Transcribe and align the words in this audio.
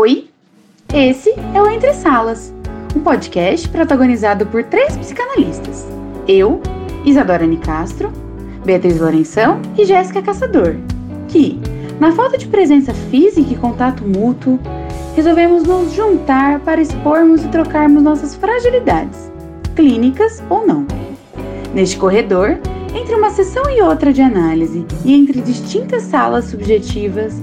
Oi, 0.00 0.28
esse 0.94 1.34
é 1.52 1.60
o 1.60 1.68
Entre 1.68 1.92
Salas, 1.92 2.54
um 2.94 3.00
podcast 3.00 3.68
protagonizado 3.68 4.46
por 4.46 4.62
três 4.62 4.96
psicanalistas. 4.96 5.88
Eu, 6.28 6.62
Isadora 7.04 7.44
Nicastro, 7.44 8.12
Beatriz 8.64 9.00
Lourenção 9.00 9.60
e 9.76 9.84
Jéssica 9.84 10.22
Caçador, 10.22 10.76
que, 11.26 11.58
na 11.98 12.12
falta 12.12 12.38
de 12.38 12.46
presença 12.46 12.94
física 12.94 13.52
e 13.52 13.56
contato 13.56 14.04
mútuo, 14.04 14.60
resolvemos 15.16 15.64
nos 15.64 15.92
juntar 15.92 16.60
para 16.60 16.80
expormos 16.80 17.42
e 17.42 17.48
trocarmos 17.48 18.00
nossas 18.00 18.36
fragilidades, 18.36 19.32
clínicas 19.74 20.40
ou 20.48 20.64
não. 20.64 20.86
Neste 21.74 21.96
corredor, 21.96 22.56
entre 22.94 23.16
uma 23.16 23.30
sessão 23.30 23.68
e 23.68 23.82
outra 23.82 24.12
de 24.12 24.22
análise 24.22 24.86
e 25.04 25.12
entre 25.12 25.40
distintas 25.40 26.04
salas 26.04 26.44
subjetivas, 26.44 27.34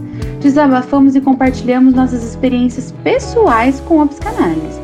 desabafamos 0.46 1.16
e 1.16 1.22
compartilhamos 1.22 1.96
nossas 1.96 2.24
experiências 2.24 2.92
pessoais 3.04 3.80
com 3.80 4.00
a 4.00 4.06
psicanálise. 4.06 4.80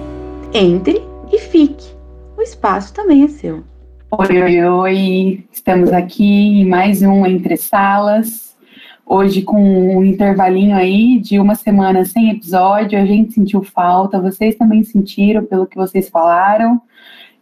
Entre 0.52 1.04
e 1.32 1.38
fique. 1.38 1.88
O 2.36 2.42
espaço 2.42 2.92
também 2.92 3.26
é 3.26 3.28
seu. 3.28 3.64
Oi, 4.10 4.42
oi, 4.42 4.64
oi. 4.66 5.46
Estamos 5.52 5.94
aqui 5.94 6.62
em 6.62 6.68
mais 6.68 7.04
um 7.04 7.28
Entre 7.28 7.56
Salas. 7.58 8.58
Hoje 9.06 9.44
com 9.44 9.98
um 9.98 10.04
intervalinho 10.04 10.76
aí 10.76 11.20
de 11.20 11.40
uma 11.40 11.54
semana 11.54 12.06
sem 12.06 12.32
episódio. 12.32 13.00
A 13.00 13.06
gente 13.06 13.32
sentiu 13.32 13.62
falta, 13.62 14.20
vocês 14.20 14.56
também 14.56 14.84
sentiram 14.84 15.46
pelo 15.46 15.68
que 15.68 15.76
vocês 15.76 16.10
falaram. 16.10 16.82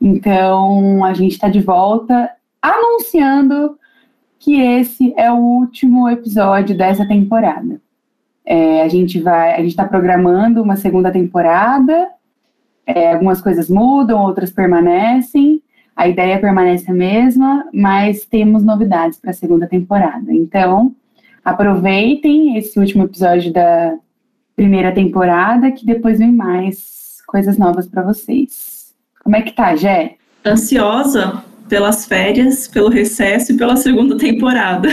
Então, 0.01 1.05
a 1.05 1.13
gente 1.13 1.31
está 1.31 1.47
de 1.47 1.61
volta 1.61 2.29
anunciando 2.61 3.77
que 4.37 4.59
esse 4.59 5.13
é 5.15 5.31
o 5.31 5.37
último 5.37 6.09
episódio 6.09 6.75
dessa 6.75 7.07
temporada. 7.07 7.79
É, 8.51 8.81
a 8.81 8.87
gente 8.87 9.19
vai, 9.19 9.53
a 9.53 9.57
gente 9.57 9.69
está 9.69 9.87
programando 9.87 10.63
uma 10.63 10.75
segunda 10.75 11.11
temporada. 11.11 12.09
É, 12.83 13.13
algumas 13.13 13.39
coisas 13.39 13.69
mudam, 13.69 14.23
outras 14.23 14.49
permanecem. 14.49 15.61
A 15.95 16.07
ideia 16.07 16.39
permanece 16.39 16.89
a 16.89 16.93
mesma, 16.93 17.69
mas 17.71 18.25
temos 18.25 18.63
novidades 18.63 19.19
para 19.19 19.29
a 19.29 19.35
segunda 19.35 19.67
temporada. 19.67 20.33
Então, 20.33 20.95
aproveitem 21.45 22.57
esse 22.57 22.79
último 22.79 23.03
episódio 23.03 23.53
da 23.53 23.95
primeira 24.55 24.91
temporada, 24.91 25.71
que 25.71 25.85
depois 25.85 26.17
vem 26.17 26.31
mais 26.31 27.19
coisas 27.27 27.55
novas 27.55 27.87
para 27.87 28.01
vocês. 28.01 28.95
Como 29.23 29.35
é 29.35 29.43
que 29.43 29.51
tá, 29.51 29.75
Jé? 29.75 30.15
Ansiosa 30.43 31.43
pelas 31.67 32.07
férias, 32.07 32.67
pelo 32.67 32.89
recesso 32.89 33.51
e 33.51 33.57
pela 33.57 33.77
segunda 33.77 34.17
temporada. 34.17 34.89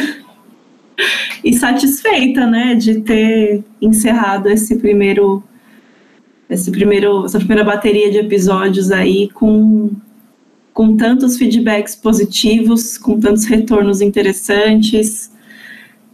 E 1.45 1.55
satisfeita, 1.55 2.47
né, 2.47 2.75
de 2.75 3.01
ter 3.01 3.63
encerrado 3.81 4.49
esse 4.49 4.77
primeiro 4.77 5.43
esse 6.49 6.71
primeiro 6.71 7.25
essa 7.25 7.39
primeira 7.39 7.65
bateria 7.65 8.11
de 8.11 8.19
episódios 8.19 8.91
aí 8.91 9.29
com 9.31 9.91
com 10.73 10.95
tantos 10.95 11.39
feedbacks 11.39 11.97
positivos, 11.97 12.99
com 12.99 13.19
tantos 13.19 13.47
retornos 13.47 14.03
interessantes 14.03 15.33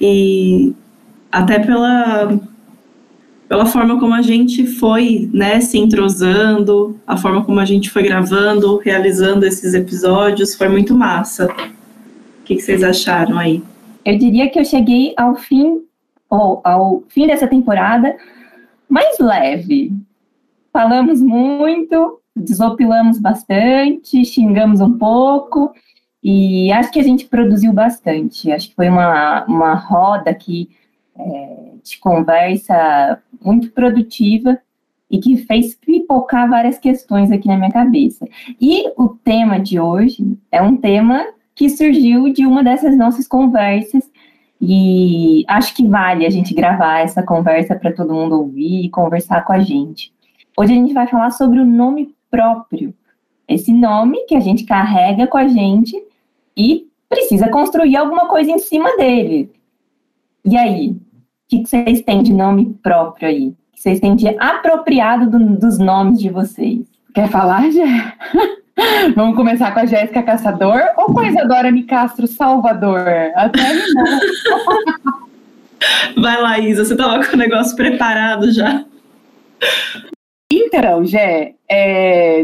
e 0.01 0.73
até 1.31 1.59
pela 1.59 2.41
pela 3.49 3.67
forma 3.67 4.01
como 4.01 4.15
a 4.15 4.23
gente 4.23 4.67
foi, 4.67 5.29
né, 5.31 5.61
se 5.61 5.77
entrosando, 5.77 6.99
a 7.07 7.19
forma 7.19 7.45
como 7.45 7.61
a 7.61 7.67
gente 7.67 7.91
foi 7.91 8.03
gravando, 8.03 8.79
realizando 8.79 9.45
esses 9.45 9.75
episódios, 9.75 10.55
foi 10.55 10.71
muito 10.71 10.95
massa. 10.95 11.47
O 11.47 12.45
que, 12.47 12.57
que 12.57 12.63
vocês 12.63 12.83
acharam 12.83 13.39
aí? 13.39 13.63
Eu 14.05 14.19
diria 14.19 14.51
que 14.51 14.59
eu 14.59 14.65
cheguei 14.65 15.15
ao 15.17 15.35
fim, 15.35 15.83
ou 16.29 16.61
ao 16.65 17.03
fim 17.09 17.27
dessa 17.27 17.47
temporada 17.47 18.17
mais 18.89 19.19
leve. 19.19 19.93
Falamos 20.73 21.21
muito, 21.21 22.21
desopilamos 22.35 23.19
bastante, 23.19 24.25
xingamos 24.25 24.81
um 24.81 24.99
pouco, 24.99 25.73
e 26.23 26.73
acho 26.73 26.91
que 26.91 27.01
a 27.01 27.03
gente 27.03 27.27
produziu 27.27 27.73
bastante. 27.73 28.51
Acho 28.51 28.71
que 28.71 28.75
foi 28.75 28.89
uma, 28.89 29.45
uma 29.47 29.75
roda 29.75 30.33
que 30.35 30.71
é, 31.17 31.73
de 31.83 31.99
conversa 31.99 33.21
muito 33.43 33.71
produtiva 33.73 34.59
e 35.11 35.19
que 35.19 35.37
fez 35.37 35.75
pipocar 35.75 36.49
várias 36.49 36.79
questões 36.79 37.31
aqui 37.31 37.49
na 37.49 37.59
minha 37.59 37.71
cabeça. 37.71 38.27
E 38.61 38.89
o 38.97 39.11
tema 39.11 39.61
de 39.61 39.79
hoje 39.79 40.39
é 40.51 40.63
um 40.63 40.77
tema 40.77 41.27
que 41.55 41.69
surgiu 41.69 42.33
de 42.33 42.47
uma 42.47 42.63
dessas 42.63 42.97
nossas 42.97 43.27
conversas 43.27 44.11
e 44.61 45.45
acho 45.49 45.75
que 45.75 45.87
vale 45.87 46.25
a 46.25 46.31
gente 46.31 46.55
gravar 46.55 47.01
essa 47.01 47.23
conversa 47.23 47.75
para 47.75 47.93
todo 47.93 48.15
mundo 48.15 48.39
ouvir 48.39 48.85
e 48.85 48.91
conversar 48.91 49.45
com 49.45 49.53
a 49.53 49.61
gente. 49.61 50.13
Hoje 50.57 50.73
a 50.73 50.77
gente 50.77 50.93
vai 50.93 51.07
falar 51.07 51.31
sobre 51.31 51.59
o 51.59 51.65
nome 51.65 52.15
próprio. 52.31 52.95
Esse 53.49 53.73
nome 53.73 54.25
que 54.27 54.35
a 54.35 54.41
gente 54.41 54.65
carrega 54.65 55.27
com 55.27 55.37
a 55.37 55.49
gente 55.49 55.97
e 56.57 56.87
precisa 57.09 57.49
construir 57.49 57.97
alguma 57.97 58.29
coisa 58.29 58.51
em 58.51 58.59
cima 58.59 58.97
dele. 58.97 59.51
E 60.45 60.57
aí, 60.57 60.97
que, 61.53 61.63
que 61.63 61.69
vocês 61.69 62.01
têm 62.01 62.23
de 62.23 62.33
nome 62.33 62.75
próprio 62.83 63.29
aí? 63.29 63.49
O 63.49 63.57
vocês 63.75 64.01
têm 64.01 64.17
de 64.17 64.29
apropriado 64.39 65.29
do, 65.29 65.57
dos 65.57 65.79
nomes 65.79 66.19
de 66.19 66.31
vocês? 66.31 66.87
Quer 67.15 67.29
falar, 67.29 67.71
Jé? 67.71 68.15
Vamos 69.15 69.37
começar 69.37 69.73
com 69.73 69.81
a 69.81 69.87
Jéssica 69.87 70.23
Caçador 70.23 70.81
ou 70.97 71.07
com 71.13 71.21
a 71.21 71.29
Isadora 71.29 71.71
Nicastro 71.71 72.27
Salvador? 72.27 73.07
Até 73.35 73.61
Vai 76.17 76.41
lá, 76.41 76.59
Isa, 76.59 76.85
você 76.85 76.95
estava 76.95 77.25
com 77.27 77.35
o 77.35 77.39
negócio 77.39 77.77
preparado 77.77 78.53
já. 78.53 78.85
Então, 80.51 81.05
Jé, 81.05 81.55
é... 81.69 82.43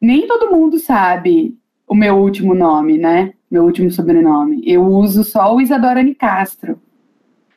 nem 0.00 0.26
todo 0.26 0.50
mundo 0.50 0.78
sabe 0.78 1.56
o 1.86 1.94
meu 1.94 2.16
último 2.16 2.54
nome, 2.54 2.96
né? 2.96 3.32
Meu 3.50 3.64
último 3.64 3.90
sobrenome. 3.90 4.62
Eu 4.64 4.84
uso 4.84 5.24
só 5.24 5.54
o 5.54 5.60
Isadora 5.60 6.02
Nicastro. 6.02 6.80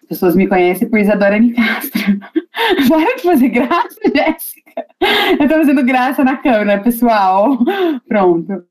As 0.01 0.09
pessoas 0.09 0.35
me 0.35 0.47
conhecem 0.47 0.89
por 0.89 0.99
Isadora 0.99 1.39
Nicastro. 1.39 2.19
Para 2.89 3.15
de 3.15 3.23
fazer 3.23 3.49
graça, 3.49 3.99
Jéssica. 4.13 4.64
Eu 5.39 5.47
tô 5.47 5.55
fazendo 5.55 5.83
graça 5.85 6.23
na 6.23 6.37
câmera, 6.37 6.81
pessoal. 6.81 7.57
Pronto. 8.07 8.63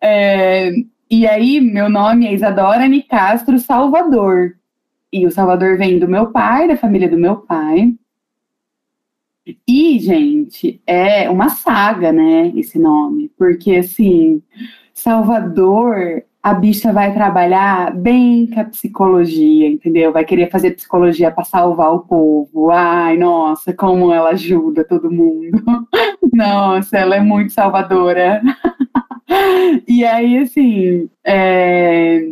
É, 0.00 0.72
e 1.10 1.26
aí, 1.26 1.60
meu 1.60 1.88
nome 1.88 2.26
é 2.26 2.34
Isadora 2.34 2.86
Nicastro 2.86 3.58
Salvador. 3.58 4.56
E 5.12 5.26
o 5.26 5.30
Salvador 5.30 5.78
vem 5.78 5.98
do 5.98 6.08
meu 6.08 6.30
pai, 6.30 6.68
da 6.68 6.76
família 6.76 7.08
do 7.08 7.18
meu 7.18 7.36
pai. 7.36 7.94
E, 9.66 9.98
gente, 9.98 10.80
é 10.86 11.30
uma 11.30 11.48
saga, 11.48 12.12
né, 12.12 12.52
esse 12.54 12.78
nome. 12.78 13.30
Porque, 13.38 13.76
assim, 13.76 14.42
Salvador 14.92 16.22
a 16.42 16.54
bicha 16.54 16.92
vai 16.92 17.12
trabalhar 17.12 17.94
bem 17.94 18.46
com 18.46 18.60
a 18.60 18.64
psicologia, 18.64 19.68
entendeu? 19.68 20.12
Vai 20.12 20.24
querer 20.24 20.50
fazer 20.50 20.70
psicologia 20.72 21.30
para 21.30 21.44
salvar 21.44 21.92
o 21.92 22.00
povo. 22.00 22.70
Ai, 22.70 23.16
nossa, 23.16 23.72
como 23.72 24.12
ela 24.12 24.30
ajuda 24.30 24.84
todo 24.84 25.10
mundo. 25.10 25.50
Nossa, 26.32 26.98
ela 26.98 27.16
é 27.16 27.20
muito 27.20 27.52
salvadora. 27.52 28.40
e 29.88 30.04
aí, 30.04 30.38
assim, 30.38 31.08
é, 31.24 32.22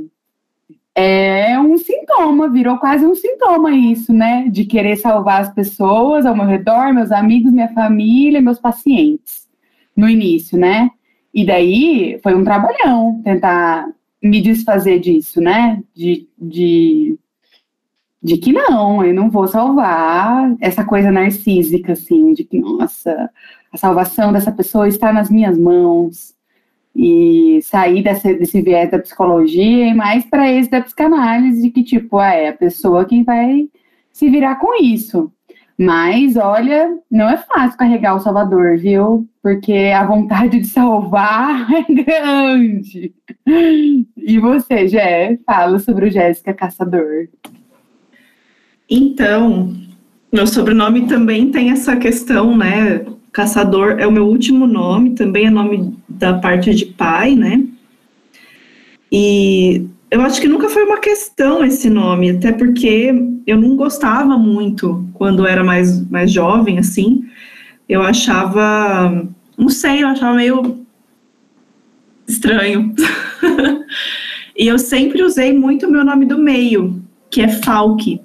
é 0.94 1.58
um 1.58 1.76
sintoma, 1.76 2.48
virou 2.48 2.78
quase 2.78 3.04
um 3.04 3.14
sintoma 3.14 3.72
isso, 3.72 4.12
né? 4.12 4.48
De 4.48 4.64
querer 4.64 4.96
salvar 4.96 5.40
as 5.42 5.52
pessoas 5.52 6.24
ao 6.24 6.36
meu 6.36 6.46
redor, 6.46 6.92
meus 6.94 7.10
amigos, 7.10 7.52
minha 7.52 7.72
família, 7.72 8.40
meus 8.40 8.60
pacientes, 8.60 9.48
no 9.96 10.08
início, 10.08 10.58
né? 10.58 10.90
E 11.36 11.44
daí 11.44 12.18
foi 12.22 12.34
um 12.34 12.42
trabalhão 12.42 13.20
tentar 13.22 13.86
me 14.22 14.40
desfazer 14.40 14.98
disso, 14.98 15.38
né? 15.38 15.82
De, 15.94 16.26
de, 16.38 17.18
de 18.22 18.38
que 18.38 18.54
não, 18.54 19.04
eu 19.04 19.12
não 19.12 19.28
vou 19.28 19.46
salvar 19.46 20.56
essa 20.62 20.82
coisa 20.82 21.12
narcísica, 21.12 21.92
assim, 21.92 22.32
de 22.32 22.42
que, 22.42 22.58
nossa, 22.58 23.30
a 23.70 23.76
salvação 23.76 24.32
dessa 24.32 24.50
pessoa 24.50 24.88
está 24.88 25.12
nas 25.12 25.28
minhas 25.28 25.58
mãos. 25.58 26.34
E 26.94 27.60
sair 27.62 28.02
desse, 28.02 28.32
desse 28.32 28.62
viés 28.62 28.90
da 28.90 28.98
psicologia 28.98 29.88
e 29.88 29.92
mais 29.92 30.24
para 30.24 30.50
esse 30.50 30.70
da 30.70 30.80
psicanálise, 30.80 31.60
de 31.60 31.70
que, 31.70 31.84
tipo, 31.84 32.16
ah, 32.16 32.32
é 32.32 32.48
a 32.48 32.56
pessoa 32.56 33.04
quem 33.04 33.22
vai 33.22 33.68
se 34.10 34.30
virar 34.30 34.56
com 34.56 34.82
isso. 34.82 35.30
Mas, 35.78 36.36
olha, 36.36 36.98
não 37.10 37.28
é 37.28 37.36
fácil 37.36 37.76
carregar 37.76 38.14
o 38.14 38.20
Salvador, 38.20 38.78
viu? 38.78 39.28
Porque 39.42 39.92
a 39.94 40.06
vontade 40.06 40.58
de 40.60 40.66
salvar 40.66 41.68
é 41.72 41.92
grande. 41.92 43.14
E 44.16 44.38
você, 44.38 44.88
Jé, 44.88 45.38
fala 45.44 45.78
sobre 45.78 46.06
o 46.06 46.10
Jéssica 46.10 46.54
Caçador. 46.54 47.28
Então, 48.88 49.74
meu 50.32 50.46
sobrenome 50.46 51.06
também 51.06 51.50
tem 51.50 51.70
essa 51.70 51.96
questão, 51.96 52.56
né? 52.56 53.04
Caçador 53.30 53.96
é 53.98 54.06
o 54.06 54.12
meu 54.12 54.26
último 54.26 54.66
nome, 54.66 55.14
também 55.14 55.46
é 55.46 55.50
nome 55.50 55.94
da 56.08 56.38
parte 56.38 56.74
de 56.74 56.86
pai, 56.86 57.34
né? 57.34 57.62
E 59.12 59.86
eu 60.10 60.20
acho 60.20 60.40
que 60.40 60.48
nunca 60.48 60.68
foi 60.68 60.84
uma 60.84 60.98
questão 60.98 61.64
esse 61.64 61.90
nome, 61.90 62.30
até 62.30 62.52
porque 62.52 63.12
eu 63.46 63.60
não 63.60 63.76
gostava 63.76 64.38
muito 64.38 65.04
quando 65.14 65.46
era 65.46 65.64
mais, 65.64 66.08
mais 66.08 66.30
jovem, 66.30 66.78
assim. 66.78 67.24
Eu 67.88 68.02
achava, 68.02 69.26
não 69.56 69.68
sei, 69.68 70.02
eu 70.02 70.08
achava 70.08 70.36
meio 70.36 70.86
estranho. 72.26 72.94
e 74.56 74.66
eu 74.66 74.78
sempre 74.78 75.22
usei 75.22 75.52
muito 75.52 75.86
o 75.86 75.90
meu 75.90 76.04
nome 76.04 76.24
do 76.24 76.38
meio, 76.38 77.02
que 77.28 77.40
é 77.40 77.48
Falque. 77.48 78.20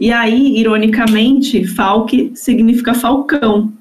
E 0.00 0.10
aí, 0.10 0.58
ironicamente, 0.58 1.66
Falque 1.66 2.32
significa 2.34 2.94
falcão. 2.94 3.72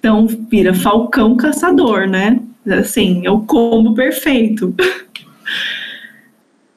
Então, 0.00 0.26
vira 0.26 0.74
falcão 0.74 1.36
caçador, 1.36 2.08
né? 2.08 2.40
Assim, 2.66 3.24
é 3.24 3.30
o 3.30 3.40
combo 3.40 3.94
perfeito. 3.94 4.74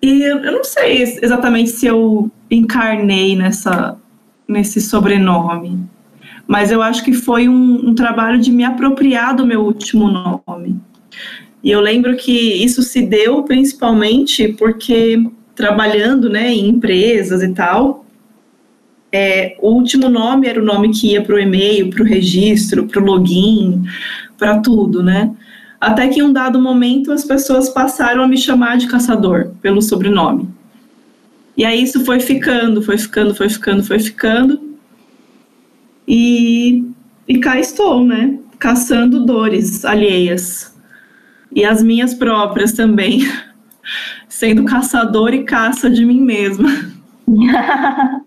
E 0.05 0.21
eu 0.21 0.51
não 0.51 0.63
sei 0.63 1.01
exatamente 1.01 1.71
se 1.71 1.87
eu 1.87 2.29
encarnei 2.51 3.35
nessa, 3.35 3.97
nesse 4.47 4.79
sobrenome, 4.79 5.79
mas 6.45 6.69
eu 6.69 6.79
acho 6.79 7.03
que 7.03 7.11
foi 7.11 7.49
um, 7.49 7.89
um 7.89 7.95
trabalho 7.95 8.39
de 8.39 8.51
me 8.51 8.63
apropriar 8.63 9.35
do 9.35 9.47
meu 9.47 9.61
último 9.61 10.07
nome. 10.07 10.79
E 11.63 11.71
eu 11.71 11.81
lembro 11.81 12.15
que 12.15 12.31
isso 12.31 12.83
se 12.83 13.01
deu 13.01 13.41
principalmente 13.41 14.49
porque 14.49 15.25
trabalhando 15.55 16.29
né, 16.29 16.53
em 16.53 16.69
empresas 16.69 17.41
e 17.41 17.51
tal, 17.51 18.05
é, 19.11 19.57
o 19.59 19.71
último 19.71 20.07
nome 20.07 20.47
era 20.47 20.61
o 20.61 20.65
nome 20.65 20.91
que 20.91 21.13
ia 21.13 21.23
para 21.23 21.33
o 21.33 21.39
e-mail, 21.39 21.89
para 21.89 22.03
o 22.03 22.05
registro, 22.05 22.85
para 22.85 23.01
o 23.01 23.05
login, 23.05 23.81
para 24.37 24.59
tudo, 24.59 25.01
né? 25.01 25.31
Até 25.85 26.07
que 26.07 26.19
em 26.19 26.23
um 26.23 26.33
dado 26.33 26.59
momento 26.59 27.11
as 27.11 27.23
pessoas 27.23 27.69
passaram 27.69 28.23
a 28.23 28.27
me 28.27 28.39
chamar 28.39 28.75
de 28.75 28.87
caçador 28.87 29.51
pelo 29.61 29.83
sobrenome. 29.83 30.49
E 31.55 31.63
aí 31.63 31.83
isso 31.83 32.03
foi 32.03 32.19
ficando, 32.19 32.81
foi 32.81 32.97
ficando, 32.97 33.35
foi 33.35 33.47
ficando, 33.47 33.83
foi 33.83 33.99
ficando. 33.99 34.59
E, 36.07 36.83
e 37.27 37.37
cá 37.37 37.59
estou, 37.59 38.03
né? 38.03 38.39
Caçando 38.57 39.23
dores 39.27 39.85
alheias. 39.85 40.75
E 41.53 41.63
as 41.63 41.83
minhas 41.83 42.15
próprias 42.15 42.73
também. 42.73 43.19
Sendo 44.27 44.65
caçador 44.65 45.35
e 45.35 45.43
caça 45.43 45.87
de 45.87 46.03
mim 46.03 46.19
mesma. 46.19 46.67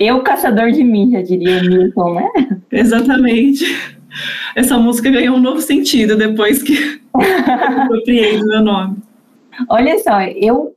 Eu, 0.00 0.24
caçador 0.24 0.72
de 0.72 0.82
mim, 0.82 1.12
já 1.12 1.22
diria 1.22 1.60
o 1.60 1.66
Milton, 1.66 2.14
né? 2.14 2.28
Exatamente. 2.72 3.64
Essa 4.54 4.78
música 4.78 5.10
ganhou 5.10 5.36
um 5.36 5.40
novo 5.40 5.60
sentido 5.60 6.16
depois 6.16 6.62
que 6.62 7.00
apropriei 7.12 8.38
do 8.38 8.46
meu 8.46 8.62
nome. 8.62 8.96
Olha 9.68 9.98
só, 9.98 10.22
eu 10.22 10.74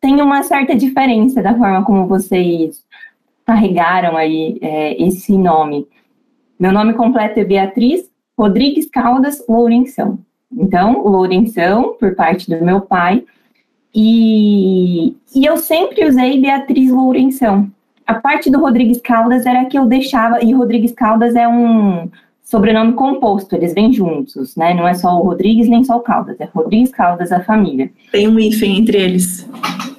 tenho 0.00 0.24
uma 0.24 0.42
certa 0.42 0.74
diferença 0.74 1.42
da 1.42 1.56
forma 1.56 1.84
como 1.84 2.06
vocês 2.06 2.84
carregaram 3.44 4.16
aí 4.16 4.58
é, 4.60 5.02
esse 5.02 5.36
nome. 5.36 5.86
Meu 6.58 6.72
nome 6.72 6.94
completo 6.94 7.40
é 7.40 7.44
Beatriz 7.44 8.10
Rodrigues 8.36 8.88
Caldas 8.90 9.44
Lourenção. 9.48 10.18
Então, 10.50 11.02
Lourenção, 11.02 11.94
por 11.98 12.14
parte 12.14 12.48
do 12.48 12.64
meu 12.64 12.80
pai, 12.80 13.24
e, 13.94 15.16
e 15.34 15.44
eu 15.44 15.56
sempre 15.56 16.06
usei 16.06 16.40
Beatriz 16.40 16.90
Lourenção. 16.90 17.70
A 18.08 18.14
parte 18.14 18.50
do 18.50 18.58
Rodrigues 18.58 19.02
Caldas 19.02 19.44
era 19.44 19.66
que 19.66 19.78
eu 19.78 19.84
deixava, 19.84 20.42
e 20.42 20.54
Rodrigues 20.54 20.92
Caldas 20.92 21.36
é 21.36 21.46
um 21.46 22.10
sobrenome 22.42 22.94
composto, 22.94 23.54
eles 23.54 23.74
vêm 23.74 23.92
juntos, 23.92 24.56
né? 24.56 24.72
Não 24.72 24.88
é 24.88 24.94
só 24.94 25.14
o 25.14 25.22
Rodrigues 25.22 25.68
nem 25.68 25.84
só 25.84 25.98
o 25.98 26.00
Caldas, 26.00 26.40
é 26.40 26.46
Rodrigues 26.46 26.90
Caldas 26.90 27.30
a 27.30 27.44
família. 27.44 27.92
Tem 28.10 28.26
um 28.26 28.40
hífen 28.40 28.78
entre 28.78 28.96
eles. 28.96 29.46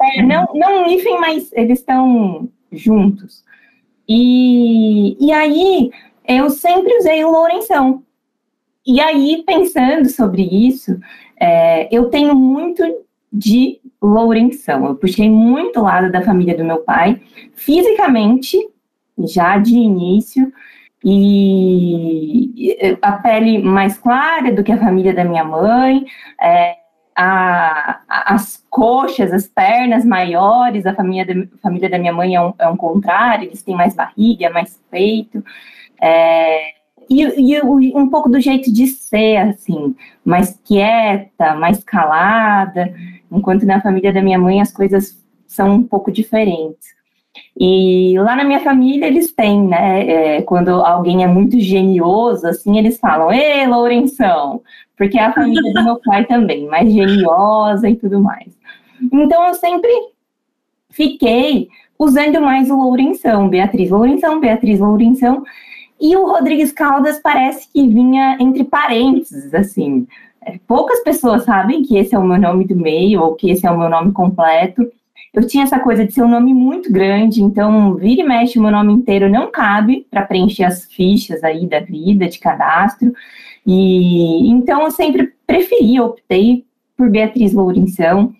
É, 0.01 0.23
não, 0.23 0.47
não 0.55 0.85
um 0.85 0.89
hífen, 0.89 1.19
mas 1.19 1.51
eles 1.53 1.77
estão 1.77 2.49
juntos. 2.71 3.43
E, 4.07 5.15
e 5.23 5.31
aí 5.31 5.91
eu 6.27 6.49
sempre 6.49 6.97
usei 6.97 7.23
o 7.23 7.29
Lourenção. 7.29 8.01
E 8.87 8.99
aí, 8.99 9.43
pensando 9.45 10.09
sobre 10.09 10.41
isso, 10.41 10.99
é, 11.39 11.87
eu 11.95 12.09
tenho 12.09 12.33
muito 12.33 12.81
de 13.31 13.79
Lourenção. 14.01 14.85
Eu 14.85 14.95
puxei 14.95 15.29
muito 15.29 15.81
lado 15.81 16.11
da 16.11 16.21
família 16.21 16.55
do 16.55 16.63
meu 16.63 16.79
pai, 16.79 17.21
fisicamente, 17.53 18.57
já 19.17 19.57
de 19.57 19.75
início, 19.75 20.51
e 21.03 22.77
a 23.01 23.13
pele 23.13 23.59
mais 23.59 23.97
clara 23.97 24.51
do 24.51 24.63
que 24.63 24.71
a 24.71 24.77
família 24.77 25.13
da 25.13 25.23
minha 25.23 25.43
mãe, 25.43 26.05
é, 26.41 26.75
a, 27.15 28.01
as 28.07 28.65
coxas, 28.69 29.33
as 29.33 29.47
pernas 29.47 30.05
maiores, 30.05 30.85
a 30.85 30.93
família 30.93 31.25
da, 31.25 31.33
a 31.33 31.57
família 31.61 31.89
da 31.89 31.99
minha 31.99 32.13
mãe 32.13 32.35
é 32.35 32.41
um, 32.41 32.53
é 32.57 32.67
um 32.67 32.77
contrário, 32.77 33.47
eles 33.47 33.63
têm 33.63 33.75
mais 33.75 33.93
barriga, 33.93 34.49
mais 34.49 34.79
peito, 34.89 35.43
é, 36.01 36.78
e, 37.09 37.55
e, 37.55 37.61
um 37.95 38.07
pouco 38.09 38.29
do 38.29 38.39
jeito 38.39 38.71
de 38.71 38.87
ser, 38.87 39.37
assim, 39.37 39.95
mais 40.23 40.59
quieta, 40.63 41.55
mais 41.55 41.83
calada, 41.83 42.93
enquanto 43.31 43.65
na 43.65 43.81
família 43.81 44.13
da 44.13 44.21
minha 44.21 44.37
mãe 44.37 44.61
as 44.61 44.71
coisas 44.71 45.17
são 45.47 45.75
um 45.75 45.83
pouco 45.83 46.11
diferentes. 46.11 46.99
E 47.57 48.15
lá 48.19 48.35
na 48.35 48.43
minha 48.43 48.59
família 48.59 49.07
eles 49.07 49.31
têm, 49.31 49.67
né? 49.67 50.37
É, 50.37 50.41
quando 50.41 50.69
alguém 50.69 51.23
é 51.23 51.27
muito 51.27 51.59
genioso, 51.59 52.47
assim, 52.47 52.77
eles 52.77 52.99
falam, 52.99 53.31
Ê, 53.31 53.65
Lourenção, 53.67 54.61
porque 54.97 55.17
é 55.17 55.25
a 55.25 55.33
família 55.33 55.73
do 55.73 55.83
meu 55.83 55.99
pai 56.01 56.25
também, 56.25 56.67
mais 56.67 56.91
geniosa 56.91 57.89
e 57.89 57.95
tudo 57.95 58.19
mais. 58.19 58.57
Então 59.11 59.47
eu 59.47 59.53
sempre 59.55 59.89
fiquei 60.89 61.69
usando 61.97 62.41
mais 62.41 62.69
o 62.69 62.75
Lourenção, 62.75 63.49
Beatriz 63.49 63.89
Lourenção, 63.89 64.39
Beatriz 64.39 64.79
Lourenção, 64.79 65.43
e 65.99 66.15
o 66.15 66.25
Rodrigues 66.25 66.71
Caldas 66.71 67.19
parece 67.19 67.67
que 67.71 67.87
vinha 67.87 68.37
entre 68.39 68.63
parênteses, 68.63 69.53
assim. 69.53 70.07
É, 70.45 70.57
poucas 70.67 71.03
pessoas 71.03 71.43
sabem 71.43 71.83
que 71.83 71.97
esse 71.97 72.15
é 72.15 72.19
o 72.19 72.23
meu 72.23 72.39
nome 72.39 72.65
do 72.65 72.75
meio 72.75 73.21
ou 73.21 73.35
que 73.35 73.49
esse 73.51 73.67
é 73.67 73.71
o 73.71 73.77
meu 73.77 73.89
nome 73.89 74.11
completo. 74.11 74.89
Eu 75.33 75.45
tinha 75.45 75.63
essa 75.63 75.79
coisa 75.79 76.05
de 76.05 76.13
ser 76.13 76.23
um 76.23 76.29
nome 76.29 76.53
muito 76.53 76.91
grande, 76.91 77.43
então 77.43 77.95
vira 77.95 78.21
e 78.21 78.23
mexe 78.23 78.57
o 78.57 78.61
meu 78.61 78.71
nome 78.71 78.93
inteiro 78.93 79.29
não 79.29 79.51
cabe 79.51 80.07
para 80.09 80.25
preencher 80.25 80.63
as 80.63 80.85
fichas 80.85 81.43
aí 81.43 81.67
da 81.67 81.79
vida, 81.79 82.27
de 82.27 82.39
cadastro. 82.39 83.13
E 83.65 84.49
então 84.49 84.83
eu 84.83 84.91
sempre 84.91 85.33
preferi, 85.45 85.99
optei 85.99 86.65
por 86.97 87.09
Beatriz 87.09 87.53
Lourenção. 87.53 88.33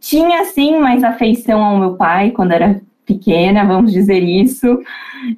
Tinha 0.00 0.44
sim 0.44 0.78
mais 0.78 1.02
afeição 1.02 1.62
ao 1.64 1.78
meu 1.78 1.96
pai 1.96 2.30
quando 2.30 2.52
era 2.52 2.80
pequena, 3.04 3.64
vamos 3.64 3.92
dizer 3.92 4.22
isso. 4.22 4.80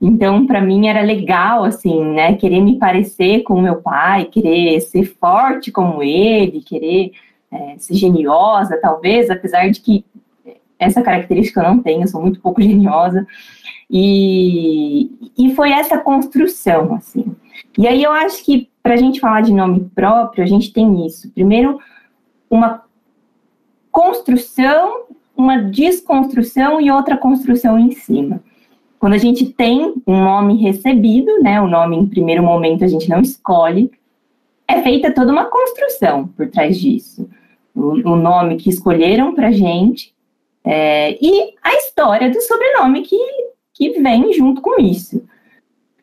Então, 0.01 0.47
para 0.47 0.61
mim 0.61 0.89
era 0.89 1.03
legal, 1.03 1.65
assim, 1.65 2.05
né? 2.05 2.35
Querer 2.37 2.61
me 2.61 2.79
parecer 2.79 3.43
com 3.43 3.61
meu 3.61 3.77
pai, 3.77 4.27
querer 4.27 4.81
ser 4.81 5.05
forte 5.05 5.71
como 5.71 6.03
ele, 6.03 6.63
querer 6.63 7.13
é, 7.51 7.77
ser 7.79 7.95
geniosa, 7.95 8.79
talvez, 8.81 9.31
apesar 9.31 9.71
de 9.71 9.81
que 9.81 10.05
essa 10.79 11.03
característica 11.03 11.61
eu 11.61 11.65
não 11.65 11.83
tenho, 11.83 12.03
eu 12.03 12.09
sou 12.09 12.21
muito 12.21 12.41
pouco 12.41 12.61
geniosa. 12.63 13.27
E, 13.91 15.11
e 15.39 15.55
foi 15.55 15.71
essa 15.71 15.99
construção, 15.99 16.95
assim. 16.95 17.35
E 17.79 17.87
aí 17.87 18.03
eu 18.03 18.11
acho 18.11 18.45
que 18.45 18.69
para 18.83 18.95
a 18.95 18.97
gente 18.97 19.21
falar 19.21 19.41
de 19.41 19.53
nome 19.53 19.91
próprio, 19.95 20.43
a 20.43 20.47
gente 20.47 20.73
tem 20.73 21.07
isso. 21.07 21.31
Primeiro, 21.33 21.81
uma 22.51 22.85
construção 23.91 25.07
uma 25.37 25.59
desconstrução 25.59 26.81
e 26.81 26.91
outra 26.91 27.17
construção 27.17 27.79
em 27.79 27.91
cima. 27.91 28.43
Quando 28.99 29.13
a 29.13 29.19
gente 29.19 29.47
tem 29.47 29.95
um 30.07 30.25
nome 30.25 30.57
recebido, 30.57 31.41
né, 31.43 31.61
o 31.61 31.69
nome 31.69 31.97
em 31.97 32.07
primeiro 32.07 32.43
momento 32.43 32.85
a 32.85 32.89
gente 32.89 33.09
não 33.09 33.21
escolhe, 33.21 33.91
é 34.67 34.83
feita 34.83 35.13
toda 35.13 35.31
uma 35.31 35.45
construção 35.45 36.27
por 36.29 36.49
trás 36.49 36.79
disso. 36.79 37.29
O, 37.75 38.13
o 38.13 38.17
nome 38.17 38.57
que 38.57 38.71
escolheram 38.71 39.35
para 39.35 39.53
gente 39.53 40.15
é, 40.65 41.17
e 41.25 41.55
a 41.63 41.75
história 41.75 42.31
do 42.31 42.41
sobrenome 42.41 43.03
que, 43.03 43.19
que 43.75 44.01
vem 44.01 44.33
junto 44.33 44.61
com 44.61 44.81
isso. 44.81 45.23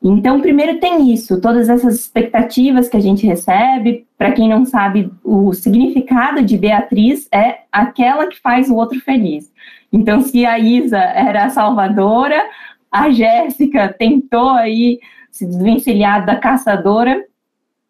Então, 0.04 0.42
primeiro 0.42 0.82
tem 0.82 1.14
isso, 1.14 1.40
todas 1.40 1.70
essas 1.70 1.96
expectativas 1.96 2.90
que 2.90 2.98
a 2.98 3.00
gente 3.00 3.26
recebe. 3.26 4.06
Para 4.18 4.34
quem 4.34 4.50
não 4.50 4.66
sabe, 4.66 5.10
o 5.24 5.54
significado 5.54 6.44
de 6.44 6.58
Beatriz 6.58 7.30
é 7.32 7.62
aquela 7.72 8.28
que 8.28 8.42
faz 8.42 8.70
o 8.70 8.76
outro 8.76 9.00
feliz. 9.00 9.50
Então, 9.94 10.20
se 10.20 10.46
a 10.46 10.60
Isa 10.60 10.98
era 10.98 11.46
a 11.46 11.50
salvadora, 11.50 12.44
a 12.92 13.10
Jéssica 13.12 13.96
tentou 13.98 14.50
aí 14.50 15.00
se 15.32 15.46
desvencilhar 15.46 16.26
da 16.26 16.36
caçadora, 16.36 17.26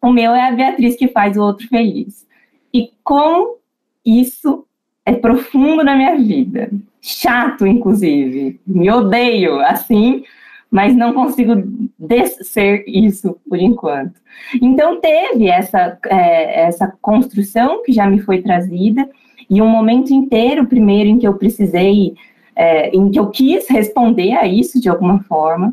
o 0.00 0.12
meu 0.12 0.32
é 0.34 0.48
a 0.48 0.52
Beatriz 0.52 0.96
que 0.96 1.08
faz 1.08 1.36
o 1.36 1.42
outro 1.42 1.66
feliz. 1.66 2.24
E 2.72 2.92
como 3.02 3.56
isso 4.06 4.64
é 5.04 5.12
profundo 5.14 5.82
na 5.82 5.96
minha 5.96 6.14
vida. 6.16 6.70
Chato, 7.00 7.66
inclusive. 7.66 8.60
Me 8.66 8.90
odeio, 8.90 9.60
assim, 9.60 10.24
mas 10.74 10.96
não 10.96 11.12
consigo 11.12 11.54
descer 11.96 12.82
isso 12.88 13.36
por 13.48 13.60
enquanto. 13.60 14.20
Então, 14.60 15.00
teve 15.00 15.46
essa, 15.46 15.96
é, 16.06 16.62
essa 16.62 16.92
construção 17.00 17.80
que 17.84 17.92
já 17.92 18.10
me 18.10 18.18
foi 18.18 18.42
trazida, 18.42 19.08
e 19.48 19.62
um 19.62 19.68
momento 19.68 20.12
inteiro, 20.12 20.66
primeiro, 20.66 21.08
em 21.08 21.16
que 21.16 21.28
eu 21.28 21.34
precisei, 21.34 22.14
é, 22.56 22.88
em 22.88 23.08
que 23.08 23.20
eu 23.20 23.30
quis 23.30 23.68
responder 23.68 24.32
a 24.32 24.48
isso 24.48 24.80
de 24.80 24.88
alguma 24.88 25.22
forma. 25.22 25.72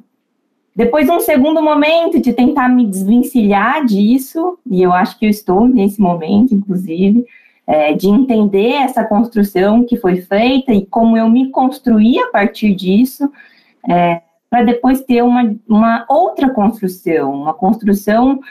Depois, 0.76 1.10
um 1.10 1.20
segundo 1.20 1.64
momento 1.64 2.22
de 2.22 2.32
tentar 2.32 2.70
me 2.70 2.86
desvencilhar 2.86 3.84
disso, 3.84 4.60
e 4.70 4.84
eu 4.84 4.94
acho 4.94 5.18
que 5.18 5.26
eu 5.26 5.32
estou 5.32 5.68
nesse 5.68 6.00
momento, 6.00 6.54
inclusive, 6.54 7.26
é, 7.66 7.94
de 7.94 8.08
entender 8.08 8.74
essa 8.74 9.04
construção 9.04 9.84
que 9.84 9.98
foi 9.98 10.18
feita 10.18 10.72
e 10.72 10.86
como 10.86 11.18
eu 11.18 11.28
me 11.28 11.50
construí 11.50 12.20
a 12.20 12.28
partir 12.28 12.76
disso, 12.76 13.32
é, 13.90 14.22
para 14.52 14.64
depois 14.64 15.00
ter 15.00 15.24
uma, 15.24 15.56
uma 15.66 16.06
outra 16.10 16.50
construção, 16.50 17.34
uma 17.34 17.54
construção 17.54 18.42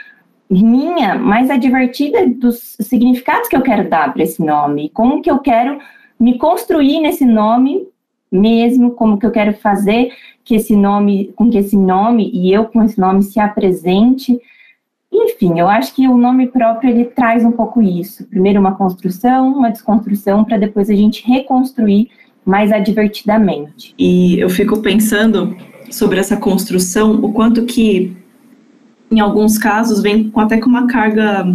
minha, 0.49 1.15
mais 1.17 1.51
advertida 1.51 2.27
dos 2.27 2.75
significados 2.81 3.49
que 3.49 3.55
eu 3.55 3.61
quero 3.61 3.89
dar 3.89 4.11
para 4.13 4.23
esse 4.23 4.43
nome, 4.43 4.89
como 4.89 5.21
que 5.21 5.31
eu 5.31 5.39
quero 5.39 5.79
me 6.19 6.39
construir 6.39 7.01
nesse 7.01 7.27
nome 7.27 7.87
mesmo, 8.33 8.93
como 8.93 9.19
que 9.19 9.27
eu 9.27 9.31
quero 9.31 9.53
fazer 9.53 10.11
que 10.43 10.55
esse 10.55 10.75
nome, 10.75 11.35
com 11.37 11.51
que 11.51 11.59
esse 11.59 11.77
nome 11.77 12.31
e 12.33 12.51
eu 12.51 12.65
com 12.65 12.83
esse 12.83 12.99
nome 12.99 13.23
se 13.23 13.39
apresente. 13.39 14.41
Enfim, 15.13 15.61
eu 15.61 15.69
acho 15.69 15.95
que 15.95 16.09
o 16.09 16.17
nome 16.17 16.47
próprio 16.47 16.91
ele 16.91 17.05
traz 17.05 17.45
um 17.45 17.53
pouco 17.53 17.83
isso. 17.83 18.27
Primeiro 18.27 18.59
uma 18.59 18.75
construção, 18.75 19.53
uma 19.53 19.71
desconstrução, 19.71 20.45
para 20.45 20.57
depois 20.57 20.89
a 20.89 20.95
gente 20.95 21.27
reconstruir 21.27 22.09
mais 22.45 22.73
advertidamente. 22.73 23.95
E 23.99 24.41
eu 24.41 24.49
fico 24.49 24.81
pensando 24.81 25.55
sobre 25.91 26.19
essa 26.19 26.37
construção, 26.37 27.17
o 27.23 27.33
quanto 27.33 27.65
que, 27.65 28.17
em 29.11 29.21
alguns 29.21 29.59
casos, 29.59 30.01
vem 30.01 30.31
até 30.37 30.59
com 30.59 30.69
uma 30.69 30.87
carga 30.87 31.47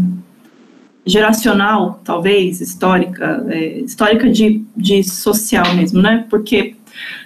geracional, 1.05 2.01
talvez, 2.03 2.61
histórica, 2.61 3.45
é, 3.49 3.79
histórica 3.79 4.29
de, 4.29 4.63
de 4.75 5.03
social 5.03 5.75
mesmo, 5.75 6.01
né? 6.01 6.25
Porque, 6.29 6.75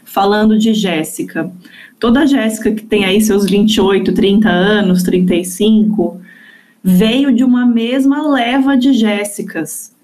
falando 0.04 0.58
de 0.58 0.74
Jéssica, 0.74 1.52
toda 2.00 2.28
Jéssica 2.28 2.72
que 2.72 2.84
tem 2.84 3.06
aí 3.06 3.22
seus 3.22 3.46
28, 3.46 4.14
30 4.14 4.50
anos, 4.50 5.04
35, 5.04 6.20
veio 6.84 7.34
de 7.34 7.44
uma 7.44 7.66
mesma 7.66 8.28
leva 8.28 8.76
de 8.76 8.94
Jéssicas, 8.94 9.96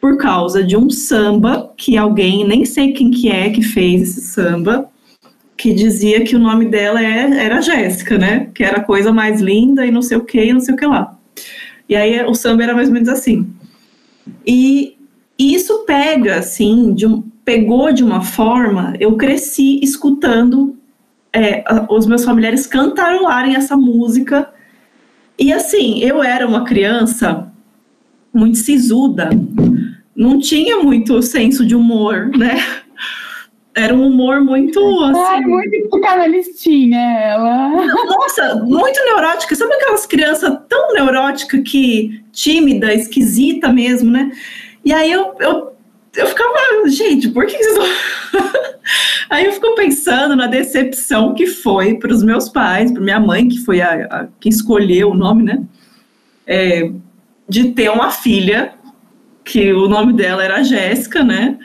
por 0.00 0.18
causa 0.18 0.62
de 0.62 0.76
um 0.76 0.90
samba 0.90 1.72
que 1.78 1.96
alguém, 1.96 2.46
nem 2.46 2.66
sei 2.66 2.92
quem 2.92 3.10
que 3.10 3.30
é 3.30 3.48
que 3.48 3.62
fez 3.62 4.02
esse 4.02 4.20
samba, 4.20 4.90
que 5.56 5.72
dizia 5.72 6.24
que 6.24 6.36
o 6.36 6.38
nome 6.38 6.66
dela 6.66 7.02
é, 7.02 7.44
era 7.44 7.60
Jéssica, 7.60 8.18
né? 8.18 8.50
Que 8.54 8.64
era 8.64 8.78
a 8.78 8.84
coisa 8.84 9.12
mais 9.12 9.40
linda 9.40 9.86
e 9.86 9.90
não 9.90 10.02
sei 10.02 10.16
o 10.16 10.24
que, 10.24 10.52
não 10.52 10.60
sei 10.60 10.74
o 10.74 10.76
que 10.76 10.86
lá. 10.86 11.16
E 11.88 11.94
aí 11.94 12.22
o 12.24 12.34
samba 12.34 12.64
era 12.64 12.74
mais 12.74 12.88
ou 12.88 12.94
menos 12.94 13.08
assim. 13.08 13.46
E 14.46 14.96
isso 15.38 15.84
pega, 15.86 16.36
assim, 16.36 16.94
de 16.94 17.06
um, 17.06 17.22
pegou 17.44 17.92
de 17.92 18.02
uma 18.02 18.22
forma. 18.22 18.94
Eu 18.98 19.16
cresci 19.16 19.80
escutando 19.82 20.76
é, 21.32 21.64
os 21.90 22.06
meus 22.06 22.24
familiares 22.24 22.66
cantarolarem 22.66 23.56
essa 23.56 23.76
música. 23.76 24.50
E 25.38 25.52
assim, 25.52 26.00
eu 26.00 26.22
era 26.22 26.46
uma 26.46 26.64
criança 26.64 27.52
muito 28.32 28.58
sisuda, 28.58 29.30
não 30.14 30.40
tinha 30.40 30.78
muito 30.78 31.20
senso 31.22 31.64
de 31.64 31.74
humor, 31.74 32.30
né? 32.36 32.56
Era 33.76 33.92
um 33.92 34.06
humor 34.06 34.40
muito 34.40 34.78
assim. 35.04 35.20
Ai, 35.20 35.40
muito 35.40 35.88
psicanalistinha 35.88 37.00
ela. 37.00 37.68
Nossa, 38.06 38.54
muito 38.64 39.04
neurótica. 39.04 39.56
Sabe 39.56 39.74
aquelas 39.74 40.06
crianças 40.06 40.56
tão 40.68 40.92
neurótica 40.92 41.60
que 41.60 42.22
tímida, 42.32 42.94
esquisita 42.94 43.72
mesmo, 43.72 44.10
né? 44.10 44.30
E 44.84 44.92
aí 44.92 45.10
eu, 45.10 45.34
eu, 45.40 45.72
eu 46.14 46.26
ficava, 46.26 46.54
gente, 46.88 47.30
por 47.30 47.46
que 47.46 47.56
vocês 47.56 47.78
Aí 49.30 49.46
eu 49.46 49.52
fico 49.52 49.74
pensando 49.74 50.36
na 50.36 50.46
decepção 50.46 51.34
que 51.34 51.46
foi 51.46 51.94
para 51.94 52.12
os 52.12 52.22
meus 52.22 52.48
pais, 52.48 52.92
para 52.92 53.02
minha 53.02 53.18
mãe, 53.18 53.48
que 53.48 53.58
foi 53.58 53.80
a, 53.80 54.04
a 54.04 54.26
que 54.38 54.48
escolheu 54.48 55.10
o 55.10 55.14
nome, 55.14 55.42
né? 55.42 55.62
É, 56.46 56.90
de 57.48 57.72
ter 57.72 57.90
uma 57.90 58.10
filha, 58.10 58.74
que 59.44 59.72
o 59.72 59.88
nome 59.88 60.12
dela 60.12 60.44
era 60.44 60.62
Jéssica, 60.62 61.22
né? 61.22 61.58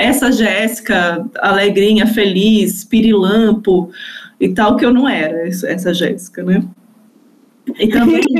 Essa 0.00 0.32
Jéssica 0.32 1.24
alegrinha, 1.40 2.06
feliz, 2.06 2.84
pirilampo 2.84 3.90
e 4.40 4.48
tal, 4.48 4.76
que 4.76 4.84
eu 4.84 4.94
não 4.94 5.06
era 5.06 5.46
essa 5.46 5.92
Jéssica, 5.92 6.42
né? 6.42 6.64
E 7.78 7.88
também... 7.88 8.22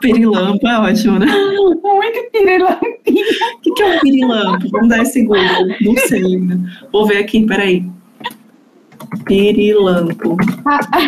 Pirilampo 0.00 0.68
é 0.68 0.78
ótimo, 0.78 1.18
né? 1.18 1.26
Muito 1.26 2.30
pirilampinho. 2.30 3.26
O 3.56 3.60
que, 3.62 3.72
que 3.72 3.82
é 3.82 3.96
um 3.96 4.00
pirilampo? 4.00 4.68
Vamos 4.70 4.88
dar 4.88 5.02
esse 5.02 5.22
Google. 5.22 5.68
Não 5.80 5.96
sei 5.96 6.22
ainda. 6.22 6.60
Vou 6.92 7.06
ver 7.06 7.18
aqui, 7.18 7.46
peraí. 7.46 7.88
Pirilampo. 9.24 10.36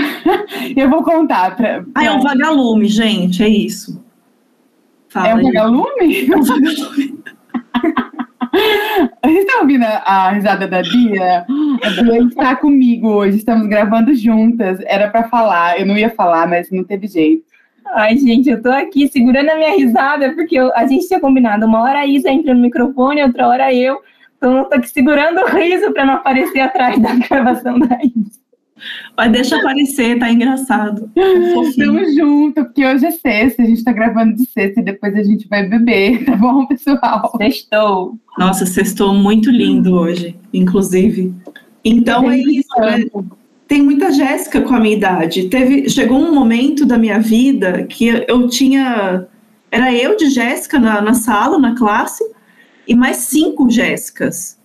eu 0.75 0.88
vou 0.88 1.02
contar. 1.02 1.56
Pra, 1.56 1.82
pra... 1.82 1.84
Ah, 1.94 2.04
é 2.06 2.10
um 2.10 2.22
vagalume, 2.22 2.87
gente, 2.87 3.42
é 3.42 3.48
isso. 3.48 4.02
Fala 5.08 5.28
é 5.28 5.34
um 5.34 5.42
vagalume? 5.42 6.30
É 6.30 6.37
um 6.37 6.42
vagalume. 6.42 7.18
Vocês 9.25 9.38
estão 9.38 9.60
ouvindo 9.62 9.84
a 9.84 10.30
risada 10.30 10.66
da 10.66 10.82
Bia? 10.82 11.44
A 11.82 12.02
Bia 12.02 12.22
está 12.22 12.56
comigo 12.56 13.08
hoje, 13.08 13.38
estamos 13.38 13.66
gravando 13.66 14.14
juntas. 14.14 14.78
Era 14.87 15.10
para 15.10 15.28
falar, 15.28 15.80
eu 15.80 15.87
não 15.87 15.96
ia 15.96 16.10
falar, 16.10 16.46
mas 16.46 16.70
não 16.70 16.84
teve 16.84 17.06
jeito. 17.06 17.44
Ai, 17.87 18.16
gente, 18.16 18.48
eu 18.48 18.62
tô 18.62 18.70
aqui 18.70 19.08
segurando 19.08 19.50
a 19.50 19.56
minha 19.56 19.76
risada, 19.76 20.32
porque 20.34 20.56
eu, 20.56 20.70
a 20.75 20.87
gente 20.87 21.08
tinha 21.08 21.20
combinado. 21.20 21.66
Uma 21.66 21.82
hora 21.82 22.00
a 22.00 22.06
Isa 22.06 22.30
entra 22.30 22.54
no 22.54 22.60
microfone, 22.60 23.22
outra 23.22 23.48
hora 23.48 23.75
eu. 23.75 24.00
Então 24.37 24.58
eu 24.58 24.64
tô 24.66 24.76
aqui 24.76 24.88
segurando 24.88 25.40
o 25.40 25.46
riso 25.46 25.92
para 25.92 26.04
não 26.04 26.14
aparecer 26.14 26.60
atrás 26.60 26.98
da 27.00 27.14
gravação 27.14 27.78
da 27.78 27.98
Isa. 28.02 28.38
Mas 29.16 29.32
deixa 29.32 29.56
aparecer, 29.56 30.18
tá 30.18 30.30
engraçado. 30.30 31.11
Tamo 31.76 32.04
junto, 32.14 32.64
porque 32.64 32.85
hoje 32.85 33.06
é 33.06 33.11
sexta, 33.11 33.62
a 33.62 33.66
gente 33.66 33.85
tá 33.85 33.92
gravando 33.92 34.35
de 34.35 34.47
sexta 34.47 34.80
e 34.80 34.85
depois 34.85 35.14
a 35.14 35.23
gente 35.23 35.49
vai 35.49 35.68
beber, 35.68 36.25
tá 36.26 36.37
bom, 36.37 36.66
pessoal? 36.66 37.32
Sextou. 37.37 38.18
Nossa, 38.38 38.66
sextou 38.66 39.14
muito 39.14 39.50
lindo 39.50 39.94
hoje, 39.94 40.37
inclusive. 40.52 41.35
Então 41.85 42.30
é, 42.30 42.37
é 42.37 42.42
isso, 42.42 42.80
né? 42.80 43.04
Tem 43.66 43.82
muita 43.82 44.11
Jéssica 44.11 44.62
com 44.62 44.75
a 44.75 44.80
minha 44.80 44.97
idade. 44.97 45.49
Teve, 45.49 45.90
chegou 45.90 46.18
um 46.18 46.35
momento 46.35 46.87
da 46.87 46.97
minha 46.97 47.20
vida 47.20 47.85
que 47.85 48.25
eu 48.26 48.49
tinha. 48.49 49.26
Era 49.70 49.94
eu 49.94 50.16
de 50.16 50.30
Jéssica 50.30 50.78
na, 50.78 51.02
na 51.02 51.12
sala, 51.12 51.58
na 51.58 51.76
classe, 51.76 52.25
e 52.87 52.94
mais 52.94 53.18
cinco 53.18 53.68
Jéssicas. 53.68 54.58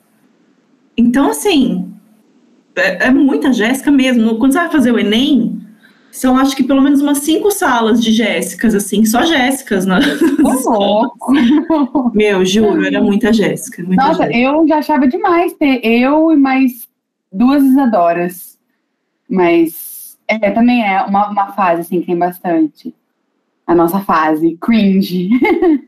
Então, 0.96 1.30
assim, 1.32 1.92
é, 2.76 3.08
é 3.08 3.12
muita 3.12 3.54
Jéssica 3.54 3.92
mesmo. 3.92 4.38
Quando 4.38 4.54
você 4.54 4.60
vai 4.60 4.70
fazer 4.70 4.92
o 4.92 5.00
Enem, 5.00 5.60
são 6.12 6.38
acho 6.38 6.56
que 6.56 6.64
pelo 6.64 6.82
menos 6.82 7.02
umas 7.02 7.20
cinco 7.20 7.52
salas 7.52 8.02
de 8.02 8.12
Jéssicas, 8.12 8.76
assim, 8.76 9.06
só 9.06 9.24
Jéssicas, 9.24 9.86
né? 9.86 10.00
Meu, 12.14 12.46
juro, 12.46 12.86
era 12.86 13.02
muita 13.02 13.34
Jéssica. 13.34 13.84
Muita 13.84 14.04
Nossa, 14.04 14.24
Jéssica. 14.26 14.40
eu 14.40 14.68
já 14.68 14.78
achava 14.78 15.08
demais 15.08 15.54
ter 15.54 15.80
eu 15.84 16.32
e 16.32 16.36
mais 16.36 16.88
duas 17.32 17.64
Isadoras. 17.64 18.60
Mas 19.30 20.18
é, 20.28 20.52
também 20.52 20.84
é 20.84 21.02
uma, 21.02 21.30
uma 21.30 21.52
fase, 21.54 21.82
assim, 21.82 22.00
que 22.02 22.08
tem 22.08 22.18
bastante. 22.18 22.94
A 23.66 23.74
nossa 23.74 24.02
fase, 24.02 24.58
cringe. 24.62 25.30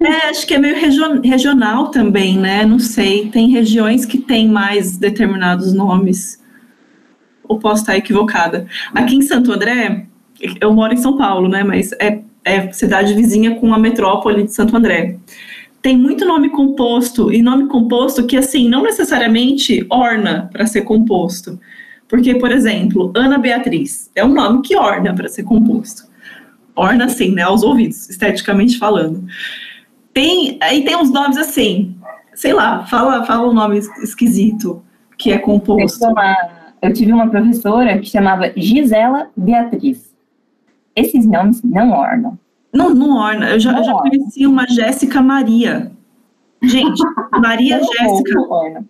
É, 0.01 0.30
acho 0.30 0.48
que 0.48 0.54
é 0.54 0.58
meio 0.58 0.75
regional 1.24 1.89
também, 1.89 2.38
né? 2.38 2.65
Não 2.65 2.80
sei. 2.80 3.30
Tem 3.30 3.50
regiões 3.50 4.06
que 4.06 4.18
têm 4.18 4.48
mais 4.48 4.98
determinados 4.98 5.74
nomes 5.74 6.44
ou 7.48 7.60
posso 7.60 7.82
estar 7.82 7.98
equivocada. 7.98 8.68
Aqui 8.94 9.16
em 9.16 9.22
Santo 9.22 9.52
André, 9.52 10.06
eu 10.60 10.74
moro 10.74 10.94
em 10.94 10.98
São 10.98 11.18
Paulo, 11.18 11.48
né? 11.48 11.64
Mas 11.64 11.92
é, 11.94 12.22
é 12.44 12.72
cidade 12.72 13.14
vizinha 13.14 13.56
com 13.56 13.74
a 13.74 13.80
metrópole 13.80 14.44
de 14.44 14.54
Santo 14.54 14.75
André. 14.75 15.18
Tem 15.82 15.98
muito 15.98 16.25
nome 16.25 16.50
composto, 16.50 17.32
e 17.32 17.42
nome 17.42 17.68
composto 17.68 18.25
que, 18.25 18.36
assim, 18.36 18.68
não 18.68 18.82
necessariamente 18.84 19.86
orna 19.90 20.50
para 20.52 20.66
ser 20.66 20.82
composto. 20.82 21.60
Porque, 22.08 22.36
por 22.36 22.52
exemplo, 22.52 23.12
Ana 23.16 23.38
Beatriz 23.38 24.10
é 24.16 24.24
um 24.24 24.34
nome 24.34 24.62
que 24.62 24.75
orna 24.75 25.14
para 25.14 25.28
ser 25.28 25.44
composto. 25.44 26.04
Orna, 26.75 27.06
assim, 27.06 27.32
né? 27.32 27.44
Aos 27.44 27.64
ouvidos, 27.64 28.10
esteticamente 28.10 28.78
falando. 28.78 29.25
Tem, 30.14 30.58
aí 30.62 30.84
tem 30.84 30.96
uns 30.96 31.12
nomes 31.12 31.38
assim, 31.38 31.96
sei 32.34 32.54
lá, 32.54 32.86
fala, 32.86 33.25
fala 33.25 33.50
um 33.50 33.54
nome 33.54 33.80
esquisito 34.02 34.82
que 35.18 35.32
é 35.32 35.38
composto 35.38 36.06
eu 36.86 36.94
tive 36.94 37.12
uma 37.12 37.30
professora 37.30 37.98
que 37.98 38.10
chamava 38.10 38.51
Gisela 38.56 39.30
Beatriz. 39.36 40.13
Esses 40.96 41.25
nomes 41.25 41.62
não 41.63 41.92
ornam. 41.92 42.38
Não, 42.74 42.89
não 42.94 43.18
orna. 43.18 43.50
Eu 43.51 43.60
já, 43.60 43.77
eu 43.77 43.84
já 43.84 43.94
conheci 43.94 44.46
uma 44.46 44.68
Jéssica 44.68 45.22
Maria. 45.22 45.92
Gente, 46.62 47.01
Maria 47.42 47.80
Jéssica. 47.80 48.86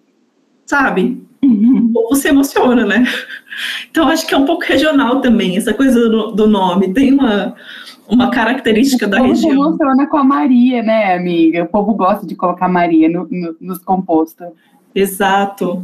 sabe? 0.65 1.23
O 1.43 1.93
povo 1.93 2.15
se 2.15 2.27
emociona, 2.27 2.85
né? 2.85 3.05
Então 3.89 4.07
acho 4.07 4.25
que 4.25 4.33
é 4.33 4.37
um 4.37 4.45
pouco 4.45 4.63
regional 4.65 5.21
também, 5.21 5.55
essa 5.55 5.73
coisa 5.73 6.09
do, 6.09 6.31
do 6.31 6.47
nome. 6.47 6.93
Tem 6.93 7.13
uma, 7.13 7.55
uma 8.07 8.31
característica 8.31 9.07
da 9.07 9.21
região. 9.21 9.51
O 9.51 9.55
povo 9.55 9.77
se 9.77 9.83
emociona 9.83 10.07
com 10.07 10.17
a 10.17 10.23
Maria, 10.23 10.81
né, 10.81 11.15
amiga? 11.15 11.63
O 11.63 11.67
povo 11.67 11.93
gosta 11.93 12.25
de 12.25 12.35
colocar 12.35 12.67
Maria 12.67 13.07
no, 13.07 13.27
no, 13.29 13.55
nos 13.61 13.77
compostos. 13.77 14.47
Exato. 14.93 15.83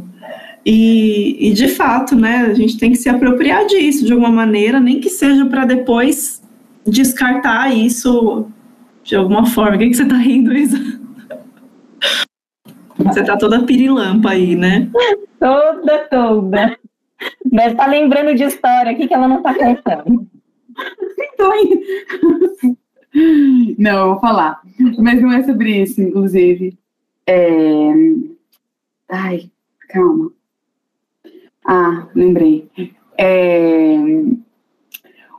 E, 0.64 1.48
e, 1.48 1.52
de 1.52 1.68
fato, 1.68 2.14
né, 2.14 2.46
a 2.48 2.54
gente 2.54 2.78
tem 2.78 2.90
que 2.90 2.96
se 2.96 3.08
apropriar 3.08 3.66
disso 3.66 4.04
de 4.04 4.12
alguma 4.12 4.30
maneira, 4.30 4.78
nem 4.78 5.00
que 5.00 5.10
seja 5.10 5.44
para 5.46 5.64
depois 5.64 6.40
descartar 6.86 7.74
isso 7.74 8.46
de 9.02 9.16
alguma 9.16 9.46
forma. 9.46 9.76
O 9.76 9.78
que, 9.78 9.88
que 9.88 9.94
você 9.94 10.04
está 10.04 10.16
rindo, 10.16 10.52
Isa? 10.52 10.78
Você 12.96 13.24
tá 13.24 13.36
toda 13.36 13.64
pirilampa 13.64 14.30
aí, 14.30 14.54
né? 14.54 14.88
Toda, 15.40 15.98
toda. 16.08 16.78
Deve 17.44 17.72
estar 17.72 17.84
tá 17.84 17.90
lembrando 17.90 18.34
de 18.34 18.44
história 18.44 18.92
aqui 18.92 19.08
que 19.08 19.14
ela 19.14 19.28
não 19.28 19.42
tá 19.42 19.54
contando. 19.54 20.26
Não, 23.78 23.98
eu 23.98 24.06
vou 24.12 24.20
falar. 24.20 24.60
Mas 24.98 25.20
não 25.20 25.32
é 25.32 25.42
sobre 25.42 25.82
isso, 25.82 26.00
inclusive. 26.00 26.78
É... 27.26 27.92
Ai, 29.08 29.50
calma. 29.88 30.30
Ah, 31.66 32.08
lembrei. 32.14 32.68
É... 33.18 33.96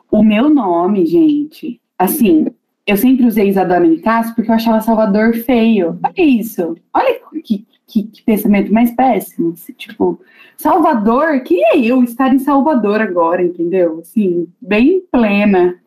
O 0.09 0.23
meu 0.23 0.49
nome, 0.49 1.05
gente, 1.05 1.81
assim, 1.97 2.45
eu 2.85 2.97
sempre 2.97 3.25
usei 3.25 3.47
Isadora 3.47 3.79
Nicasso 3.79 4.35
porque 4.35 4.51
eu 4.51 4.55
achava 4.55 4.81
Salvador 4.81 5.33
feio. 5.33 5.99
Olha 6.03 6.25
isso. 6.25 6.75
Olha 6.93 7.19
que, 7.43 7.65
que, 7.87 8.03
que, 8.03 8.23
pensamento 8.23 8.73
mais 8.73 8.91
péssimo. 8.91 9.53
Tipo, 9.77 10.19
Salvador, 10.57 11.41
queria 11.41 11.77
eu 11.77 12.03
estar 12.03 12.33
em 12.33 12.39
Salvador 12.39 13.01
agora, 13.01 13.41
entendeu? 13.41 13.99
Assim, 14.01 14.47
bem 14.61 15.01
plena. 15.11 15.79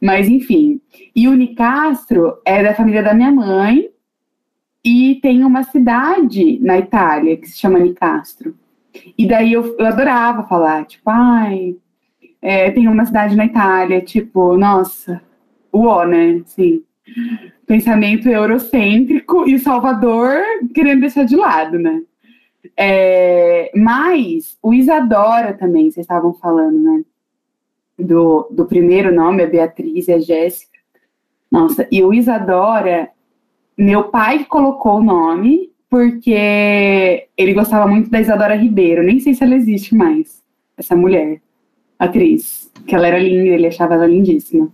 Mas, 0.00 0.28
enfim. 0.28 0.80
E 1.14 1.28
o 1.28 1.34
Nicastro 1.34 2.38
é 2.44 2.62
da 2.62 2.74
família 2.74 3.02
da 3.02 3.14
minha 3.14 3.30
mãe 3.30 3.90
e 4.84 5.18
tem 5.20 5.44
uma 5.44 5.62
cidade 5.62 6.58
na 6.60 6.78
Itália 6.78 7.36
que 7.36 7.46
se 7.46 7.58
chama 7.58 7.78
Nicastro. 7.78 8.54
E 9.16 9.26
daí 9.26 9.52
eu, 9.52 9.76
eu 9.78 9.86
adorava 9.86 10.42
falar, 10.44 10.84
tipo, 10.86 11.08
ai, 11.10 11.76
é, 12.40 12.70
tem 12.70 12.88
uma 12.88 13.04
cidade 13.04 13.36
na 13.36 13.46
Itália, 13.46 14.00
tipo, 14.00 14.56
nossa, 14.56 15.20
o 15.72 16.04
né? 16.04 16.42
Sim. 16.46 16.82
Pensamento 17.66 18.28
eurocêntrico 18.28 19.48
e 19.48 19.58
Salvador 19.58 20.40
querendo 20.74 21.00
deixar 21.00 21.24
de 21.24 21.36
lado, 21.36 21.78
né? 21.78 22.02
É, 22.76 23.70
mas 23.74 24.58
o 24.62 24.72
Isadora 24.72 25.54
também, 25.54 25.90
vocês 25.90 26.04
estavam 26.04 26.32
falando, 26.34 26.78
né? 26.78 27.02
Do, 27.98 28.48
do 28.50 28.66
primeiro 28.66 29.12
nome, 29.12 29.42
a 29.42 29.46
Beatriz 29.46 30.06
e 30.08 30.12
a 30.12 30.18
Jéssica. 30.18 30.78
Nossa, 31.50 31.88
e 31.90 32.02
o 32.02 32.12
Isadora, 32.12 33.10
meu 33.76 34.04
pai 34.04 34.44
colocou 34.44 34.98
o 34.98 35.02
nome 35.02 35.70
porque 35.90 37.28
ele 37.36 37.54
gostava 37.54 37.86
muito 37.86 38.10
da 38.10 38.20
Isadora 38.20 38.54
Ribeiro. 38.54 39.02
Nem 39.02 39.20
sei 39.20 39.34
se 39.34 39.42
ela 39.42 39.54
existe 39.54 39.94
mais, 39.94 40.42
essa 40.76 40.94
mulher, 40.94 41.40
atriz. 41.98 42.70
Que 42.86 42.94
ela 42.94 43.08
era 43.08 43.18
linda, 43.18 43.54
ele 43.54 43.66
achava 43.66 43.94
ela 43.94 44.06
lindíssima. 44.06 44.72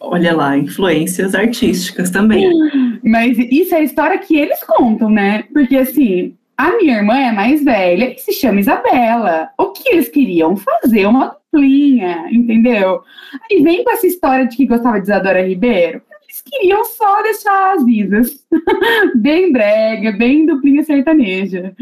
Olha 0.00 0.34
lá, 0.34 0.56
influências 0.56 1.34
artísticas 1.34 2.10
também. 2.10 2.50
Mas 3.02 3.36
isso 3.38 3.74
é 3.74 3.78
a 3.78 3.82
história 3.82 4.18
que 4.18 4.36
eles 4.36 4.62
contam, 4.64 5.10
né? 5.10 5.44
Porque 5.52 5.76
assim, 5.76 6.34
a 6.56 6.76
minha 6.76 6.96
irmã 6.96 7.16
é 7.16 7.32
mais 7.32 7.64
velha 7.64 8.12
e 8.12 8.18
se 8.18 8.32
chama 8.32 8.60
Isabela. 8.60 9.50
O 9.58 9.66
que 9.72 9.88
eles 9.88 10.08
queriam? 10.08 10.56
Fazer 10.56 11.06
uma 11.06 11.36
duplinha, 11.52 12.28
entendeu? 12.30 13.02
Aí 13.50 13.62
vem 13.62 13.84
com 13.84 13.90
essa 13.90 14.06
história 14.06 14.46
de 14.46 14.56
que 14.56 14.66
gostava 14.66 14.98
de 14.98 15.04
Isadora 15.04 15.46
Ribeiro. 15.46 16.02
Queriam 16.48 16.84
só 16.84 17.22
deixar 17.22 17.74
as 17.74 17.84
visas 17.84 18.46
bem 19.14 19.52
brega, 19.52 20.12
bem 20.12 20.46
duplinha 20.46 20.82
sertaneja. 20.82 21.74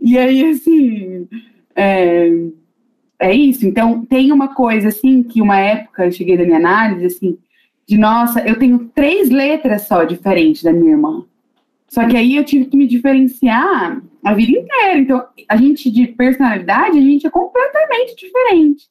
E 0.00 0.18
aí, 0.18 0.50
assim. 0.50 1.28
É, 1.74 2.30
é 3.18 3.34
isso. 3.34 3.66
Então, 3.66 4.04
tem 4.04 4.32
uma 4.32 4.54
coisa, 4.54 4.88
assim, 4.88 5.22
que 5.22 5.40
uma 5.40 5.58
época 5.58 6.04
eu 6.04 6.12
cheguei 6.12 6.36
da 6.36 6.44
minha 6.44 6.58
análise, 6.58 7.06
assim, 7.06 7.38
de 7.86 7.96
nossa, 7.96 8.40
eu 8.46 8.58
tenho 8.58 8.90
três 8.94 9.30
letras 9.30 9.82
só 9.82 10.04
diferentes 10.04 10.62
da 10.62 10.72
minha 10.72 10.92
irmã. 10.92 11.24
Só 11.88 12.06
que 12.08 12.16
aí 12.16 12.36
eu 12.36 12.44
tive 12.44 12.66
que 12.66 12.76
me 12.76 12.86
diferenciar 12.86 14.02
a 14.24 14.34
vida 14.34 14.52
inteira. 14.52 14.98
Então, 14.98 15.26
a 15.48 15.56
gente 15.56 15.90
de 15.90 16.06
personalidade, 16.06 16.98
a 16.98 17.02
gente 17.02 17.26
é 17.26 17.30
completamente 17.30 18.16
diferente. 18.16 18.88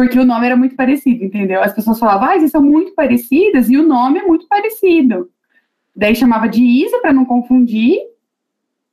Porque 0.00 0.18
o 0.18 0.24
nome 0.24 0.46
era 0.46 0.56
muito 0.56 0.74
parecido, 0.74 1.22
entendeu? 1.22 1.62
As 1.62 1.74
pessoas 1.74 1.98
falavam, 1.98 2.26
ah, 2.26 2.38
vocês 2.38 2.50
são 2.50 2.62
muito 2.62 2.94
parecidas, 2.94 3.68
e 3.68 3.76
o 3.76 3.86
nome 3.86 4.18
é 4.18 4.22
muito 4.22 4.48
parecido. 4.48 5.28
Daí 5.94 6.14
chamava 6.14 6.48
de 6.48 6.62
Isa 6.62 6.98
para 7.02 7.12
não 7.12 7.26
confundir, 7.26 7.98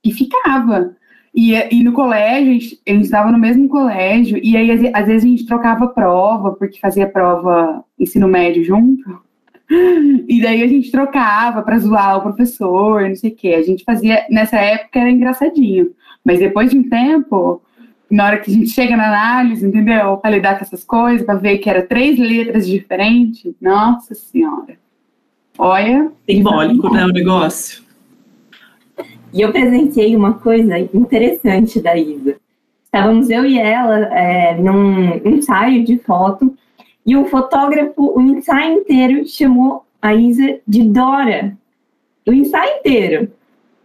e 0.04 0.12
ficava. 0.12 0.94
E, 1.34 1.54
e 1.74 1.82
no 1.82 1.94
colégio, 1.94 2.50
a 2.50 2.52
gente, 2.52 2.82
estava 3.00 3.32
no 3.32 3.38
mesmo 3.38 3.70
colégio, 3.70 4.38
e 4.42 4.54
aí 4.54 4.70
às, 4.70 4.80
às, 4.92 5.06
vezes 5.06 5.24
a 5.24 5.28
gente 5.28 5.46
trocava 5.46 5.88
prova, 5.88 6.52
porque 6.52 6.78
fazia 6.78 7.08
prova 7.08 7.82
ensino 7.98 8.28
médio 8.28 8.62
junto. 8.62 9.02
E 10.28 10.42
daí 10.42 10.62
a 10.62 10.66
gente 10.66 10.90
trocava 10.90 11.62
para 11.62 11.78
zoar 11.78 12.18
o 12.18 12.22
professor, 12.22 13.08
não 13.08 13.16
sei 13.16 13.30
o 13.30 13.34
quê. 13.34 13.48
A 13.48 13.62
gente 13.62 13.84
fazia, 13.84 14.26
nessa 14.30 14.56
época 14.56 14.98
era 14.98 15.10
engraçadinho. 15.10 15.90
Mas 16.24 16.38
depois 16.38 16.70
de 16.70 16.78
um 16.78 16.88
tempo, 16.88 17.62
na 18.10 18.26
hora 18.26 18.38
que 18.38 18.50
a 18.50 18.54
gente 18.54 18.70
chega 18.70 18.96
na 18.96 19.08
análise, 19.08 19.66
entendeu? 19.66 20.16
Para 20.16 20.30
lidar 20.30 20.58
com 20.58 20.64
essas 20.64 20.84
coisas, 20.84 21.26
para 21.26 21.34
ver 21.34 21.58
que 21.58 21.68
era 21.68 21.82
três 21.82 22.18
letras 22.18 22.66
diferentes, 22.66 23.52
nossa 23.60 24.14
senhora. 24.14 24.78
Olha. 25.58 26.10
Simbólico, 26.28 26.92
né, 26.92 27.04
o 27.04 27.12
negócio. 27.12 27.82
E 29.32 29.42
eu 29.42 29.52
presenciei 29.52 30.16
uma 30.16 30.34
coisa 30.34 30.78
interessante 30.78 31.80
da 31.80 31.96
Isa. 31.96 32.36
Estávamos 32.84 33.28
eu 33.28 33.44
e 33.44 33.58
ela 33.58 33.98
é, 34.16 34.54
num 34.56 35.16
ensaio 35.26 35.84
de 35.84 35.98
foto 35.98 36.56
e 37.04 37.16
o 37.16 37.26
fotógrafo, 37.26 38.12
o 38.16 38.20
ensaio 38.20 38.80
inteiro, 38.80 39.26
chamou 39.26 39.84
a 40.00 40.14
Isa 40.14 40.60
de 40.66 40.82
Dora. 40.84 41.56
O 42.26 42.32
ensaio 42.32 42.78
inteiro. 42.78 43.30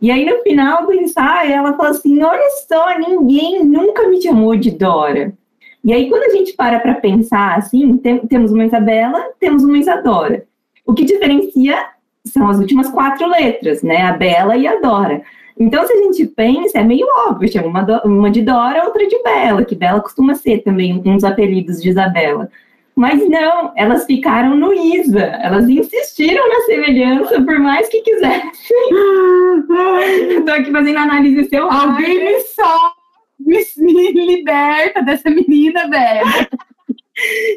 E 0.04 0.12
aí, 0.12 0.26
no 0.26 0.44
final 0.44 0.86
do 0.86 0.94
ensaio, 0.94 1.54
ela 1.54 1.78
falou 1.78 1.94
assim: 1.94 2.22
Olha 2.22 2.50
só, 2.68 3.00
ninguém 3.00 3.64
nunca 3.64 4.06
me 4.10 4.22
chamou 4.22 4.54
de 4.54 4.72
Dora. 4.72 5.34
E 5.82 5.94
aí, 5.94 6.10
quando 6.10 6.24
a 6.24 6.36
gente 6.36 6.52
para 6.58 6.78
para 6.82 6.96
pensar 6.96 7.58
assim, 7.58 7.96
tem, 7.96 8.20
temos 8.28 8.52
uma 8.52 8.66
Isabela, 8.66 9.32
temos 9.40 9.64
uma 9.64 9.78
Isadora. 9.78 10.46
O 10.86 10.94
que 10.94 11.06
diferencia 11.06 11.88
são 12.26 12.50
as 12.50 12.60
últimas 12.60 12.90
quatro 12.90 13.26
letras, 13.30 13.82
né? 13.82 14.02
A 14.02 14.12
Bela 14.12 14.58
e 14.58 14.68
a 14.68 14.78
Dora. 14.82 15.22
Então, 15.58 15.88
se 15.88 15.94
a 15.94 16.04
gente 16.04 16.26
pensa, 16.26 16.80
é 16.80 16.84
meio 16.84 17.08
óbvio, 17.30 17.50
chama 17.50 17.68
uma, 17.68 18.04
uma 18.04 18.30
de 18.30 18.42
Dora, 18.42 18.84
outra 18.84 19.08
de 19.08 19.24
Bela, 19.24 19.64
que 19.64 19.74
Bela 19.74 20.02
costuma 20.02 20.36
ser 20.36 20.64
também 20.64 21.02
uns 21.06 21.24
apelidos 21.24 21.82
de 21.82 21.88
Isabela. 21.88 22.50
Mas 22.96 23.28
não, 23.28 23.74
elas 23.76 24.06
ficaram 24.06 24.56
no 24.56 24.72
Isa, 24.74 25.20
elas 25.20 25.68
insistiram 25.68 26.48
na 26.48 26.62
semelhança, 26.62 27.42
por 27.42 27.60
mais 27.60 27.90
que 27.90 28.02
quisessem. 28.02 28.52
Estou 30.38 30.54
aqui 30.54 30.72
fazendo 30.72 30.98
análise 31.00 31.50
seu. 31.50 31.72
Alguém 31.72 32.24
me 32.24 32.44
me, 33.46 33.60
me 33.78 34.12
liberta 34.12 35.02
dessa 35.02 35.30
menina, 35.30 35.90
velho. 35.90 36.26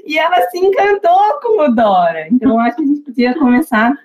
e 0.07 0.18
ela 0.18 0.40
se 0.51 0.59
encantou 0.59 1.40
com 1.42 1.62
o 1.62 1.75
Dora. 1.75 2.29
Então, 2.31 2.59
acho 2.61 2.77
que 2.77 2.83
a 2.83 2.87
gente 2.87 3.01
podia 3.01 3.35
começar 3.35 3.96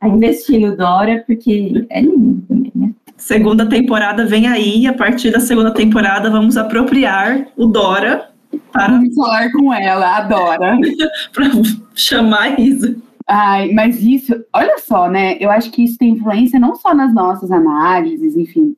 a 0.00 0.08
investir 0.08 0.60
no 0.60 0.76
Dora, 0.76 1.24
porque 1.26 1.86
é 1.90 2.00
lindo 2.00 2.42
também, 2.46 2.72
né? 2.74 2.90
Segunda 3.16 3.66
temporada 3.66 4.26
vem 4.26 4.46
aí, 4.46 4.86
a 4.86 4.92
partir 4.92 5.30
da 5.30 5.40
segunda 5.40 5.72
temporada 5.72 6.30
vamos 6.30 6.56
apropriar 6.56 7.48
o 7.56 7.66
Dora 7.66 8.30
para 8.72 8.88
vamos 8.88 9.14
falar 9.14 9.50
com 9.52 9.72
ela, 9.72 10.16
a 10.16 10.20
Dora. 10.22 10.78
para 11.32 11.46
chamar 11.94 12.42
a 12.42 12.60
Isa. 12.60 12.96
Ai, 13.28 13.72
mas 13.72 14.02
isso, 14.02 14.44
olha 14.52 14.78
só, 14.78 15.10
né? 15.10 15.36
Eu 15.40 15.50
acho 15.50 15.70
que 15.72 15.82
isso 15.82 15.98
tem 15.98 16.10
influência 16.10 16.60
não 16.60 16.76
só 16.76 16.94
nas 16.94 17.12
nossas 17.12 17.50
análises, 17.50 18.36
enfim. 18.36 18.76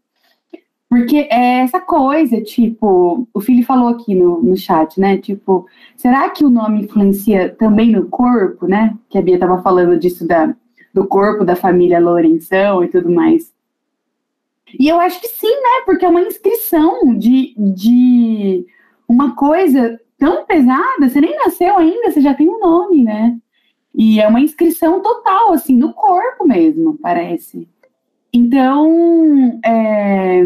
Porque 0.88 1.28
é 1.31 1.61
essa 1.61 1.81
coisa, 1.81 2.40
tipo, 2.40 3.28
o 3.35 3.40
filho 3.40 3.62
falou 3.62 3.88
aqui 3.88 4.14
no, 4.14 4.42
no 4.42 4.57
chat, 4.57 4.98
né? 4.98 5.18
Tipo, 5.18 5.66
será 5.94 6.31
que 6.31 6.46
o 6.46 6.50
nome 6.50 6.85
influencia 6.85 7.54
também 7.54 7.92
no 7.92 8.07
corpo, 8.07 8.66
né? 8.66 8.96
Que 9.11 9.18
a 9.18 9.22
Bia 9.22 9.35
estava 9.35 9.61
falando 9.61 9.98
disso 9.98 10.26
da, 10.26 10.54
do 10.94 11.07
corpo 11.07 11.44
da 11.44 11.54
família 11.54 12.00
Lourenção 12.00 12.83
e 12.83 12.88
tudo 12.88 13.11
mais. 13.11 13.52
E 14.78 14.88
eu 14.88 14.98
acho 14.98 15.20
que 15.20 15.28
sim, 15.28 15.50
né? 15.50 15.83
Porque 15.85 16.07
é 16.07 16.09
uma 16.09 16.22
inscrição 16.22 17.14
de, 17.16 17.54
de 17.59 18.66
uma 19.08 19.34
coisa 19.34 19.98
tão 20.18 20.44
pesada, 20.44 21.08
você 21.08 21.20
nem 21.20 21.36
nasceu 21.36 21.78
ainda, 21.78 22.10
você 22.10 22.20
já 22.20 22.34
tem 22.34 22.48
um 22.48 22.60
nome, 22.60 23.02
né? 23.02 23.38
E 23.94 24.20
é 24.20 24.28
uma 24.28 24.40
inscrição 24.40 25.00
total, 25.00 25.52
assim, 25.52 25.76
no 25.76 25.92
corpo 25.92 26.46
mesmo, 26.46 26.98
parece. 27.00 27.66
Então, 28.32 29.58
é, 29.64 30.42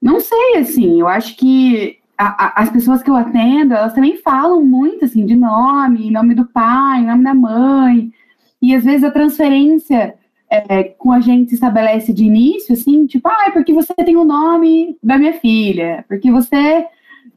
não 0.00 0.18
sei, 0.18 0.56
assim, 0.56 1.00
eu 1.00 1.06
acho 1.06 1.36
que 1.36 1.98
a, 2.18 2.46
a, 2.46 2.62
as 2.62 2.70
pessoas 2.70 3.02
que 3.02 3.10
eu 3.10 3.16
atendo, 3.16 3.74
elas 3.74 3.94
também 3.94 4.16
falam 4.16 4.64
muito, 4.64 5.04
assim, 5.04 5.24
de 5.24 5.36
nome, 5.36 6.10
nome 6.10 6.34
do 6.34 6.46
pai, 6.46 7.02
nome 7.02 7.22
da 7.22 7.34
mãe, 7.34 8.10
e 8.60 8.74
às 8.74 8.84
vezes 8.84 9.04
a 9.04 9.10
transferência 9.10 10.14
é, 10.50 10.84
com 10.84 11.10
a 11.10 11.20
gente 11.20 11.54
estabelece 11.54 12.12
de 12.12 12.24
início, 12.24 12.74
assim, 12.74 13.06
tipo, 13.06 13.28
ah, 13.28 13.46
é 13.46 13.50
porque 13.50 13.72
você 13.72 13.94
tem 13.94 14.16
o 14.16 14.24
nome 14.24 14.98
da 15.02 15.16
minha 15.16 15.32
filha, 15.34 16.04
porque 16.08 16.30
você 16.30 16.86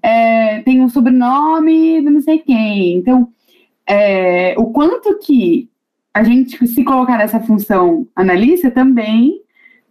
é, 0.05 0.61
tem 0.61 0.83
o 0.83 0.89
sobrenome 0.89 1.99
de 1.99 2.09
não 2.11 2.21
sei 2.21 2.37
quem. 2.37 2.97
Então, 2.97 3.27
é, 3.87 4.53
o 4.55 4.67
quanto 4.67 5.17
que 5.17 5.67
a 6.13 6.23
gente 6.23 6.67
se 6.67 6.83
colocar 6.83 7.17
nessa 7.17 7.39
função 7.39 8.07
analista 8.15 8.69
também 8.69 9.41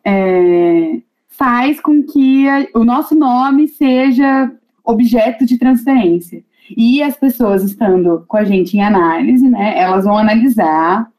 é, 0.04 1.00
faz 1.28 1.80
com 1.80 2.00
que 2.04 2.48
a, 2.48 2.64
o 2.76 2.84
nosso 2.84 3.16
nome 3.16 3.66
seja 3.66 4.52
objeto 4.84 5.44
de 5.44 5.58
transferência. 5.58 6.44
E 6.76 7.02
as 7.02 7.16
pessoas 7.16 7.64
estando 7.64 8.24
com 8.28 8.36
a 8.36 8.44
gente 8.44 8.76
em 8.76 8.82
análise, 8.82 9.50
né, 9.50 9.76
elas 9.76 10.04
vão 10.04 10.16
analisar 10.16 11.10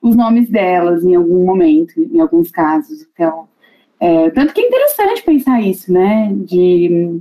os 0.00 0.16
nomes 0.16 0.48
delas 0.48 1.04
em 1.04 1.14
algum 1.14 1.44
momento, 1.44 2.00
em 2.00 2.18
alguns 2.18 2.50
casos. 2.50 3.06
Então, 3.12 3.46
é, 4.00 4.30
tanto 4.30 4.54
que 4.54 4.62
é 4.62 4.66
interessante 4.66 5.22
pensar 5.22 5.60
isso, 5.60 5.92
né, 5.92 6.32
de 6.34 7.20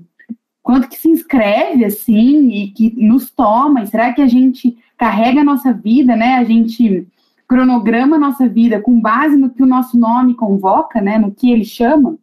quanto 0.67 0.89
que 0.89 0.97
se 0.97 1.08
inscreve 1.08 1.86
assim 1.86 2.49
e 2.49 2.67
que 2.71 2.93
nos 2.97 3.32
toma, 3.32 3.84
e 3.84 3.88
será 3.88 4.12
que 4.12 4.21
a 4.21 4.27
gente 4.27 4.77
carrega 4.97 5.39
a 5.39 5.43
nossa 5.45 5.71
vida, 5.71 6.13
né, 6.13 6.34
a 6.34 6.43
gente 6.43 7.08
cronograma 7.47 8.17
a 8.17 8.19
nossa 8.19 8.49
vida 8.49 8.82
com 8.82 8.99
base 8.99 9.38
no 9.38 9.49
que 9.49 9.63
o 9.63 9.65
nosso 9.65 9.97
nome 9.97 10.34
convoca, 10.34 10.99
né, 10.99 11.17
no 11.17 11.32
que 11.32 11.49
ele 11.49 11.63
chama? 11.63 12.17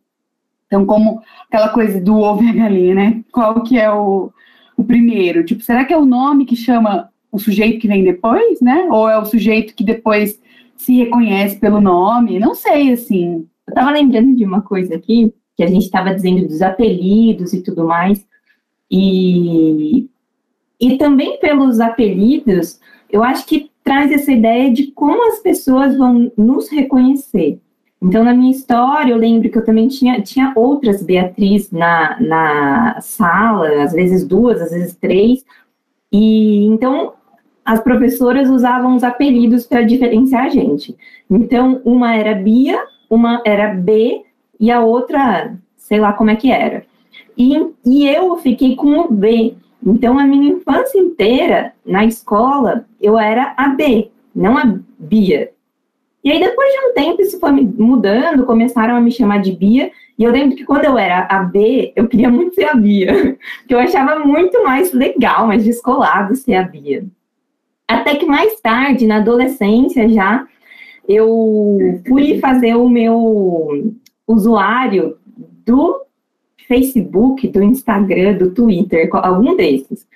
Então, 0.66 0.84
como 0.84 1.22
aquela 1.48 1.70
coisa 1.70 1.98
do 1.98 2.18
ovo 2.18 2.44
e 2.44 2.50
a 2.50 2.52
galinha, 2.52 2.94
né? 2.94 3.24
Qual 3.32 3.62
que 3.62 3.78
é 3.78 3.90
o, 3.90 4.30
o 4.76 4.84
primeiro? 4.84 5.42
Tipo, 5.42 5.62
será 5.62 5.82
que 5.82 5.94
é 5.94 5.96
o 5.96 6.04
nome 6.04 6.44
que 6.44 6.54
chama 6.54 7.08
o 7.32 7.38
sujeito 7.38 7.80
que 7.80 7.88
vem 7.88 8.04
depois, 8.04 8.60
né? 8.60 8.88
Ou 8.90 9.08
é 9.08 9.16
o 9.16 9.24
sujeito 9.24 9.74
que 9.74 9.82
depois 9.82 10.38
se 10.76 10.94
reconhece 10.96 11.58
pelo 11.58 11.80
nome? 11.80 12.38
Não 12.38 12.54
sei, 12.54 12.92
assim. 12.92 13.46
Eu 13.66 13.74
tava 13.74 13.90
lembrando 13.90 14.36
de 14.36 14.44
uma 14.44 14.60
coisa 14.60 14.96
aqui, 14.96 15.32
que 15.56 15.62
a 15.62 15.66
gente 15.66 15.84
estava 15.84 16.14
dizendo 16.14 16.46
dos 16.46 16.60
apelidos 16.60 17.54
e 17.54 17.62
tudo 17.62 17.86
mais. 17.86 18.26
E, 18.96 20.08
e 20.80 20.96
também 20.96 21.36
pelos 21.40 21.80
apelidos, 21.80 22.78
eu 23.10 23.24
acho 23.24 23.44
que 23.44 23.68
traz 23.82 24.12
essa 24.12 24.30
ideia 24.30 24.72
de 24.72 24.92
como 24.92 25.32
as 25.32 25.40
pessoas 25.40 25.98
vão 25.98 26.30
nos 26.36 26.68
reconhecer. 26.70 27.58
Então, 28.00 28.22
na 28.22 28.32
minha 28.32 28.52
história, 28.52 29.10
eu 29.10 29.16
lembro 29.16 29.50
que 29.50 29.58
eu 29.58 29.64
também 29.64 29.88
tinha, 29.88 30.22
tinha 30.22 30.52
outras 30.54 31.02
Beatriz 31.02 31.72
na, 31.72 32.20
na 32.20 33.00
sala, 33.00 33.82
às 33.82 33.92
vezes 33.92 34.24
duas, 34.24 34.62
às 34.62 34.70
vezes 34.70 34.94
três. 34.94 35.44
E 36.12 36.64
então, 36.66 37.14
as 37.64 37.80
professoras 37.80 38.48
usavam 38.48 38.94
os 38.94 39.02
apelidos 39.02 39.66
para 39.66 39.82
diferenciar 39.82 40.44
a 40.44 40.50
gente. 40.50 40.96
Então, 41.28 41.82
uma 41.84 42.14
era 42.14 42.32
Bia, 42.32 42.80
uma 43.10 43.42
era 43.44 43.74
B 43.74 44.22
e 44.60 44.70
a 44.70 44.80
outra, 44.80 45.52
sei 45.76 45.98
lá 45.98 46.12
como 46.12 46.30
é 46.30 46.36
que 46.36 46.52
era. 46.52 46.84
E, 47.36 47.54
e 47.84 48.08
eu 48.08 48.36
fiquei 48.36 48.76
com 48.76 48.98
o 48.98 49.12
B. 49.12 49.54
Então, 49.84 50.18
a 50.18 50.24
minha 50.24 50.52
infância 50.52 50.98
inteira, 50.98 51.72
na 51.84 52.04
escola, 52.04 52.86
eu 53.00 53.18
era 53.18 53.54
a 53.56 53.68
B, 53.68 54.10
não 54.34 54.56
a 54.56 54.78
Bia. 54.98 55.50
E 56.22 56.32
aí, 56.32 56.40
depois 56.40 56.72
de 56.72 56.80
um 56.80 56.94
tempo, 56.94 57.20
isso 57.20 57.38
foi 57.38 57.52
mudando, 57.52 58.46
começaram 58.46 58.96
a 58.96 59.00
me 59.00 59.12
chamar 59.12 59.42
de 59.42 59.52
Bia. 59.52 59.90
E 60.18 60.24
eu 60.24 60.30
lembro 60.30 60.56
que 60.56 60.64
quando 60.64 60.84
eu 60.84 60.96
era 60.96 61.26
a 61.28 61.42
B, 61.42 61.92
eu 61.94 62.08
queria 62.08 62.30
muito 62.30 62.54
ser 62.54 62.64
a 62.64 62.74
Bia, 62.74 63.36
que 63.68 63.74
eu 63.74 63.78
achava 63.78 64.18
muito 64.24 64.62
mais 64.64 64.92
legal, 64.92 65.46
mais 65.46 65.64
descolado 65.64 66.34
ser 66.34 66.54
a 66.54 66.62
Bia. 66.62 67.04
Até 67.86 68.14
que 68.14 68.24
mais 68.24 68.58
tarde, 68.60 69.06
na 69.06 69.16
adolescência 69.16 70.08
já, 70.08 70.46
eu 71.06 72.00
fui 72.08 72.38
fazer 72.38 72.74
o 72.74 72.88
meu 72.88 73.92
usuário 74.26 75.18
do 75.66 76.03
Facebook, 76.66 77.46
do 77.48 77.62
Instagram, 77.62 78.38
do 78.38 78.50
Twitter, 78.50 79.08
algum 79.12 79.56
desses. 79.56 80.06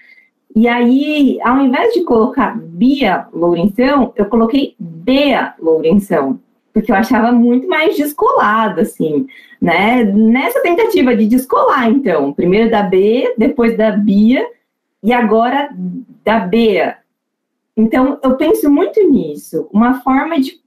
E 0.54 0.66
aí, 0.66 1.38
ao 1.42 1.61
invés 1.61 1.92
de 1.94 2.02
colocar 2.02 2.58
Bia 2.58 3.28
Lourenção, 3.32 4.12
eu 4.16 4.26
coloquei 4.26 4.74
Bea 4.78 5.54
Lourenção, 5.61 6.40
porque 6.72 6.90
eu 6.90 6.96
achava 6.96 7.30
muito 7.32 7.68
mais 7.68 7.96
descolado, 7.96 8.80
assim, 8.80 9.26
né? 9.61 10.04
Nessa 10.04 10.61
tentativa 10.62 11.14
de 11.14 11.26
descolar, 11.26 11.90
então, 11.90 12.32
primeiro 12.32 12.70
da 12.70 12.82
B, 12.82 13.34
depois 13.37 13.76
da 13.76 13.90
Bia, 13.92 14.44
e 15.02 15.12
agora 15.12 15.70
da 16.24 16.40
Bea. 16.40 16.98
Então, 17.76 18.18
eu 18.22 18.37
penso 18.37 18.68
muito 18.70 19.00
nisso, 19.08 19.68
uma 19.72 20.00
forma 20.00 20.40
de 20.40 20.61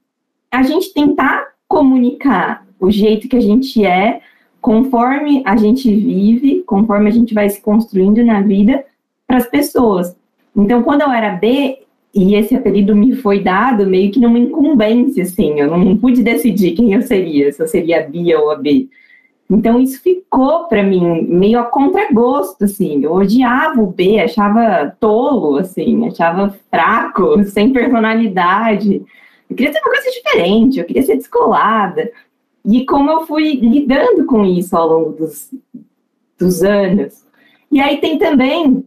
a 0.49 0.63
gente 0.63 0.93
tentar 0.93 1.47
comunicar 1.67 2.65
o 2.79 2.89
jeito 2.89 3.27
que 3.27 3.35
a 3.35 3.41
gente 3.41 3.85
é, 3.85 4.21
conforme 4.61 5.41
a 5.45 5.57
gente 5.57 5.93
vive, 5.93 6.63
conforme 6.63 7.09
a 7.09 7.13
gente 7.13 7.33
vai 7.33 7.49
se 7.49 7.59
construindo 7.59 8.23
na 8.23 8.41
vida, 8.41 8.85
para 9.27 9.37
as 9.37 9.47
pessoas. 9.47 10.15
Então, 10.55 10.83
quando 10.83 11.01
eu 11.01 11.11
era 11.11 11.35
B, 11.35 11.79
e 12.13 12.35
esse 12.35 12.55
apelido 12.55 12.95
me 12.95 13.15
foi 13.15 13.39
dado 13.39 13.87
meio 13.87 14.11
que 14.11 14.19
numa 14.19 14.37
incumbência, 14.37 15.23
assim, 15.23 15.59
eu 15.59 15.67
não 15.69 15.97
pude 15.97 16.21
decidir 16.21 16.73
quem 16.73 16.93
eu 16.93 17.01
seria, 17.01 17.51
se 17.51 17.61
eu 17.61 17.67
seria 17.67 18.01
a 18.01 18.07
Bia 18.07 18.39
ou 18.39 18.51
a 18.51 18.55
B. 18.55 18.89
Então, 19.49 19.81
isso 19.81 20.01
ficou 20.01 20.65
para 20.67 20.83
mim 20.83 21.23
meio 21.27 21.59
a 21.59 21.63
contragosto, 21.63 22.65
assim, 22.65 23.03
eu 23.03 23.13
odiava 23.13 23.81
o 23.81 23.87
B, 23.87 24.19
achava 24.19 24.95
tolo, 24.99 25.57
assim, 25.57 26.07
achava 26.07 26.55
fraco, 26.69 27.43
sem 27.47 27.73
personalidade. 27.73 29.01
Eu 29.49 29.55
queria 29.55 29.73
ter 29.73 29.79
uma 29.79 29.91
coisa 29.91 30.09
diferente, 30.11 30.79
eu 30.79 30.85
queria 30.85 31.03
ser 31.03 31.17
descolada. 31.17 32.11
E 32.65 32.85
como 32.85 33.09
eu 33.09 33.25
fui 33.25 33.53
lidando 33.53 34.25
com 34.25 34.45
isso 34.45 34.75
ao 34.75 34.87
longo 34.87 35.11
dos, 35.11 35.51
dos 36.37 36.63
anos. 36.63 37.25
E 37.71 37.79
aí 37.79 37.97
tem 37.97 38.17
também 38.17 38.83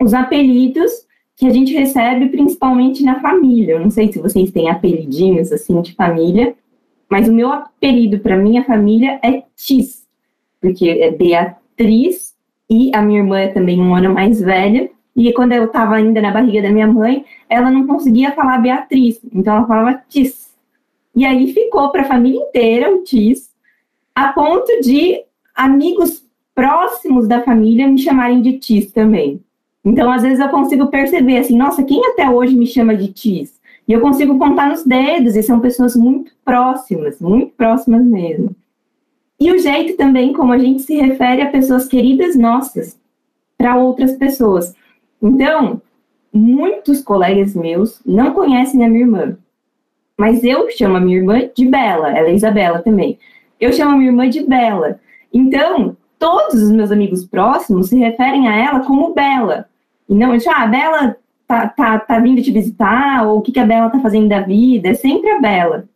os 0.00 0.14
apelidos 0.14 1.06
que 1.36 1.46
a 1.46 1.50
gente 1.50 1.72
recebe 1.72 2.28
principalmente 2.28 3.02
na 3.02 3.20
família. 3.20 3.74
Eu 3.74 3.80
não 3.80 3.90
sei 3.90 4.12
se 4.12 4.18
vocês 4.18 4.50
têm 4.50 4.68
apelidinhos 4.68 5.52
assim 5.52 5.80
de 5.80 5.94
família, 5.94 6.54
mas 7.08 7.28
o 7.28 7.32
meu 7.32 7.50
apelido 7.50 8.18
para 8.18 8.36
minha 8.36 8.64
família 8.64 9.18
é 9.22 9.44
Tis, 9.56 10.06
porque 10.60 10.88
é 10.88 11.10
Beatriz 11.10 12.34
e 12.68 12.90
a 12.94 13.00
minha 13.00 13.20
irmã 13.20 13.38
é 13.38 13.48
também 13.48 13.80
um 13.80 13.94
ano 13.94 14.12
mais 14.12 14.40
velha. 14.40 14.90
E 15.16 15.32
quando 15.32 15.52
eu 15.52 15.64
estava 15.64 15.94
ainda 15.94 16.20
na 16.20 16.30
barriga 16.30 16.62
da 16.62 16.70
minha 16.70 16.86
mãe, 16.86 17.24
ela 17.48 17.70
não 17.70 17.86
conseguia 17.86 18.32
falar 18.32 18.58
Beatriz, 18.58 19.20
então 19.32 19.56
ela 19.56 19.66
falava 19.66 20.02
Tis. 20.08 20.47
E 21.14 21.24
aí 21.24 21.52
ficou 21.52 21.90
para 21.90 22.02
a 22.02 22.08
família 22.08 22.40
inteira 22.40 22.94
o 22.94 23.02
Tis, 23.02 23.50
a 24.14 24.32
ponto 24.32 24.80
de 24.80 25.22
amigos 25.54 26.24
próximos 26.54 27.26
da 27.26 27.42
família 27.42 27.88
me 27.88 27.98
chamarem 27.98 28.42
de 28.42 28.58
Tis 28.58 28.92
também. 28.92 29.40
Então, 29.84 30.10
às 30.10 30.22
vezes 30.22 30.40
eu 30.40 30.48
consigo 30.48 30.88
perceber 30.88 31.38
assim, 31.38 31.56
nossa, 31.56 31.82
quem 31.82 32.04
até 32.06 32.28
hoje 32.28 32.56
me 32.56 32.66
chama 32.66 32.96
de 32.96 33.08
Tis? 33.12 33.58
E 33.86 33.92
eu 33.92 34.00
consigo 34.00 34.38
contar 34.38 34.68
nos 34.68 34.84
dedos, 34.84 35.34
e 35.34 35.42
são 35.42 35.60
pessoas 35.60 35.96
muito 35.96 36.32
próximas, 36.44 37.18
muito 37.20 37.54
próximas 37.54 38.04
mesmo. 38.04 38.54
E 39.40 39.50
o 39.50 39.58
jeito 39.58 39.96
também 39.96 40.32
como 40.32 40.52
a 40.52 40.58
gente 40.58 40.82
se 40.82 40.96
refere 40.96 41.42
a 41.42 41.50
pessoas 41.50 41.88
queridas 41.88 42.36
nossas 42.36 42.98
para 43.56 43.76
outras 43.76 44.12
pessoas. 44.12 44.74
Então, 45.22 45.80
muitos 46.32 47.00
colegas 47.00 47.54
meus 47.54 48.00
não 48.04 48.34
conhecem 48.34 48.84
a 48.84 48.88
minha 48.88 49.02
irmã, 49.02 49.38
mas 50.18 50.42
eu 50.42 50.68
chamo 50.70 50.96
a 50.96 51.00
minha 51.00 51.18
irmã 51.18 51.48
de 51.54 51.64
Bela, 51.64 52.10
ela 52.10 52.28
é 52.28 52.34
Isabela 52.34 52.80
também. 52.80 53.18
Eu 53.60 53.72
chamo 53.72 53.92
a 53.92 53.96
minha 53.96 54.10
irmã 54.10 54.28
de 54.28 54.44
Bela. 54.44 54.98
Então, 55.32 55.96
todos 56.18 56.60
os 56.60 56.72
meus 56.72 56.90
amigos 56.90 57.24
próximos 57.24 57.88
se 57.88 57.96
referem 57.96 58.48
a 58.48 58.56
ela 58.56 58.80
como 58.80 59.14
Bela. 59.14 59.66
E 60.08 60.14
não, 60.14 60.36
tipo, 60.36 60.50
ah, 60.50 60.62
a 60.64 60.66
Bela 60.66 61.16
tá, 61.46 61.68
tá, 61.68 61.98
tá 62.00 62.18
vindo 62.18 62.42
te 62.42 62.50
visitar, 62.50 63.26
ou 63.26 63.38
o 63.38 63.42
que, 63.42 63.52
que 63.52 63.60
a 63.60 63.66
Bela 63.66 63.90
tá 63.90 64.00
fazendo 64.00 64.28
da 64.28 64.40
vida, 64.40 64.88
é 64.88 64.94
sempre 64.94 65.30
a 65.30 65.40
Bela. 65.40 65.88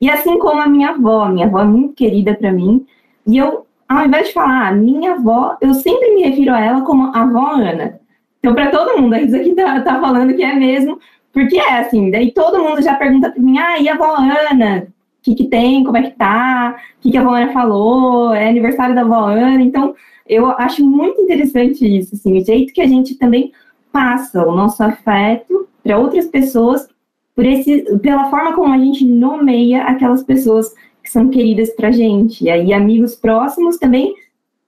E 0.00 0.10
assim 0.10 0.38
como 0.38 0.60
a 0.60 0.66
minha 0.66 0.90
avó, 0.90 1.28
minha 1.28 1.46
avó 1.46 1.60
é 1.60 1.64
muito 1.64 1.94
querida 1.94 2.34
para 2.34 2.52
mim, 2.52 2.84
e 3.26 3.36
eu, 3.36 3.66
ao 3.88 4.04
invés 4.04 4.28
de 4.28 4.34
falar 4.34 4.68
ah, 4.68 4.72
minha 4.72 5.12
avó, 5.12 5.56
eu 5.60 5.74
sempre 5.74 6.14
me 6.14 6.22
refiro 6.22 6.52
a 6.52 6.60
ela 6.60 6.80
como 6.82 7.12
a 7.14 7.22
avó 7.22 7.52
Ana. 7.52 8.00
Então, 8.40 8.54
para 8.54 8.70
todo 8.70 9.00
mundo, 9.00 9.14
isso 9.16 9.36
aqui 9.36 9.54
tá, 9.54 9.80
tá 9.82 10.00
falando 10.00 10.34
que 10.34 10.42
é 10.42 10.54
mesmo, 10.54 10.98
porque 11.32 11.58
é 11.58 11.80
assim, 11.80 12.10
daí 12.10 12.32
todo 12.32 12.62
mundo 12.62 12.82
já 12.82 12.94
pergunta 12.94 13.30
para 13.30 13.42
mim, 13.42 13.58
ah, 13.58 13.78
e 13.78 13.88
a 13.88 13.94
avó 13.94 14.16
Ana? 14.16 14.88
O 14.88 15.22
que, 15.22 15.34
que 15.34 15.48
tem, 15.48 15.84
como 15.84 15.98
é 15.98 16.02
que 16.02 16.16
tá, 16.16 16.76
o 16.98 17.02
que, 17.02 17.10
que 17.10 17.18
a 17.18 17.20
avó 17.20 17.34
Ana 17.34 17.52
falou, 17.52 18.32
é 18.32 18.48
aniversário 18.48 18.94
da 18.94 19.02
avó 19.02 19.26
Ana, 19.26 19.62
então 19.62 19.94
eu 20.26 20.46
acho 20.46 20.84
muito 20.84 21.20
interessante 21.20 21.84
isso, 21.84 22.14
assim, 22.14 22.38
o 22.38 22.44
jeito 22.44 22.72
que 22.72 22.80
a 22.80 22.86
gente 22.86 23.16
também 23.16 23.52
passa 23.92 24.46
o 24.46 24.54
nosso 24.54 24.82
afeto 24.82 25.68
para 25.82 25.98
outras 25.98 26.26
pessoas 26.26 26.88
por 27.34 27.44
esse, 27.44 27.82
pela 27.98 28.30
forma 28.30 28.54
como 28.54 28.72
a 28.72 28.78
gente 28.78 29.04
nomeia 29.04 29.84
aquelas 29.84 30.22
pessoas 30.22 30.74
que 31.02 31.10
são 31.10 31.28
queridas 31.28 31.70
para 31.70 31.90
gente. 31.90 32.44
E 32.44 32.50
aí, 32.50 32.72
amigos 32.72 33.14
próximos 33.14 33.78
também 33.78 34.14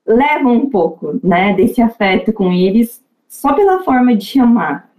levam 0.06 0.54
um 0.54 0.70
pouco, 0.70 1.20
né, 1.22 1.54
desse 1.54 1.80
afeto 1.80 2.32
com 2.32 2.52
eles, 2.52 3.02
só 3.28 3.52
pela 3.52 3.82
forma 3.82 4.16
de 4.16 4.24
chamar. 4.24 4.90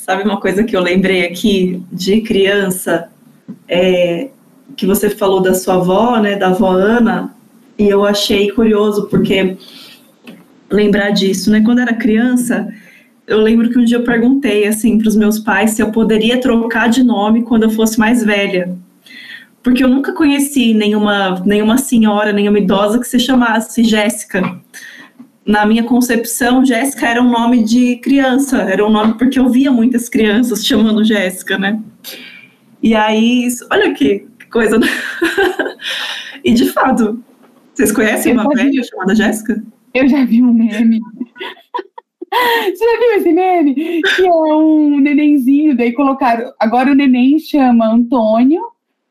Sabe 0.00 0.22
uma 0.22 0.40
coisa 0.40 0.64
que 0.64 0.74
eu 0.74 0.80
lembrei 0.80 1.26
aqui 1.26 1.84
de 1.92 2.22
criança, 2.22 3.10
é, 3.68 4.30
que 4.74 4.86
você 4.86 5.10
falou 5.10 5.42
da 5.42 5.52
sua 5.52 5.74
avó, 5.74 6.18
né, 6.18 6.36
da 6.36 6.48
avó 6.48 6.70
Ana, 6.70 7.34
e 7.78 7.86
eu 7.86 8.02
achei 8.06 8.50
curioso 8.50 9.08
porque 9.08 9.58
lembrar 10.70 11.10
disso, 11.10 11.50
né? 11.50 11.60
Quando 11.60 11.80
era 11.80 11.92
criança, 11.92 12.66
eu 13.26 13.42
lembro 13.42 13.68
que 13.68 13.78
um 13.78 13.84
dia 13.84 13.98
eu 13.98 14.02
perguntei 14.02 14.66
assim 14.66 14.96
para 14.96 15.06
os 15.06 15.16
meus 15.16 15.38
pais 15.38 15.72
se 15.72 15.82
eu 15.82 15.92
poderia 15.92 16.40
trocar 16.40 16.88
de 16.88 17.02
nome 17.02 17.42
quando 17.42 17.64
eu 17.64 17.70
fosse 17.70 17.98
mais 17.98 18.24
velha. 18.24 18.74
Porque 19.62 19.84
eu 19.84 19.88
nunca 19.88 20.14
conheci 20.14 20.72
nenhuma, 20.72 21.42
nenhuma 21.44 21.76
senhora, 21.76 22.32
nenhuma 22.32 22.58
idosa 22.58 22.98
que 22.98 23.06
se 23.06 23.18
chamasse 23.18 23.84
Jéssica. 23.84 24.58
Na 25.50 25.66
minha 25.66 25.82
concepção, 25.82 26.64
Jéssica 26.64 27.08
era 27.08 27.20
um 27.20 27.28
nome 27.28 27.64
de 27.64 27.96
criança, 27.96 28.58
era 28.58 28.86
um 28.86 28.88
nome 28.88 29.18
porque 29.18 29.36
eu 29.36 29.48
via 29.48 29.68
muitas 29.72 30.08
crianças 30.08 30.64
chamando 30.64 31.04
Jéssica, 31.04 31.58
né? 31.58 31.82
E 32.80 32.94
aí, 32.94 33.48
olha 33.68 33.92
que 33.92 34.28
coisa. 34.48 34.78
Né? 34.78 34.86
e 36.44 36.54
de 36.54 36.66
fato, 36.66 37.20
vocês 37.74 37.90
conhecem 37.90 38.32
uma 38.32 38.48
velha 38.48 38.80
chamada 38.84 39.12
Jéssica? 39.12 39.60
Eu 39.92 40.06
já 40.06 40.24
vi 40.24 40.40
um 40.40 40.52
meme. 40.52 41.00
Você 42.30 42.84
já 42.84 43.00
viu 43.00 43.12
esse 43.16 43.32
meme? 43.32 44.02
Que 44.02 44.24
é 44.24 44.32
um 44.32 45.00
nenenzinho, 45.00 45.76
daí 45.76 45.92
colocaram. 45.92 46.52
Agora 46.60 46.92
o 46.92 46.94
neném 46.94 47.40
chama 47.40 47.92
Antônio 47.92 48.62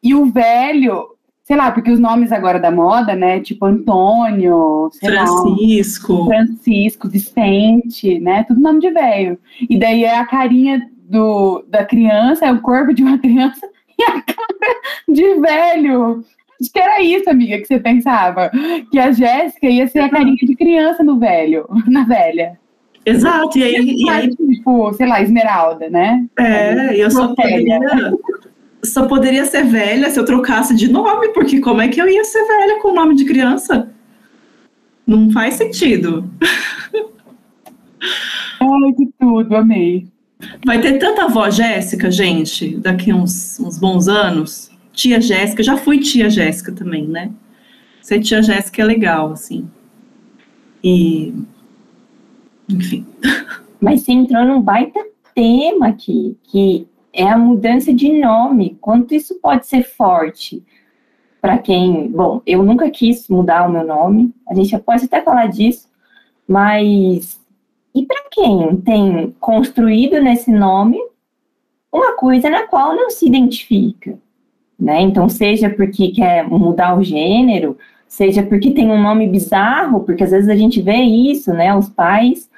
e 0.01 0.15
o 0.15 0.27
velho, 0.27 1.05
sei 1.49 1.57
lá, 1.57 1.71
porque 1.71 1.89
os 1.89 1.99
nomes 1.99 2.31
agora 2.31 2.59
da 2.59 2.69
moda, 2.69 3.15
né? 3.15 3.39
Tipo 3.39 3.65
Antônio, 3.65 4.91
Francisco. 4.99 6.13
Lá, 6.13 6.25
Francisco, 6.27 7.09
Vicente, 7.09 8.19
né? 8.19 8.43
Tudo 8.43 8.61
nome 8.61 8.79
de 8.79 8.91
velho. 8.91 9.35
E 9.67 9.75
daí 9.79 10.03
é 10.03 10.15
a 10.15 10.27
carinha 10.27 10.79
do, 11.09 11.65
da 11.67 11.83
criança, 11.83 12.45
é 12.45 12.51
o 12.51 12.61
corpo 12.61 12.93
de 12.93 13.01
uma 13.01 13.17
criança 13.19 13.67
e 13.97 14.03
a 14.03 14.21
cara 14.21 14.75
de 15.09 15.39
velho. 15.39 16.23
Acho 16.61 16.71
que 16.71 16.79
era 16.79 17.01
isso, 17.01 17.27
amiga, 17.27 17.57
que 17.57 17.65
você 17.65 17.79
pensava. 17.79 18.51
Que 18.91 18.99
a 18.99 19.11
Jéssica 19.11 19.65
ia 19.65 19.87
ser 19.87 20.01
a 20.01 20.09
carinha 20.09 20.35
de 20.35 20.55
criança 20.55 21.03
no 21.03 21.17
velho, 21.17 21.67
na 21.89 22.03
velha. 22.03 22.59
Exato, 23.03 23.57
e 23.57 23.63
aí, 23.63 23.95
e 23.97 24.09
aí. 24.09 24.29
Tipo, 24.29 24.93
sei 24.93 25.07
lá, 25.07 25.19
Esmeralda, 25.19 25.89
né? 25.89 26.27
É, 26.37 26.95
eu 26.95 27.09
só 27.09 27.33
poderia, 27.33 27.79
só 28.89 29.07
poderia 29.07 29.45
ser 29.45 29.63
velha 29.65 30.09
se 30.09 30.19
eu 30.19 30.25
trocasse 30.25 30.75
de 30.75 30.91
nome, 30.91 31.29
porque 31.29 31.59
como 31.59 31.81
é 31.81 31.87
que 31.87 32.01
eu 32.01 32.07
ia 32.07 32.23
ser 32.23 32.45
velha 32.45 32.81
com 32.81 32.89
o 32.89 32.95
nome 32.95 33.15
de 33.15 33.25
criança? 33.25 33.89
Não 35.05 35.31
faz 35.31 35.55
sentido. 35.55 36.29
Ai, 38.61 38.93
que 38.97 39.09
tudo, 39.19 39.55
amei. 39.55 40.07
Vai 40.65 40.79
ter 40.79 40.97
tanta 40.97 41.25
avó 41.25 41.49
Jéssica, 41.49 42.09
gente, 42.09 42.77
daqui 42.77 43.11
uns, 43.13 43.59
uns 43.59 43.77
bons 43.77 44.07
anos. 44.07 44.69
Tia 44.93 45.19
Jéssica, 45.19 45.63
já 45.63 45.77
fui 45.77 45.99
tia 45.99 46.29
Jéssica 46.29 46.71
também, 46.71 47.07
né? 47.07 47.31
Ser 48.01 48.19
tia 48.19 48.41
Jéssica 48.41 48.81
é 48.81 48.85
legal, 48.85 49.31
assim. 49.31 49.69
E 50.83 51.33
enfim. 52.69 53.05
Mas 53.81 54.01
você 54.01 54.11
entrou 54.11 54.45
num 54.45 54.61
baita 54.61 54.99
tema 55.33 55.87
aqui, 55.87 56.37
que 56.43 56.85
é 57.19 57.27
a 57.27 57.37
mudança 57.37 57.93
de 57.93 58.11
nome. 58.19 58.77
Quanto 58.79 59.13
isso 59.13 59.39
pode 59.41 59.67
ser 59.67 59.83
forte 59.83 60.63
para 61.41 61.57
quem. 61.57 62.07
Bom, 62.07 62.41
eu 62.45 62.63
nunca 62.63 62.89
quis 62.89 63.27
mudar 63.27 63.67
o 63.67 63.71
meu 63.71 63.85
nome, 63.85 64.33
a 64.47 64.53
gente 64.53 64.77
pode 64.79 65.05
até 65.05 65.21
falar 65.21 65.47
disso, 65.47 65.89
mas. 66.47 67.39
E 67.93 68.05
para 68.05 68.23
quem 68.31 68.77
tem 68.77 69.35
construído 69.39 70.21
nesse 70.21 70.51
nome 70.51 70.97
uma 71.91 72.15
coisa 72.15 72.49
na 72.49 72.67
qual 72.67 72.95
não 72.95 73.09
se 73.09 73.25
identifica? 73.25 74.17
Né? 74.79 75.01
Então, 75.01 75.27
seja 75.27 75.69
porque 75.69 76.09
quer 76.09 76.47
mudar 76.47 76.97
o 76.97 77.03
gênero, 77.03 77.77
seja 78.07 78.43
porque 78.43 78.71
tem 78.71 78.89
um 78.89 79.01
nome 79.01 79.27
bizarro, 79.27 80.01
porque 80.01 80.23
às 80.23 80.31
vezes 80.31 80.49
a 80.49 80.55
gente 80.55 80.81
vê 80.81 80.97
isso, 80.97 81.51
né? 81.51 81.75
Os 81.75 81.89
pais 81.89 82.49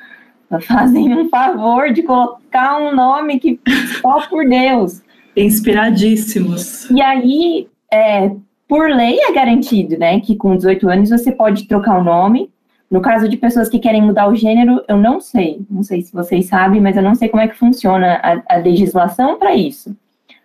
fazem 0.68 1.14
um 1.14 1.30
favor 1.30 1.92
de 1.94 2.04
colocar 2.04 2.80
um 2.80 2.96
nome 2.96 3.40
que 3.40 3.60
só 4.02 4.28
por 4.28 4.48
Deus. 4.48 5.02
Inspiradíssimos. 5.36 6.90
E 6.90 7.02
aí, 7.02 7.68
é, 7.92 8.32
por 8.68 8.90
lei 8.90 9.20
é 9.20 9.34
garantido, 9.34 9.98
né, 9.98 10.20
que 10.20 10.36
com 10.36 10.56
18 10.56 10.90
anos 10.90 11.10
você 11.10 11.32
pode 11.32 11.68
trocar 11.68 12.00
o 12.00 12.04
nome. 12.04 12.50
No 12.90 13.02
caso 13.02 13.30
de 13.30 13.38
pessoas 13.38 13.70
que 13.70 13.80
querem 13.80 14.02
mudar 14.02 14.28
o 14.28 14.36
gênero, 14.36 14.84
eu 14.88 14.98
não 14.98 15.22
sei, 15.22 15.66
não 15.70 15.82
sei 15.82 16.02
se 16.02 16.12
vocês 16.12 16.48
sabem, 16.48 16.82
mas 16.82 16.98
eu 16.98 17.04
não 17.04 17.16
sei 17.16 17.30
como 17.30 17.42
é 17.42 17.48
que 17.48 17.56
funciona 17.56 18.20
a, 18.22 18.56
a 18.56 18.58
legislação 18.58 19.40
para 19.40 19.56
isso. 19.56 19.96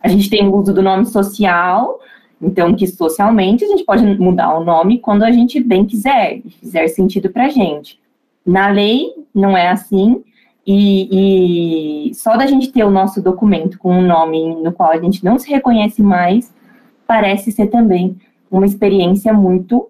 A 0.01 0.07
gente 0.07 0.31
tem 0.31 0.47
o 0.47 0.55
uso 0.55 0.73
do 0.73 0.83
nome 0.83 1.07
social, 1.07 1.99
então 2.41 2.75
que 2.75 2.87
socialmente 2.87 3.65
a 3.65 3.69
gente 3.69 3.85
pode 3.85 4.05
mudar 4.21 4.57
o 4.57 4.65
nome 4.65 5.01
quando 5.01 5.25
a 5.25 5.33
gente 5.33 5.59
bem 5.59 5.85
quiser, 5.85 6.41
fizer 6.61 6.87
sentido 6.89 7.31
para 7.31 7.47
a 7.47 7.49
gente. 7.49 7.99
Na 8.47 8.69
lei, 8.69 9.13
não 9.35 9.57
é 9.57 9.69
assim, 9.69 10.23
e, 10.67 12.09
e, 12.11 12.15
só 12.15 12.37
da 12.37 12.47
gente 12.47 12.73
ter 12.73 12.85
o 12.85 12.91
nosso 12.91 13.23
documento 13.23 13.79
com 13.79 13.93
um 13.93 14.07
nome 14.07 14.55
no 14.57 14.73
qual 14.73 14.91
a 14.91 14.99
gente 14.99 15.25
não 15.25 15.39
se 15.39 15.49
reconhece 15.49 16.03
mais, 16.03 16.53
parece 17.07 17.53
ser 17.53 17.69
também 17.69 18.17
uma 18.51 18.67
experiência 18.67 19.33
muito 19.33 19.89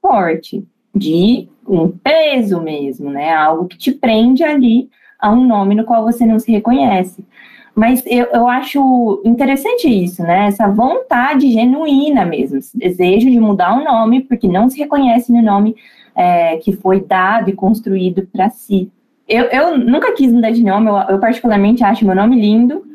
forte, 0.00 0.66
de 0.94 1.48
um 1.68 1.88
peso 1.88 2.60
mesmo, 2.60 3.10
né? 3.10 3.34
Algo 3.34 3.66
que 3.66 3.76
te 3.76 3.92
prende 3.92 4.42
ali 4.42 4.88
a 5.18 5.30
um 5.30 5.46
nome 5.46 5.74
no 5.74 5.84
qual 5.84 6.04
você 6.04 6.24
não 6.24 6.38
se 6.38 6.50
reconhece. 6.50 7.24
Mas 7.74 8.02
eu, 8.06 8.26
eu 8.32 8.48
acho 8.48 9.20
interessante 9.24 9.86
isso, 9.86 10.22
né? 10.22 10.46
Essa 10.46 10.66
vontade 10.66 11.52
genuína 11.52 12.24
mesmo, 12.24 12.58
esse 12.58 12.76
desejo 12.76 13.30
de 13.30 13.38
mudar 13.38 13.78
o 13.78 13.84
nome, 13.84 14.22
porque 14.22 14.48
não 14.48 14.70
se 14.70 14.78
reconhece 14.78 15.30
no 15.30 15.42
nome 15.42 15.76
é, 16.16 16.56
que 16.56 16.72
foi 16.72 17.00
dado 17.00 17.50
e 17.50 17.52
construído 17.52 18.26
para 18.26 18.48
si. 18.48 18.90
Eu, 19.28 19.44
eu, 19.44 19.78
nunca 19.78 20.12
quis 20.12 20.32
mudar 20.32 20.50
de 20.50 20.64
nome, 20.64 20.88
eu, 20.88 20.96
eu 21.10 21.18
particularmente 21.18 21.84
acho 21.84 22.06
meu 22.06 22.14
nome 22.14 22.40
lindo, 22.40 22.86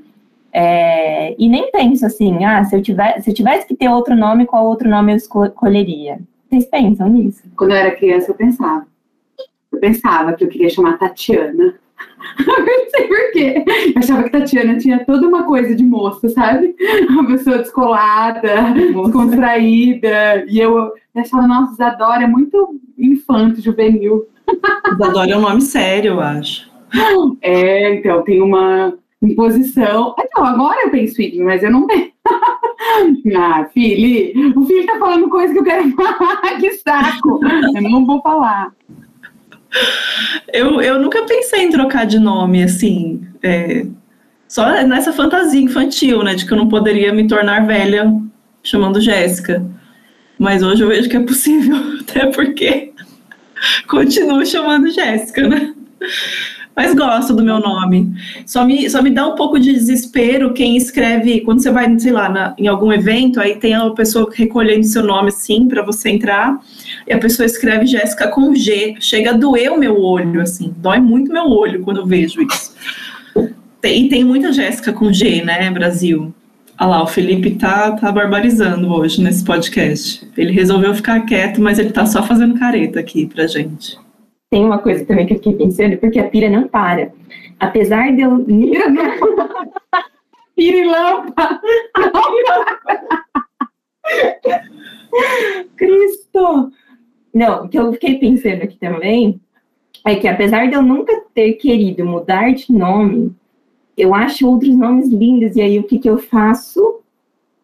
é, 0.51 1.35
e 1.37 1.47
nem 1.47 1.71
penso 1.71 2.05
assim, 2.05 2.43
ah, 2.43 2.63
se 2.63 2.75
eu, 2.75 2.81
tiver, 2.81 3.21
se 3.21 3.29
eu 3.29 3.33
tivesse 3.33 3.67
que 3.67 3.75
ter 3.75 3.89
outro 3.89 4.15
nome, 4.15 4.45
qual 4.45 4.65
outro 4.65 4.89
nome 4.89 5.13
eu 5.13 5.17
escolheria? 5.17 6.19
Vocês 6.49 6.65
pensam 6.65 7.07
nisso? 7.07 7.43
Quando 7.55 7.71
eu 7.71 7.77
era 7.77 7.95
criança, 7.95 8.31
eu 8.31 8.35
pensava. 8.35 8.85
Eu 9.71 9.79
pensava 9.79 10.33
que 10.33 10.43
eu 10.43 10.49
queria 10.49 10.69
chamar 10.69 10.97
Tatiana. 10.97 11.75
não 12.45 12.89
sei 12.89 13.07
porquê. 13.07 13.63
Eu 13.95 13.99
achava 13.99 14.23
que 14.23 14.29
Tatiana 14.31 14.77
tinha 14.77 15.05
toda 15.05 15.25
uma 15.25 15.43
coisa 15.43 15.73
de 15.73 15.83
moça, 15.83 16.27
sabe? 16.27 16.75
Uma 17.09 17.25
pessoa 17.27 17.59
descolada, 17.59 18.61
moça. 18.91 19.11
descontraída. 19.11 20.45
E 20.49 20.59
eu 20.59 20.91
achava, 21.15 21.47
nossa, 21.47 21.73
Isadora 21.73 22.23
é 22.23 22.27
muito 22.27 22.80
infanto, 23.01 23.61
juvenil. 23.61 24.27
Isadora 24.93 25.31
é 25.31 25.37
um 25.37 25.41
nome 25.41 25.61
sério, 25.61 26.13
eu 26.13 26.19
acho. 26.19 26.69
É, 27.41 27.95
então, 27.95 28.21
tem 28.23 28.41
uma 28.41 28.93
imposição. 29.21 30.15
Então, 30.19 30.43
agora 30.43 30.81
eu 30.83 30.89
penso 30.89 31.21
isso, 31.21 31.41
mas 31.43 31.63
eu 31.63 31.71
não 31.71 31.87
penso. 31.87 32.11
ah, 33.37 33.65
filho, 33.73 34.59
o 34.59 34.65
filho 34.65 34.85
tá 34.85 34.97
falando 34.99 35.29
coisa 35.29 35.53
que 35.53 35.59
eu 35.59 35.63
quero 35.63 35.89
falar, 35.95 36.59
que 36.59 36.71
saco. 36.73 37.39
Eu 37.75 37.81
não 37.81 38.05
vou 38.05 38.21
falar. 38.21 38.73
Eu, 40.51 40.81
eu 40.81 40.99
nunca 40.99 41.23
pensei 41.23 41.63
em 41.63 41.69
trocar 41.69 42.05
de 42.05 42.19
nome, 42.19 42.63
assim, 42.63 43.21
é, 43.41 43.85
só 44.47 44.83
nessa 44.83 45.13
fantasia 45.13 45.61
infantil, 45.61 46.23
né, 46.23 46.35
de 46.35 46.45
que 46.45 46.51
eu 46.51 46.57
não 46.57 46.67
poderia 46.67 47.13
me 47.13 47.25
tornar 47.25 47.65
velha 47.65 48.11
chamando 48.61 48.99
Jéssica. 48.99 49.65
Mas 50.37 50.63
hoje 50.63 50.83
eu 50.83 50.87
vejo 50.87 51.07
que 51.07 51.15
é 51.15 51.21
possível, 51.21 51.77
até 52.01 52.25
porque 52.27 52.90
continuo 53.87 54.45
chamando 54.45 54.91
Jéssica, 54.91 55.47
né? 55.47 55.73
Mas 56.75 56.95
gosto 56.95 57.35
do 57.35 57.43
meu 57.43 57.59
nome. 57.59 58.13
Só 58.45 58.65
me, 58.65 58.89
só 58.89 59.01
me 59.01 59.09
dá 59.09 59.27
um 59.27 59.35
pouco 59.35 59.59
de 59.59 59.73
desespero 59.73 60.53
quem 60.53 60.77
escreve, 60.77 61.41
quando 61.41 61.61
você 61.61 61.69
vai, 61.69 61.99
sei 61.99 62.11
lá, 62.11 62.29
na, 62.29 62.55
em 62.57 62.67
algum 62.67 62.91
evento, 62.93 63.41
aí 63.41 63.55
tem 63.55 63.73
a 63.73 63.89
pessoa 63.89 64.29
recolhendo 64.33 64.85
seu 64.85 65.03
nome 65.03 65.29
assim 65.29 65.67
para 65.67 65.83
você 65.83 66.09
entrar, 66.09 66.59
e 67.05 67.13
a 67.13 67.19
pessoa 67.19 67.45
escreve 67.45 67.85
Jéssica 67.85 68.27
com 68.29 68.55
G. 68.55 68.95
Chega 68.99 69.31
a 69.31 69.33
doer 69.33 69.71
o 69.71 69.77
meu 69.77 69.99
olho, 69.99 70.41
assim, 70.41 70.73
dói 70.77 70.99
muito 70.99 71.31
meu 71.31 71.45
olho 71.45 71.81
quando 71.81 71.97
eu 71.97 72.05
vejo 72.05 72.41
isso. 72.41 72.73
Tem, 73.81 74.05
e 74.05 74.09
tem 74.09 74.23
muita 74.23 74.53
Jéssica 74.53 74.93
com 74.93 75.11
G, 75.11 75.43
né, 75.43 75.69
Brasil? 75.71 76.33
Olha 76.81 76.89
lá, 76.89 77.03
o 77.03 77.07
Felipe 77.07 77.51
tá, 77.51 77.91
tá 77.91 78.11
barbarizando 78.11 78.91
hoje 78.91 79.21
nesse 79.21 79.45
podcast. 79.45 80.27
Ele 80.35 80.51
resolveu 80.51 80.95
ficar 80.95 81.23
quieto, 81.27 81.61
mas 81.61 81.77
ele 81.77 81.91
tá 81.91 82.07
só 82.07 82.23
fazendo 82.23 82.57
careta 82.57 82.99
aqui 82.99 83.27
pra 83.27 83.45
gente. 83.45 83.99
Tem 84.49 84.65
uma 84.65 84.79
coisa 84.79 85.05
também 85.05 85.27
que 85.27 85.33
eu 85.33 85.37
fiquei 85.37 85.53
pensando, 85.53 85.95
porque 85.97 86.19
a 86.19 86.27
pira 86.27 86.49
não 86.49 86.67
para. 86.67 87.13
Apesar 87.59 88.11
de 88.15 88.21
eu. 88.21 88.31
Pirilampa! 90.57 91.61
Cristo! 95.77 96.71
Não, 97.31 97.65
o 97.65 97.69
que 97.69 97.77
eu 97.77 97.93
fiquei 97.93 98.17
pensando 98.17 98.63
aqui 98.63 98.79
também 98.79 99.39
é 100.03 100.15
que 100.15 100.27
apesar 100.27 100.65
de 100.65 100.73
eu 100.73 100.81
nunca 100.81 101.13
ter 101.31 101.53
querido 101.53 102.03
mudar 102.03 102.55
de 102.55 102.73
nome, 102.73 103.35
eu 103.97 104.13
acho 104.15 104.47
outros 104.47 104.75
nomes 104.75 105.09
lindos, 105.09 105.55
e 105.55 105.61
aí 105.61 105.79
o 105.79 105.83
que, 105.83 105.99
que 105.99 106.09
eu 106.09 106.17
faço? 106.17 106.99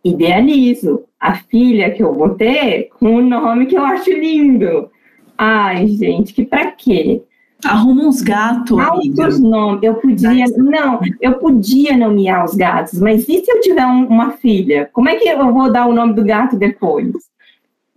Idealizo 0.04 1.04
a 1.20 1.36
filha 1.36 1.92
que 1.92 2.02
eu 2.02 2.14
vou 2.14 2.30
ter 2.36 2.90
com 3.00 3.16
o 3.16 3.22
nome 3.22 3.66
que 3.66 3.76
eu 3.78 3.84
acho 3.84 4.10
lindo. 4.12 4.90
Ai, 5.38 5.88
gente, 5.88 6.34
que 6.34 6.46
pra 6.46 6.72
quê? 6.72 7.22
Arruma 7.66 8.04
uns 8.04 8.22
gatos. 8.22 8.78
Altos 8.78 9.40
nomes. 9.40 9.82
Eu 9.84 9.96
podia. 9.96 10.46
Não, 10.58 11.00
eu 11.20 11.40
podia 11.40 11.98
nomear 11.98 12.46
os 12.46 12.54
gatos, 12.56 13.00
mas 13.00 13.28
e 13.28 13.44
se 13.44 13.52
eu 13.52 13.60
tiver 13.62 13.86
um- 13.86 14.06
uma 14.08 14.32
filha? 14.32 14.90
Como 14.94 15.10
é 15.10 15.16
que 15.16 15.28
eu 15.28 15.52
vou 15.52 15.72
dar 15.72 15.88
o 15.88 15.94
nome 15.94 16.14
do 16.14 16.24
gato 16.24 16.56
depois? 16.56 17.12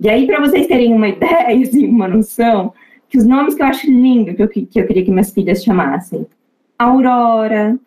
E 0.01 0.09
aí, 0.09 0.27
para 0.27 0.41
vocês 0.41 0.67
terem 0.67 0.95
uma 0.95 1.09
ideia, 1.11 1.63
assim, 1.63 1.87
uma 1.87 2.09
noção, 2.09 2.73
que 3.09 3.19
os 3.19 3.27
nomes 3.27 3.55
que 3.55 3.63
eu 3.63 3.67
acho 3.67 3.87
lindo 3.87 4.35
que 4.35 4.43
eu, 4.43 4.49
que 4.49 4.69
eu 4.81 4.87
queria 4.87 5.05
que 5.05 5.11
minhas 5.11 5.31
filhas 5.31 5.63
chamassem: 5.63 6.27
Aurora, 6.79 7.79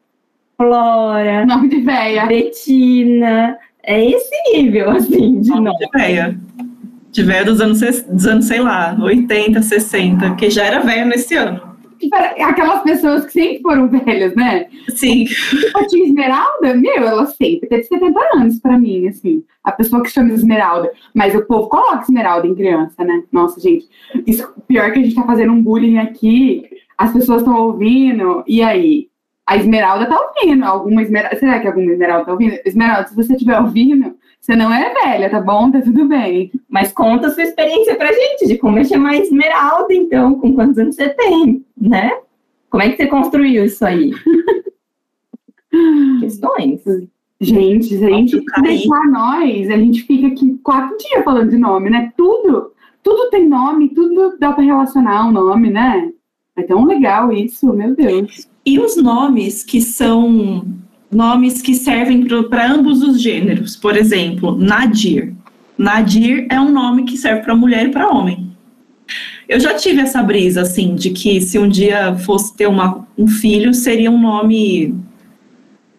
Flora, 0.63 1.43
Nome 1.45 1.67
de 1.67 1.81
véia. 1.81 2.25
Betina. 2.25 3.57
É 3.83 4.03
esse 4.09 4.31
nível, 4.53 4.91
assim, 4.91 5.41
de 5.41 5.49
nome. 5.49 5.77
De 5.77 5.89
véia. 5.93 6.39
De 7.11 7.21
véia 7.21 7.43
dos 7.43 7.59
anos, 7.59 7.81
dos 8.03 8.25
anos, 8.25 8.45
sei 8.45 8.61
lá, 8.61 8.97
80, 8.99 9.61
60, 9.61 10.35
que 10.35 10.49
já 10.49 10.63
era 10.63 10.79
velha 10.79 11.05
nesse 11.05 11.35
ano. 11.35 11.73
Aquelas 12.41 12.81
pessoas 12.83 13.25
que 13.25 13.31
sempre 13.33 13.61
foram 13.61 13.87
velhas, 13.87 14.33
né? 14.35 14.67
Sim. 14.89 15.25
Tipo, 15.25 15.77
a 15.77 15.85
tia 15.85 16.03
Esmeralda, 16.05 16.73
meu, 16.75 17.07
ela 17.07 17.25
sempre 17.25 17.67
teve 17.67 17.83
70 17.83 18.19
anos 18.35 18.59
pra 18.59 18.79
mim, 18.79 19.07
assim. 19.07 19.43
A 19.63 19.71
pessoa 19.71 20.01
que 20.01 20.09
chama 20.09 20.33
Esmeralda. 20.33 20.91
Mas 21.13 21.35
o 21.35 21.45
povo 21.45 21.67
coloca 21.67 22.01
Esmeralda 22.01 22.47
em 22.47 22.55
criança, 22.55 23.03
né? 23.03 23.23
Nossa, 23.31 23.59
gente. 23.59 23.85
Isso, 24.25 24.49
pior 24.67 24.91
que 24.91 24.99
a 24.99 25.03
gente 25.03 25.15
tá 25.15 25.23
fazendo 25.23 25.53
um 25.53 25.61
bullying 25.61 25.97
aqui. 25.97 26.63
As 26.97 27.13
pessoas 27.13 27.41
estão 27.41 27.55
ouvindo. 27.55 28.43
E 28.47 28.61
aí? 28.61 29.07
A 29.45 29.57
Esmeralda 29.57 30.05
tá 30.05 30.19
ouvindo. 30.19 30.63
Alguma 30.63 31.01
Esmeralda. 31.01 31.37
Será 31.37 31.59
que 31.59 31.67
alguma 31.67 31.91
Esmeralda 31.91 32.25
tá 32.25 32.31
ouvindo? 32.31 32.57
Esmeralda, 32.65 33.07
se 33.07 33.15
você 33.15 33.33
estiver 33.33 33.59
ouvindo, 33.59 34.15
você 34.39 34.55
não 34.55 34.73
é 34.73 34.93
velha, 34.93 35.29
tá 35.29 35.39
bom? 35.39 35.71
Tá 35.71 35.81
tudo 35.81 36.07
bem. 36.07 36.51
Mas 36.69 36.91
conta 36.91 37.27
a 37.27 37.31
sua 37.31 37.43
experiência 37.43 37.95
pra 37.95 38.11
gente, 38.11 38.47
de 38.47 38.57
como 38.57 38.77
é 38.77 38.83
chamar 38.83 39.15
Esmeralda, 39.15 39.93
então, 39.93 40.35
com 40.35 40.53
quantos 40.53 40.77
anos 40.77 40.95
você 40.95 41.09
tem, 41.09 41.65
né? 41.79 42.11
Como 42.69 42.83
é 42.83 42.89
que 42.89 42.97
você 42.97 43.07
construiu 43.07 43.65
isso 43.65 43.85
aí? 43.85 44.11
Questões. 46.19 46.83
Gente, 47.39 47.97
se 47.97 48.05
a 48.05 48.09
gente 48.09 48.43
deixar 48.61 49.09
nós, 49.09 49.69
a 49.69 49.77
gente 49.77 50.03
fica 50.03 50.27
aqui 50.27 50.57
quatro 50.63 50.95
dias 50.97 51.23
falando 51.23 51.49
de 51.49 51.57
nome, 51.57 51.89
né? 51.89 52.11
Tudo, 52.15 52.71
tudo 53.01 53.29
tem 53.29 53.47
nome, 53.47 53.89
tudo 53.89 54.37
dá 54.39 54.53
pra 54.53 54.63
relacionar 54.63 55.27
um 55.27 55.31
nome, 55.31 55.69
né? 55.69 56.11
É 56.55 56.63
tão 56.63 56.85
legal 56.85 57.31
isso, 57.31 57.73
meu 57.73 57.95
Deus. 57.95 58.47
E 58.65 58.79
os 58.79 58.95
nomes 58.95 59.63
que 59.63 59.81
são 59.81 60.65
nomes 61.11 61.61
que 61.61 61.75
servem 61.75 62.25
para 62.49 62.71
ambos 62.71 63.01
os 63.03 63.21
gêneros. 63.21 63.75
Por 63.75 63.95
exemplo, 63.95 64.57
Nadir. 64.57 65.33
Nadir 65.77 66.47
é 66.49 66.59
um 66.59 66.71
nome 66.71 67.03
que 67.03 67.17
serve 67.17 67.41
para 67.41 67.55
mulher 67.55 67.87
e 67.87 67.91
para 67.91 68.09
homem. 68.09 68.51
Eu 69.47 69.59
já 69.59 69.73
tive 69.75 70.01
essa 70.01 70.23
brisa, 70.23 70.61
assim, 70.61 70.95
de 70.95 71.09
que 71.09 71.41
se 71.41 71.59
um 71.59 71.67
dia 71.67 72.15
fosse 72.15 72.55
ter 72.55 72.67
uma, 72.67 73.05
um 73.17 73.27
filho, 73.27 73.73
seria 73.73 74.09
um 74.09 74.19
nome 74.19 74.95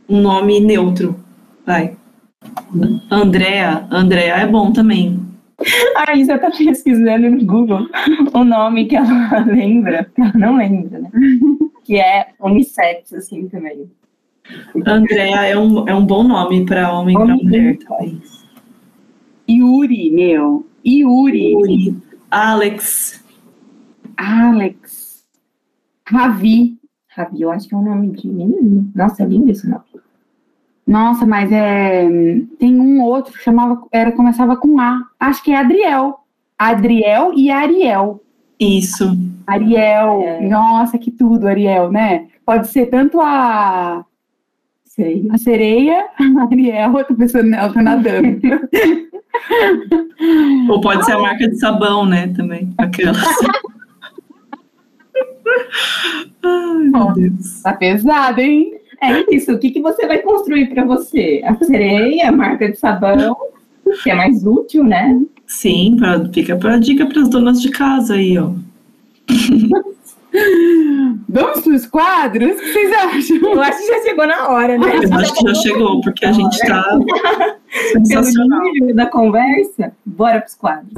um 0.09 0.21
nome 0.21 0.61
neutro. 0.61 1.17
Vai. 1.67 1.97
Andrea, 3.11 3.87
Andrea 3.91 4.37
é 4.37 4.47
bom 4.47 4.73
também. 4.73 5.21
Isso 6.17 6.33
eu 6.33 6.41
tô 6.41 6.51
pesquisando 6.51 7.31
no 7.31 7.45
Google 7.45 7.87
o 8.35 8.45
nome 8.45 8.87
que 8.87 8.97
ela 8.97 9.45
lembra, 9.47 10.07
ela 10.19 10.33
não 10.35 10.57
lembra, 10.57 10.99
né? 10.99 11.11
Que 11.85 11.99
é 12.01 12.29
unissex, 12.41 13.13
assim, 13.13 13.49
também. 13.49 13.91
Andrea 14.87 15.47
é 15.47 15.57
um, 15.57 15.89
é 15.89 15.95
um 15.95 16.05
bom 16.05 16.23
nome 16.23 16.67
para 16.67 16.93
homem 16.93 17.15
e 17.15 17.19
para 17.19 17.37
mulher 17.37 17.79
também. 17.79 18.23
Yuri, 19.49 20.11
meu. 20.11 20.67
Yuri. 20.87 21.53
Yuri, 21.53 22.03
Alex, 22.31 23.25
Alex. 24.17 25.25
Ravi. 26.07 26.79
Ravi, 27.09 27.43
eu 27.43 27.51
acho 27.51 27.69
que 27.69 27.75
é 27.75 27.79
um 27.79 27.85
nome 27.85 28.11
de 28.11 28.29
menino. 28.29 28.91
Nossa, 28.95 29.23
é 29.23 29.27
lindo 29.27 29.51
esse 29.51 29.69
nome. 29.69 29.85
Nossa, 30.87 31.25
mas 31.25 31.51
é. 31.51 32.07
Tem 32.59 32.79
um 32.79 33.03
outro 33.03 33.33
que 33.33 33.43
chamava. 33.43 33.83
Era, 33.91 34.13
começava 34.13 34.57
com 34.57 34.79
A. 34.79 35.03
Acho 35.19 35.43
que 35.43 35.53
é 35.53 35.57
Adriel. 35.57 36.21
Adriel 36.59 37.33
e 37.35 37.51
Ariel. 37.51 38.23
isso. 38.59 39.05
Ariel. 39.47 40.23
É. 40.23 40.49
Nossa, 40.49 40.99
que 40.99 41.11
tudo, 41.11 41.47
Ariel, 41.47 41.91
né? 41.91 42.27
Pode 42.45 42.69
ser 42.69 42.87
tanto 42.87 43.21
a. 43.21 44.05
Sei. 44.85 45.27
A 45.31 45.39
sereia, 45.39 46.07
a 46.39 46.45
Ariel, 46.51 46.99
eu 46.99 47.05
tô 47.05 47.15
pensando 47.15 47.51
nela, 47.51 47.73
tá 47.73 47.83
nadando. 47.83 48.41
Ou 50.71 50.81
pode 50.81 51.05
ser 51.05 51.13
a 51.13 51.19
marca 51.19 51.49
de 51.49 51.59
sabão, 51.59 52.07
né? 52.07 52.29
Também. 52.29 52.73
Aquela. 52.79 53.19
Ai, 56.43 56.85
meu 56.85 57.13
Deus. 57.13 57.63
tá 57.63 57.73
pesado, 57.73 58.41
hein? 58.41 58.75
É 59.03 59.35
isso. 59.35 59.53
O 59.53 59.59
que, 59.59 59.71
que 59.71 59.83
você 59.83 60.07
vai 60.07 60.19
construir 60.19 60.73
para 60.73 60.85
você? 60.85 61.43
A 61.45 61.55
sereia, 61.65 62.29
a 62.29 62.33
marca 62.33 62.71
de 62.71 62.79
sabão, 62.79 63.37
que 64.03 64.11
é 64.11 64.15
mais 64.15 64.47
útil, 64.47 64.85
né? 64.85 65.21
Sim, 65.47 65.97
pra, 65.99 66.25
fica 66.33 66.57
pra 66.57 66.79
dica 66.79 67.07
para 67.07 67.23
as 67.23 67.29
donas 67.29 67.61
de 67.61 67.71
casa 67.71 68.15
aí, 68.15 68.39
ó. 68.39 68.53
Vamos 71.29 71.61
pros 71.63 71.87
quadros? 71.87 72.53
O 72.53 72.61
que 72.61 72.73
vocês 72.73 72.93
acham? 72.93 73.53
Eu 73.53 73.61
acho 73.63 73.79
que 73.79 73.87
já 73.87 74.03
chegou 74.03 74.27
na 74.27 74.49
hora, 74.49 74.77
né? 74.79 74.87
Eu 75.03 75.15
acho 75.19 75.35
que 75.35 75.49
já 75.49 75.55
chegou, 75.55 76.01
porque 76.01 76.27
a 76.27 76.33
gente 76.33 76.59
tá 76.67 76.85
Pelo 77.93 78.07
sensacional. 78.07 78.63
nível 78.73 78.95
da 78.95 79.07
conversa, 79.07 79.93
bora 80.05 80.41
pros 80.41 80.55
quadros. 80.55 80.93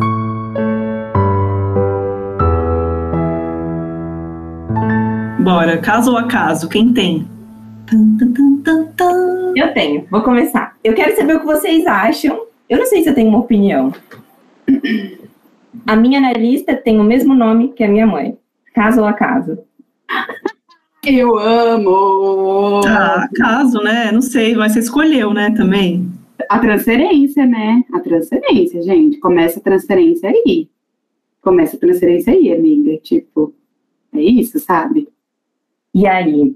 Bora, 5.40 5.78
caso 5.78 6.10
ou 6.12 6.18
acaso, 6.18 6.68
quem 6.68 6.92
tem? 6.92 7.26
Eu 9.54 9.72
tenho, 9.74 10.04
vou 10.10 10.22
começar. 10.22 10.74
Eu 10.82 10.94
quero 10.94 11.14
saber 11.16 11.36
o 11.36 11.40
que 11.40 11.46
vocês 11.46 11.86
acham. 11.86 12.40
Eu 12.68 12.78
não 12.78 12.86
sei 12.86 13.02
se 13.02 13.08
eu 13.10 13.14
tenho 13.14 13.28
uma 13.28 13.38
opinião. 13.38 13.92
A 15.86 15.96
minha 15.96 16.18
analista 16.18 16.76
tem 16.76 17.00
o 17.00 17.04
mesmo 17.04 17.34
nome 17.34 17.72
que 17.72 17.82
a 17.82 17.88
minha 17.88 18.06
mãe. 18.06 18.38
Caso 18.74 19.00
ou 19.00 19.06
acaso? 19.06 19.58
Eu 21.04 21.38
amo! 21.38 22.80
Ah, 22.86 23.28
caso, 23.34 23.80
né? 23.82 24.10
Não 24.12 24.20
sei, 24.20 24.54
mas 24.54 24.72
você 24.72 24.80
escolheu, 24.80 25.32
né, 25.32 25.50
também. 25.52 26.10
A 26.48 26.58
transferência, 26.58 27.46
né? 27.46 27.82
A 27.92 28.00
transferência, 28.00 28.82
gente. 28.82 29.18
Começa 29.18 29.58
a 29.58 29.62
transferência 29.62 30.28
aí. 30.28 30.68
Começa 31.40 31.76
a 31.76 31.80
transferência 31.80 32.32
aí, 32.32 32.52
amiga. 32.52 32.96
Tipo, 32.98 33.54
é 34.12 34.20
isso, 34.20 34.58
sabe? 34.58 35.08
E 35.94 36.06
aí, 36.06 36.54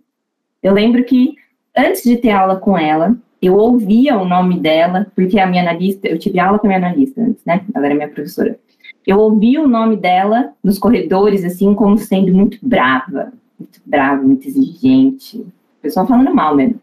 eu 0.62 0.74
lembro 0.74 1.04
que 1.04 1.35
antes 1.76 2.02
de 2.02 2.16
ter 2.16 2.30
aula 2.30 2.56
com 2.56 2.76
ela, 2.76 3.16
eu 3.40 3.54
ouvia 3.54 4.18
o 4.18 4.26
nome 4.26 4.59
dela, 4.59 5.06
porque 5.14 5.38
a 5.38 5.46
minha 5.46 5.62
analista, 5.62 6.09
eu 6.09 6.18
tive 6.18 6.38
aula 6.38 6.59
com 6.59 6.66
a 6.66 6.68
minha 6.68 6.78
analista 6.78 7.22
antes, 7.22 7.44
né? 7.44 7.64
Ela 7.74 7.87
era 7.87 7.94
minha 7.94 8.09
professora. 8.09 8.59
Eu 9.07 9.19
ouvia 9.19 9.63
o 9.63 9.69
nome 9.69 9.97
dela 9.97 10.53
nos 10.63 10.79
corredores, 10.79 11.45
assim, 11.45 11.75
como 11.75 11.97
sendo 11.97 12.33
muito 12.33 12.59
brava, 12.63 13.33
muito 13.59 13.81
brava, 13.85 14.23
muito 14.23 14.47
exigente. 14.47 15.39
O 15.39 15.83
pessoal 15.83 16.07
falando 16.07 16.35
mal 16.35 16.55
mesmo. 16.55 16.81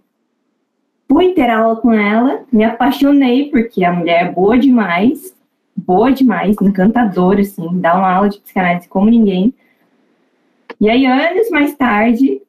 Fui 1.10 1.34
ter 1.34 1.50
aula 1.50 1.78
com 1.78 1.94
ela, 1.94 2.44
me 2.52 2.64
apaixonei, 2.64 3.50
porque 3.50 3.84
a 3.84 3.94
mulher 3.94 4.26
é 4.26 4.32
boa 4.32 4.58
demais, 4.58 5.34
boa 5.76 6.12
demais, 6.12 6.56
encantadora, 6.62 7.42
assim, 7.42 7.68
dá 7.80 7.96
uma 7.96 8.12
aula 8.12 8.30
de 8.30 8.40
psicanálise 8.40 8.90
como 8.90 9.10
ninguém. 9.10 9.54
E 10.82 10.90
aí, 10.90 11.06
anos 11.06 11.50
mais 11.50 11.74
tarde, 11.76 12.42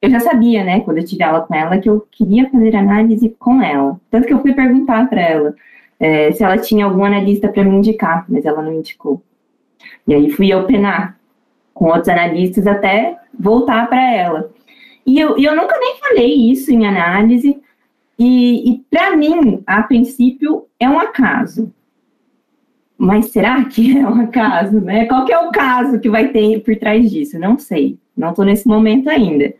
eu 0.00 0.10
já 0.10 0.20
sabia, 0.20 0.62
né, 0.62 0.80
quando 0.80 0.98
eu 0.98 1.04
tive 1.04 1.22
aula 1.22 1.40
com 1.40 1.54
ela, 1.54 1.78
que 1.78 1.88
eu 1.88 2.06
queria 2.12 2.48
fazer 2.48 2.76
análise 2.76 3.28
com 3.38 3.60
ela. 3.60 3.98
Tanto 4.10 4.26
que 4.26 4.32
eu 4.32 4.40
fui 4.40 4.52
perguntar 4.52 5.08
para 5.08 5.20
ela 5.20 5.54
é, 5.98 6.32
se 6.32 6.44
ela 6.44 6.58
tinha 6.58 6.84
algum 6.84 7.04
analista 7.04 7.48
para 7.48 7.64
me 7.64 7.76
indicar, 7.76 8.24
mas 8.28 8.44
ela 8.44 8.62
não 8.62 8.72
indicou. 8.72 9.22
E 10.06 10.14
aí 10.14 10.30
fui 10.30 10.52
eu 10.52 10.64
penar 10.64 11.18
com 11.72 11.86
outros 11.86 12.08
analistas 12.08 12.66
até 12.66 13.18
voltar 13.38 13.88
para 13.88 14.14
ela. 14.14 14.50
E 15.06 15.18
eu, 15.18 15.38
eu 15.38 15.54
nunca 15.54 15.78
nem 15.78 15.96
falei 15.98 16.50
isso 16.50 16.72
em 16.72 16.86
análise, 16.86 17.60
e, 18.18 18.70
e 18.70 18.78
para 18.90 19.16
mim, 19.16 19.62
a 19.66 19.82
princípio, 19.82 20.66
é 20.80 20.88
um 20.88 20.98
acaso. 20.98 21.72
Mas 22.96 23.26
será 23.26 23.62
que 23.64 23.96
é 23.98 24.08
um 24.08 24.22
acaso, 24.22 24.80
né? 24.80 25.04
Qual 25.06 25.24
que 25.24 25.32
é 25.32 25.38
o 25.38 25.50
caso 25.50 26.00
que 26.00 26.08
vai 26.08 26.28
ter 26.28 26.60
por 26.62 26.74
trás 26.76 27.10
disso? 27.10 27.38
Não 27.38 27.58
sei. 27.58 27.98
Não 28.16 28.30
estou 28.30 28.44
nesse 28.44 28.66
momento 28.66 29.08
ainda. 29.08 29.54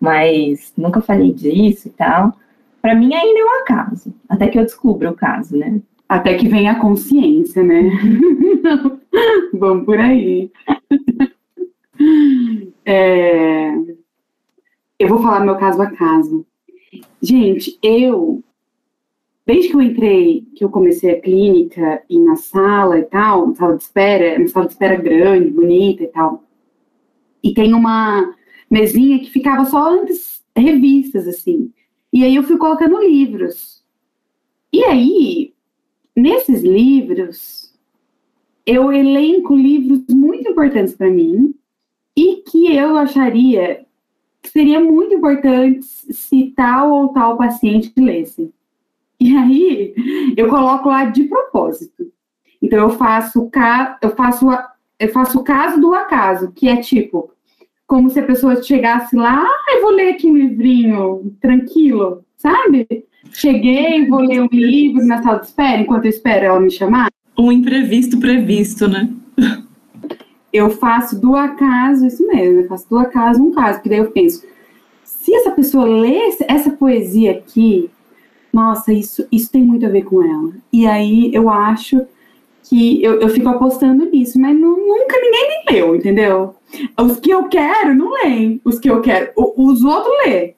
Mas 0.00 0.72
nunca 0.76 1.00
falei 1.00 1.32
disso 1.32 1.88
e 1.88 1.90
tal. 1.92 2.36
Para 2.82 2.96
mim 2.96 3.14
ainda 3.14 3.38
é 3.38 3.44
um 3.44 3.62
acaso. 3.62 4.12
Até 4.28 4.48
que 4.48 4.58
eu 4.58 4.64
descubra 4.64 5.10
o 5.10 5.14
caso, 5.14 5.56
né? 5.56 5.80
Até 6.08 6.34
que 6.34 6.48
venha 6.48 6.72
a 6.72 6.80
consciência, 6.80 7.62
né? 7.62 7.90
Vamos 9.54 9.86
por 9.86 9.98
aí. 9.98 10.50
É, 12.84 13.72
eu 14.98 15.08
vou 15.08 15.22
falar 15.22 15.40
meu 15.44 15.56
caso 15.56 15.80
a 15.80 15.90
caso. 15.92 16.44
Gente, 17.22 17.78
eu, 17.80 18.42
desde 19.46 19.70
que 19.70 19.76
eu 19.76 19.80
entrei, 19.80 20.44
que 20.56 20.64
eu 20.64 20.68
comecei 20.68 21.12
a 21.12 21.20
clínica 21.20 22.02
e 22.10 22.18
na 22.18 22.34
sala 22.34 22.98
e 22.98 23.04
tal, 23.04 23.54
sala 23.54 23.76
de 23.76 23.82
espera, 23.84 24.38
uma 24.38 24.48
sala 24.48 24.66
de 24.66 24.72
espera 24.72 24.96
grande, 24.96 25.50
bonita 25.50 26.02
e 26.02 26.08
tal, 26.08 26.44
e 27.42 27.54
tem 27.54 27.72
uma 27.74 28.34
mesinha 28.68 29.20
que 29.20 29.30
ficava 29.30 29.64
só 29.64 29.96
revistas, 30.56 31.26
assim. 31.28 31.72
E 32.12 32.24
aí 32.24 32.36
eu 32.36 32.42
fui 32.42 32.58
colocando 32.58 33.02
livros. 33.02 33.82
E 34.72 34.84
aí, 34.84 35.54
nesses 36.14 36.62
livros, 36.62 37.74
eu 38.66 38.92
elenco 38.92 39.54
livros 39.54 40.02
muito 40.08 40.50
importantes 40.50 40.94
para 40.94 41.10
mim 41.10 41.54
e 42.16 42.36
que 42.36 42.74
eu 42.74 42.96
acharia 42.96 43.84
que 44.42 44.50
seria 44.50 44.80
muito 44.80 45.14
importante 45.14 45.84
se 45.84 46.52
tal 46.56 46.90
ou 46.90 47.08
tal 47.10 47.36
paciente 47.36 47.92
lesse. 47.96 48.52
E 49.20 49.36
aí, 49.36 49.94
eu 50.36 50.48
coloco 50.48 50.88
lá 50.88 51.04
de 51.04 51.24
propósito. 51.24 52.12
Então, 52.60 52.80
eu 52.80 52.90
faço, 52.90 53.50
eu 54.02 54.10
faço, 54.16 54.46
eu 54.98 55.08
faço 55.10 55.38
o 55.38 55.44
caso 55.44 55.80
do 55.80 55.94
acaso, 55.94 56.50
que 56.52 56.68
é 56.68 56.76
tipo, 56.76 57.30
como 57.92 58.08
se 58.08 58.18
a 58.20 58.22
pessoa 58.22 58.62
chegasse 58.62 59.14
lá, 59.14 59.44
ah, 59.44 59.76
eu 59.76 59.82
vou 59.82 59.90
ler 59.90 60.14
aqui 60.14 60.26
um 60.26 60.34
livrinho 60.34 61.30
tranquilo, 61.42 62.24
sabe? 62.38 63.04
Cheguei, 63.30 64.08
vou 64.08 64.20
ler 64.20 64.40
um 64.40 64.48
livro 64.50 65.04
na 65.04 65.22
sala 65.22 65.40
de 65.40 65.48
espera, 65.48 65.82
enquanto 65.82 66.06
eu 66.06 66.08
espero 66.08 66.46
ela 66.46 66.58
me 66.58 66.70
chamar. 66.70 67.10
Um 67.38 67.52
imprevisto 67.52 68.18
previsto, 68.18 68.88
né? 68.88 69.10
eu 70.50 70.70
faço 70.70 71.20
do 71.20 71.36
acaso, 71.36 72.06
isso 72.06 72.26
mesmo, 72.28 72.60
eu 72.60 72.66
faço 72.66 72.88
do 72.88 72.96
acaso 72.96 73.42
um 73.42 73.52
caso, 73.52 73.74
porque 73.74 73.90
daí 73.90 73.98
eu 73.98 74.10
penso, 74.10 74.42
se 75.04 75.34
essa 75.34 75.50
pessoa 75.50 75.84
lê 75.84 76.16
essa 76.48 76.70
poesia 76.70 77.32
aqui, 77.32 77.90
nossa, 78.50 78.90
isso, 78.90 79.28
isso 79.30 79.52
tem 79.52 79.62
muito 79.62 79.84
a 79.84 79.90
ver 79.90 80.04
com 80.04 80.22
ela. 80.22 80.54
E 80.72 80.86
aí 80.86 81.30
eu 81.34 81.50
acho 81.50 82.00
que 82.62 83.02
eu, 83.02 83.20
eu 83.20 83.28
fico 83.28 83.48
apostando 83.48 84.04
nisso, 84.06 84.40
mas 84.40 84.58
não, 84.58 84.76
nunca 84.76 85.16
ninguém 85.20 85.48
me 85.48 85.72
leu, 85.72 85.96
entendeu? 85.96 86.54
Os 87.00 87.18
que 87.18 87.30
eu 87.30 87.44
quero 87.48 87.94
não 87.94 88.12
leem, 88.12 88.60
os 88.64 88.78
que 88.78 88.88
eu 88.88 89.00
quero, 89.00 89.32
os 89.36 89.82
outros 89.82 90.12
lê. 90.24 90.54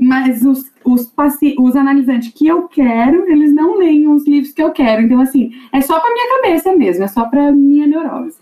Mas 0.00 0.42
os, 0.42 0.70
os, 0.84 1.12
os 1.58 1.76
analisantes 1.76 2.32
que 2.32 2.46
eu 2.46 2.68
quero, 2.68 3.30
eles 3.30 3.52
não 3.52 3.76
leem 3.76 4.08
os 4.08 4.26
livros 4.26 4.52
que 4.52 4.62
eu 4.62 4.70
quero. 4.70 5.02
Então, 5.02 5.20
assim, 5.20 5.50
é 5.72 5.80
só 5.80 5.98
para 5.98 6.12
minha 6.12 6.36
cabeça 6.36 6.74
mesmo, 6.74 7.04
é 7.04 7.08
só 7.08 7.24
para 7.26 7.52
minha 7.52 7.86
neurose. 7.86 8.38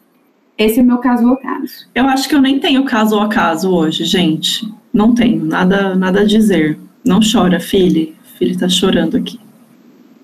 Esse 0.56 0.78
é 0.78 0.82
o 0.82 0.86
meu 0.86 0.98
caso 0.98 1.28
ou 1.28 1.36
caso. 1.36 1.88
Eu 1.94 2.04
acho 2.06 2.28
que 2.28 2.34
eu 2.34 2.40
nem 2.40 2.60
tenho 2.60 2.84
caso 2.84 3.16
ou 3.16 3.22
acaso 3.22 3.70
hoje, 3.70 4.04
gente. 4.04 4.72
Não 4.92 5.14
tenho, 5.14 5.44
nada, 5.44 5.94
nada 5.94 6.20
a 6.20 6.24
dizer. 6.24 6.78
Não 7.04 7.20
chora, 7.20 7.58
filho. 7.58 8.12
Filho 8.38 8.58
tá 8.58 8.68
chorando 8.68 9.16
aqui. 9.16 9.40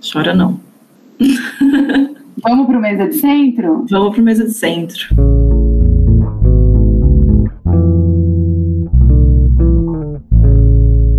Chora 0.00 0.34
não. 0.34 0.60
Vamos 2.42 2.66
pro 2.66 2.80
mesa 2.80 3.08
de 3.08 3.16
centro? 3.16 3.84
Vamos 3.90 4.14
pro 4.14 4.22
mesa 4.22 4.44
de 4.44 4.52
centro. 4.52 5.08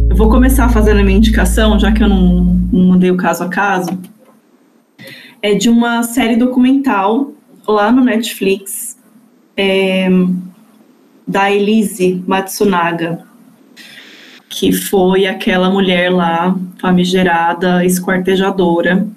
Eu 0.10 0.16
vou 0.16 0.30
começar 0.30 0.70
fazendo 0.70 1.00
a 1.00 1.04
minha 1.04 1.18
indicação, 1.18 1.78
já 1.78 1.92
que 1.92 2.04
eu 2.04 2.08
não, 2.08 2.44
não 2.72 2.88
mandei 2.90 3.12
o 3.12 3.18
caso 3.18 3.44
a 3.44 3.50
caso. 3.50 3.90
É 5.42 5.56
de 5.56 5.70
uma 5.70 6.04
série 6.04 6.38
documental 6.38 7.34
lá 7.68 7.92
no 7.92 8.04
Netflix 8.04 8.98
é, 9.58 10.10
da 11.28 11.52
Elise 11.52 12.24
Matsunaga, 12.26 13.26
que 14.48 14.72
foi 14.72 15.26
aquela 15.26 15.70
mulher 15.70 16.10
lá, 16.12 16.56
famigerada, 16.80 17.84
esquartejadora. 17.84 19.08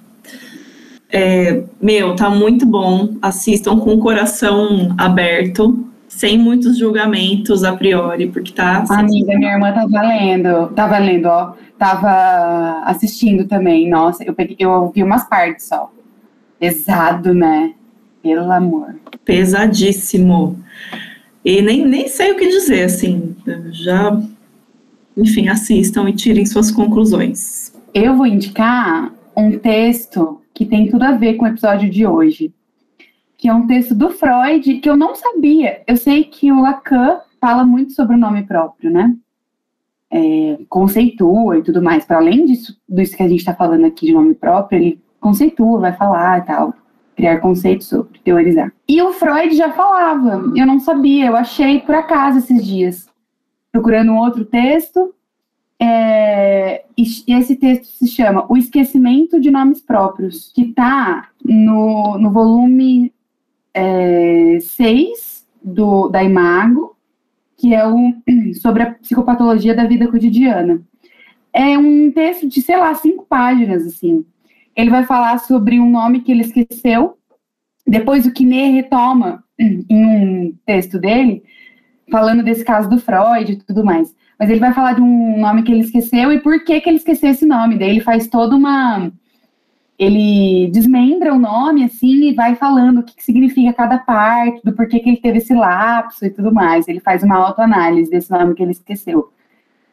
É, 1.13 1.65
meu, 1.81 2.17
tá 2.17 2.31
muito 2.31 2.65
bom. 2.65 3.11
Assistam 3.21 3.79
com 3.79 3.93
o 3.93 3.99
coração 3.99 4.95
aberto, 4.97 5.85
sem 6.09 6.39
muitos 6.39 6.79
julgamentos 6.79 7.63
a 7.65 7.77
priori, 7.77 8.29
porque 8.29 8.51
tá. 8.51 8.83
Amiga, 8.89 9.37
minha 9.37 9.53
irmã 9.53 9.73
tá 9.73 9.87
valendo, 9.87 10.69
tá 10.69 10.87
valendo, 10.87 11.27
ó. 11.27 11.53
Tava 11.79 12.83
assistindo 12.87 13.47
também. 13.47 13.91
Nossa, 13.91 14.25
eu 14.25 14.33
peguei, 14.33 14.57
eu 14.59 14.71
ouvi 14.71 15.03
umas 15.03 15.29
partes 15.29 15.67
só. 15.67 15.93
Pesado, 16.59 17.35
né? 17.35 17.75
Pelo 18.23 18.51
amor. 18.51 18.95
Pesadíssimo. 19.25 20.59
E 21.45 21.61
nem, 21.61 21.85
nem 21.85 22.09
sei 22.09 22.33
o 22.33 22.37
que 22.37 22.49
dizer, 22.49 22.85
assim. 22.85 23.37
Já, 23.73 24.19
enfim, 25.17 25.49
assistam 25.49 26.09
e 26.09 26.13
tirem 26.13 26.47
suas 26.47 26.71
conclusões. 26.71 27.73
Eu 27.93 28.17
vou 28.17 28.27
indicar 28.27 29.13
um 29.37 29.59
texto 29.59 30.42
que 30.63 30.71
tem 30.71 30.89
tudo 30.89 31.03
a 31.03 31.13
ver 31.13 31.35
com 31.35 31.45
o 31.45 31.49
episódio 31.49 31.91
de 31.91 32.07
hoje, 32.07 32.55
que 33.37 33.49
é 33.49 33.55
um 33.55 33.67
texto 33.67 33.97
do 33.97 34.11
Freud 34.11 34.79
que 34.79 34.89
eu 34.89 34.97
não 34.97 35.17
sabia. 35.17 35.83
Eu 35.89 35.97
sei 35.97 36.23
que 36.23 36.53
o 36.53 36.63
Lacan 36.63 37.19
fala 37.41 37.65
muito 37.65 37.93
sobre 37.93 38.15
o 38.15 38.19
nome 38.19 38.45
próprio, 38.45 38.89
né? 38.89 39.17
É, 40.09 40.59
conceitua 40.69 41.59
e 41.59 41.63
tudo 41.63 41.83
mais. 41.83 42.05
Para 42.05 42.19
além 42.19 42.45
disso, 42.47 42.79
disso 42.89 43.17
que 43.17 43.23
a 43.25 43.29
gente 43.29 43.41
está 43.41 43.53
falando 43.53 43.85
aqui 43.85 44.07
de 44.07 44.13
nome 44.13 44.35
próprio, 44.35 44.79
ele 44.79 45.03
conceitua, 45.21 45.81
vai 45.81 45.93
falar 45.95 46.39
e 46.39 46.43
tal 46.43 46.75
criar 47.17 47.41
conceitos 47.41 47.89
sobre, 47.89 48.19
teorizar. 48.21 48.73
E 48.89 49.03
o 49.03 49.13
Freud 49.13 49.55
já 49.55 49.71
falava, 49.73 50.51
eu 50.57 50.67
não 50.67 50.81
sabia, 50.81 51.27
eu 51.27 51.37
achei 51.37 51.81
por 51.81 51.95
acaso 51.95 52.39
esses 52.39 52.65
dias, 52.65 53.07
procurando 53.71 54.13
um 54.13 54.19
outro 54.19 54.45
texto, 54.45 55.15
é, 55.83 56.85
esse 56.97 57.57
texto 57.57 57.87
se 57.87 58.07
chama 58.07 58.47
O 58.49 58.57
Esquecimento 58.57 59.41
de 59.41 59.51
Nomes 59.51 59.81
Próprios, 59.81 60.53
que 60.55 60.63
está 60.63 61.31
no, 61.45 62.19
no 62.19 62.31
volume 62.31 63.13
6 64.61 65.47
é, 65.67 66.11
da 66.11 66.23
Imago, 66.23 66.97
que 67.57 67.75
é 67.75 67.87
o, 67.87 68.15
sobre 68.61 68.83
a 68.83 68.93
psicopatologia 68.93 69.75
da 69.75 69.87
vida 69.87 70.09
cotidiana. 70.09 70.83
É 71.53 71.77
um 71.77 72.11
texto 72.11 72.49
de, 72.49 72.63
sei 72.63 72.77
lá, 72.77 72.95
cinco 72.95 73.27
páginas, 73.29 73.87
assim 73.87 74.25
ele 74.75 74.91
vai 74.91 75.05
falar 75.05 75.39
sobre 75.39 75.79
um 75.79 75.91
nome 75.91 76.21
que 76.21 76.33
ele 76.33 76.43
esqueceu. 76.43 77.19
Depois 77.87 78.27
o 78.27 78.33
Kine 78.33 78.73
retoma 78.73 79.45
em 79.59 79.85
um 79.91 80.55
texto 80.65 80.99
dele, 80.99 81.43
falando 82.11 82.43
desse 82.43 82.65
caso 82.65 82.89
do 82.89 82.99
Freud 82.99 83.53
e 83.53 83.57
tudo 83.57 83.85
mais. 83.85 84.15
Mas 84.39 84.51
ele 84.51 84.61
vai 84.61 84.73
falar 84.73 84.95
de 84.95 85.01
um 85.01 85.41
nome 85.41 85.63
que 85.63 85.73
ele 85.73 85.83
esqueceu 85.83 86.33
e 86.33 86.41
por 86.41 86.65
que, 86.65 86.81
que 86.81 86.89
ele 86.89 86.97
esqueceu 86.97 87.31
esse 87.31 87.47
nome. 87.47 87.79
Daí 87.79 87.91
ele 87.91 88.01
faz 88.01 88.27
toda 88.27 88.57
uma. 88.57 89.11
Ele 89.99 90.69
desmembra 90.73 91.33
o 91.33 91.39
nome 91.39 91.85
assim 91.85 92.31
e 92.31 92.35
vai 92.35 92.57
falando 92.57 92.99
o 92.99 93.03
que, 93.03 93.15
que 93.15 93.23
significa 93.23 93.73
cada 93.73 93.99
parte, 93.99 94.61
do 94.65 94.73
porquê 94.73 94.99
que 94.99 95.09
ele 95.09 95.19
teve 95.19 95.39
esse 95.39 95.55
lapso 95.55 96.25
e 96.25 96.31
tudo 96.31 96.53
mais. 96.53 96.89
Ele 96.89 96.99
faz 97.01 97.23
uma 97.23 97.37
autoanálise 97.37 98.11
desse 98.11 98.31
nome 98.31 98.55
que 98.55 98.63
ele 98.63 98.73
esqueceu. 98.73 99.31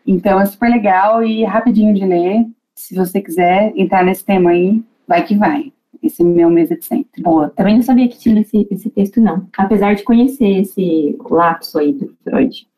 Então 0.07 0.39
é 0.39 0.45
super 0.45 0.69
legal 0.69 1.23
e 1.23 1.43
rapidinho 1.43 1.93
de 1.93 2.05
ler 2.05 2.45
se 2.79 2.95
você 2.95 3.21
quiser 3.21 3.73
entrar 3.75 4.05
nesse 4.05 4.23
tema 4.23 4.51
aí, 4.51 4.81
vai 5.05 5.25
que 5.25 5.35
vai. 5.35 5.73
Esse 6.01 6.21
é 6.21 6.25
meu 6.25 6.49
mesa 6.49 6.77
de 6.77 6.85
centro. 6.85 7.21
Boa, 7.21 7.49
também 7.49 7.75
não 7.75 7.81
sabia 7.81 8.07
que 8.07 8.17
tinha 8.17 8.39
esse, 8.39 8.65
esse 8.71 8.89
texto, 8.89 9.19
não. 9.19 9.45
Apesar 9.57 9.95
de 9.95 10.03
conhecer 10.03 10.61
esse 10.61 11.17
lapso 11.29 11.77
aí 11.77 11.91
do 11.91 12.15
Freud. 12.23 12.68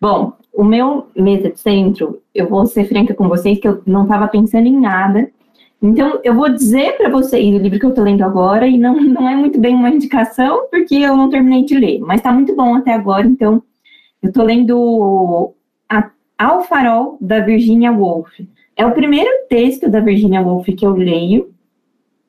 Bom, 0.00 0.32
o 0.52 0.64
meu 0.64 1.08
mesa 1.14 1.50
de 1.50 1.60
centro, 1.60 2.22
eu 2.34 2.48
vou 2.48 2.64
ser 2.66 2.84
franca 2.86 3.14
com 3.14 3.28
vocês 3.28 3.58
que 3.58 3.68
eu 3.68 3.82
não 3.86 4.04
estava 4.04 4.26
pensando 4.28 4.66
em 4.66 4.80
nada. 4.80 5.30
Então, 5.82 6.20
eu 6.24 6.34
vou 6.34 6.48
dizer 6.48 6.96
para 6.96 7.10
vocês 7.10 7.54
o 7.54 7.58
livro 7.58 7.78
que 7.78 7.84
eu 7.84 7.90
estou 7.90 8.04
lendo 8.04 8.22
agora, 8.22 8.66
e 8.66 8.78
não, 8.78 8.94
não 9.00 9.28
é 9.28 9.36
muito 9.36 9.60
bem 9.60 9.74
uma 9.74 9.90
indicação, 9.90 10.68
porque 10.70 10.94
eu 10.94 11.16
não 11.16 11.28
terminei 11.28 11.64
de 11.64 11.78
ler, 11.78 12.00
mas 12.00 12.16
está 12.16 12.32
muito 12.32 12.54
bom 12.54 12.74
até 12.74 12.92
agora. 12.92 13.26
Então, 13.26 13.62
eu 14.22 14.28
estou 14.28 14.44
lendo 14.44 15.52
a, 15.88 16.10
Ao 16.38 16.62
Farol, 16.62 17.18
da 17.20 17.40
Virginia 17.40 17.92
Woolf. 17.92 18.40
É 18.76 18.86
o 18.86 18.92
primeiro 18.92 19.30
texto 19.48 19.90
da 19.90 20.00
Virginia 20.00 20.40
Woolf 20.40 20.66
que 20.66 20.86
eu 20.86 20.92
leio. 20.92 21.50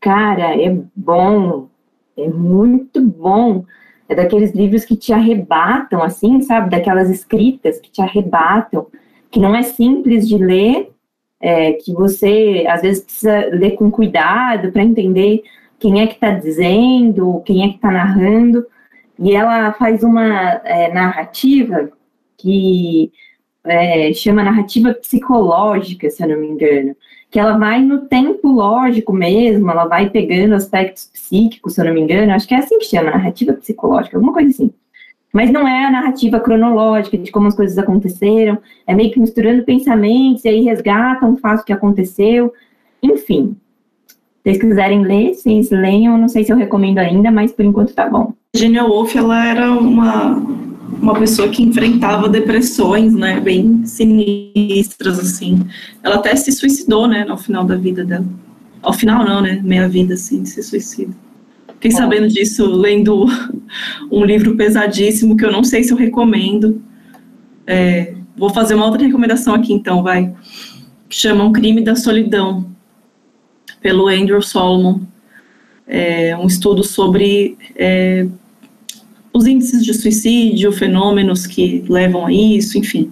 Cara, 0.02 0.62
é 0.62 0.78
bom, 0.96 1.68
é 2.18 2.28
muito 2.28 3.02
bom. 3.02 3.64
É 4.12 4.16
daqueles 4.16 4.52
livros 4.52 4.84
que 4.84 4.98
te 4.98 5.14
arrebatam, 5.14 6.04
assim, 6.04 6.42
sabe? 6.42 6.70
Daquelas 6.70 7.10
escritas 7.10 7.80
que 7.80 7.90
te 7.90 8.02
arrebatam, 8.02 8.88
que 9.32 9.40
não 9.40 9.56
é 9.56 9.62
simples 9.62 10.28
de 10.28 10.38
ler, 10.38 10.92
é, 11.40 11.72
que 11.72 11.94
você 11.94 12.66
às 12.68 12.82
vezes 12.82 13.06
precisa 13.06 13.46
ler 13.54 13.72
com 13.72 13.90
cuidado 13.90 14.70
para 14.74 14.84
entender 14.84 15.44
quem 15.80 16.02
é 16.02 16.08
que 16.08 16.16
está 16.16 16.30
dizendo, 16.30 17.42
quem 17.46 17.64
é 17.64 17.70
que 17.70 17.76
está 17.76 17.90
narrando. 17.90 18.66
E 19.18 19.34
ela 19.34 19.72
faz 19.72 20.04
uma 20.04 20.62
é, 20.66 20.92
narrativa 20.94 21.90
que 22.38 23.14
é, 23.64 24.12
chama 24.12 24.44
narrativa 24.44 24.94
psicológica, 24.94 26.10
se 26.10 26.22
eu 26.22 26.28
não 26.28 26.38
me 26.38 26.48
engano, 26.48 26.98
que 27.32 27.40
ela 27.40 27.58
vai 27.58 27.82
no 27.82 28.02
tempo 28.02 28.50
lógico 28.52 29.14
mesmo, 29.14 29.72
ela 29.72 29.86
vai 29.86 30.10
pegando 30.10 30.54
aspectos 30.54 31.10
psíquicos, 31.14 31.74
se 31.74 31.82
eu 31.82 31.86
não 31.86 31.94
me 31.94 32.02
engano, 32.02 32.34
acho 32.34 32.46
que 32.46 32.54
é 32.54 32.58
assim 32.58 32.78
que 32.78 32.86
chama, 32.86 33.10
narrativa 33.10 33.54
psicológica, 33.54 34.18
alguma 34.18 34.34
coisa 34.34 34.50
assim. 34.50 34.70
Mas 35.34 35.50
não 35.50 35.66
é 35.66 35.86
a 35.86 35.92
narrativa 35.92 36.42
cronológica 36.42 37.18
de 37.18 37.32
como 37.32 37.48
as 37.48 37.56
coisas 37.56 37.78
aconteceram, 37.78 38.58
é 38.86 38.94
meio 38.94 39.12
que 39.12 39.20
misturando 39.20 39.64
pensamentos, 39.64 40.44
e 40.44 40.50
aí 40.50 40.62
resgata 40.62 41.26
um 41.26 41.38
fato 41.38 41.64
que 41.64 41.72
aconteceu, 41.72 42.54
enfim. 43.02 43.56
Se 44.10 44.18
vocês 44.44 44.58
quiserem 44.58 45.04
ler, 45.04 45.34
vocês 45.34 45.72
leiam, 45.72 46.18
não 46.18 46.28
sei 46.28 46.44
se 46.44 46.52
eu 46.52 46.58
recomendo 46.58 46.98
ainda, 46.98 47.32
mas 47.32 47.54
por 47.54 47.64
enquanto 47.64 47.94
tá 47.94 48.10
bom. 48.10 48.34
Virginia 48.54 48.84
Woolf, 48.84 49.16
ela 49.16 49.46
era 49.46 49.72
uma, 49.72 50.36
uma 51.02 51.16
pessoa 51.16 51.50
que 51.50 51.64
enfrentava 51.64 52.30
depressões, 52.30 53.14
né, 53.14 53.40
bem 53.40 53.86
sinistras, 53.86 55.20
assim. 55.20 55.60
Ela 56.04 56.16
até 56.16 56.36
se 56.36 56.52
suicidou, 56.52 57.08
né, 57.08 57.26
no 57.26 57.38
final 57.38 57.64
da 57.66 57.76
vida 57.76 58.06
dela. 58.06 58.26
Ao 58.82 58.94
final 58.94 59.26
não, 59.26 59.42
né, 59.42 59.60
meia 59.64 59.90
vida, 59.90 60.14
assim, 60.14 60.46
se 60.46 60.62
suicida. 60.62 61.14
Fiquei 61.74 61.92
sabendo 61.92 62.28
disso 62.28 62.66
lendo 62.66 63.26
um 64.12 64.24
livro 64.24 64.56
pesadíssimo 64.56 65.36
que 65.36 65.44
eu 65.44 65.52
não 65.52 65.64
sei 65.64 65.84
se 65.84 65.92
eu 65.92 65.98
recomendo. 65.98 66.80
É, 67.66 68.14
vou 68.38 68.52
fazer 68.52 68.76
uma 68.76 68.86
outra 68.86 69.04
recomendação 69.04 69.56
aqui, 69.56 69.74
então, 69.74 70.04
vai. 70.04 70.32
Que 71.10 71.16
chama 71.16 71.44
Um 71.44 71.52
Crime 71.52 71.84
da 71.84 71.96
Solidão, 71.96 72.68
pelo 73.82 74.08
Andrew 74.08 74.42
Solomon. 74.42 75.00
É 75.88 76.38
um 76.38 76.46
estudo 76.46 76.84
sobre 76.84 77.58
é, 77.76 78.28
os 79.34 79.48
índices 79.48 79.84
de 79.84 79.94
suicídio, 79.94 80.72
fenômenos 80.72 81.48
que 81.48 81.84
levam 81.88 82.26
a 82.26 82.34
isso, 82.34 82.78
enfim. 82.78 83.12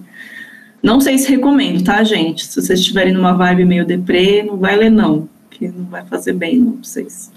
Não 0.82 1.00
sei 1.00 1.18
se 1.18 1.30
recomendo, 1.30 1.84
tá, 1.84 2.02
gente? 2.02 2.46
Se 2.46 2.60
vocês 2.60 2.80
estiverem 2.80 3.12
numa 3.12 3.34
vibe 3.34 3.64
meio 3.64 3.84
deprê, 3.86 4.42
não 4.42 4.56
vai 4.56 4.76
ler, 4.76 4.90
não, 4.90 5.28
que 5.50 5.68
não 5.68 5.84
vai 5.84 6.04
fazer 6.06 6.32
bem, 6.32 6.58
não, 6.58 6.72
pra 6.72 6.82
vocês. 6.82 7.30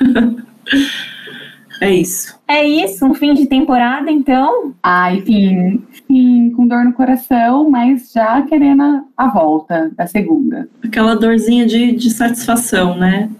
é 1.80 1.94
isso. 1.94 2.38
É 2.46 2.64
isso, 2.64 3.06
um 3.06 3.14
fim 3.14 3.32
de 3.32 3.46
temporada, 3.46 4.10
então. 4.10 4.74
Ah, 4.82 5.14
enfim, 5.14 5.82
sim, 6.06 6.50
com 6.54 6.66
dor 6.66 6.84
no 6.84 6.92
coração, 6.92 7.70
mas 7.70 8.12
já 8.12 8.42
querendo 8.42 9.04
a 9.16 9.28
volta 9.28 9.90
da 9.96 10.06
segunda. 10.06 10.68
Aquela 10.84 11.16
dorzinha 11.16 11.64
de, 11.64 11.92
de 11.92 12.10
satisfação, 12.10 12.96
né? 12.98 13.30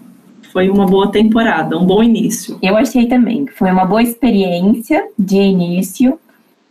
Foi 0.53 0.69
uma 0.69 0.85
boa 0.85 1.11
temporada, 1.11 1.75
um 1.75 1.83
bom 1.83 2.03
início. 2.03 2.59
Eu 2.61 2.77
achei 2.77 3.07
também 3.07 3.43
que 3.43 3.53
foi 3.53 3.71
uma 3.71 3.85
boa 3.85 4.03
experiência 4.03 5.09
de 5.17 5.35
início. 5.35 6.19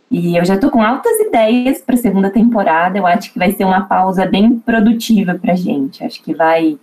E 0.09 0.37
eu 0.37 0.45
já 0.45 0.57
tô 0.57 0.71
com 0.71 0.81
altas 0.81 1.19
ideias 1.19 1.81
para 1.81 1.95
a 1.95 1.97
segunda 1.97 2.29
temporada. 2.29 2.97
Eu 2.97 3.05
acho 3.05 3.33
que 3.33 3.37
vai 3.37 3.51
ser 3.51 3.65
uma 3.65 3.81
pausa 3.81 4.25
bem 4.25 4.57
produtiva 4.57 5.35
pra 5.35 5.53
gente. 5.53 6.01
Acho 6.01 6.23
que 6.23 6.33
vai 6.33 6.79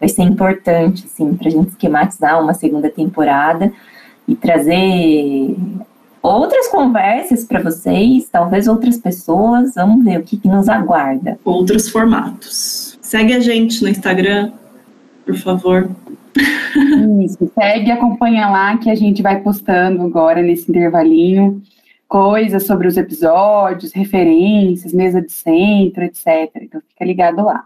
vai 0.00 0.08
ser 0.08 0.22
importante, 0.22 1.04
assim, 1.04 1.36
para 1.36 1.46
a 1.46 1.50
gente 1.52 1.68
esquematizar 1.68 2.42
uma 2.42 2.54
segunda 2.54 2.90
temporada 2.90 3.72
e 4.26 4.34
trazer 4.34 5.54
outras 6.20 6.66
conversas 6.66 7.44
para 7.44 7.62
vocês, 7.62 8.28
talvez 8.28 8.66
outras 8.66 8.98
pessoas. 8.98 9.74
Vamos 9.76 10.04
ver 10.04 10.18
o 10.18 10.24
que, 10.24 10.36
que 10.36 10.48
nos 10.48 10.68
aguarda. 10.68 11.38
Outros 11.44 11.88
formatos. 11.88 12.98
Segue 13.00 13.34
a 13.34 13.40
gente 13.40 13.80
no 13.82 13.88
Instagram, 13.88 14.50
por 15.24 15.36
favor. 15.36 15.88
Isso, 17.24 17.50
segue, 17.54 17.90
acompanha 17.90 18.48
lá 18.48 18.76
que 18.78 18.90
a 18.90 18.94
gente 18.94 19.22
vai 19.22 19.40
postando 19.40 20.02
agora 20.02 20.42
nesse 20.42 20.70
intervalinho 20.70 21.62
coisas 22.10 22.66
sobre 22.66 22.88
os 22.88 22.96
episódios, 22.96 23.92
referências, 23.92 24.92
mesa 24.92 25.22
de 25.22 25.30
centro, 25.30 26.02
etc. 26.02 26.50
Então 26.56 26.80
fica 26.88 27.04
ligado 27.04 27.44
lá. 27.44 27.64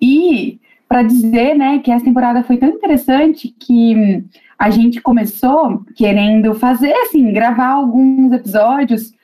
E 0.00 0.60
para 0.86 1.02
dizer, 1.02 1.54
né, 1.54 1.78
que 1.78 1.90
essa 1.90 2.04
temporada 2.04 2.44
foi 2.44 2.58
tão 2.58 2.68
interessante 2.68 3.48
que 3.58 4.22
a 4.58 4.68
gente 4.68 5.00
começou 5.00 5.82
querendo 5.96 6.54
fazer, 6.54 6.92
assim, 6.92 7.32
gravar 7.32 7.68
alguns 7.68 8.32
episódios, 8.32 9.14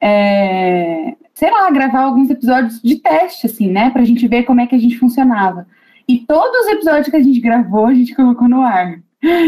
é, 0.00 1.14
sei 1.34 1.50
lá, 1.50 1.70
gravar 1.70 2.00
alguns 2.00 2.30
episódios 2.30 2.80
de 2.82 2.96
teste, 2.96 3.46
assim, 3.46 3.68
né, 3.68 3.90
para 3.90 4.00
a 4.00 4.04
gente 4.04 4.26
ver 4.26 4.44
como 4.44 4.62
é 4.62 4.66
que 4.66 4.74
a 4.74 4.80
gente 4.80 4.98
funcionava. 4.98 5.66
E 6.10 6.26
todos 6.26 6.62
os 6.62 6.72
episódios 6.72 7.08
que 7.08 7.16
a 7.16 7.22
gente 7.22 7.38
gravou, 7.38 7.86
a 7.86 7.94
gente 7.94 8.16
colocou 8.16 8.48
no 8.48 8.62
ar. 8.62 9.00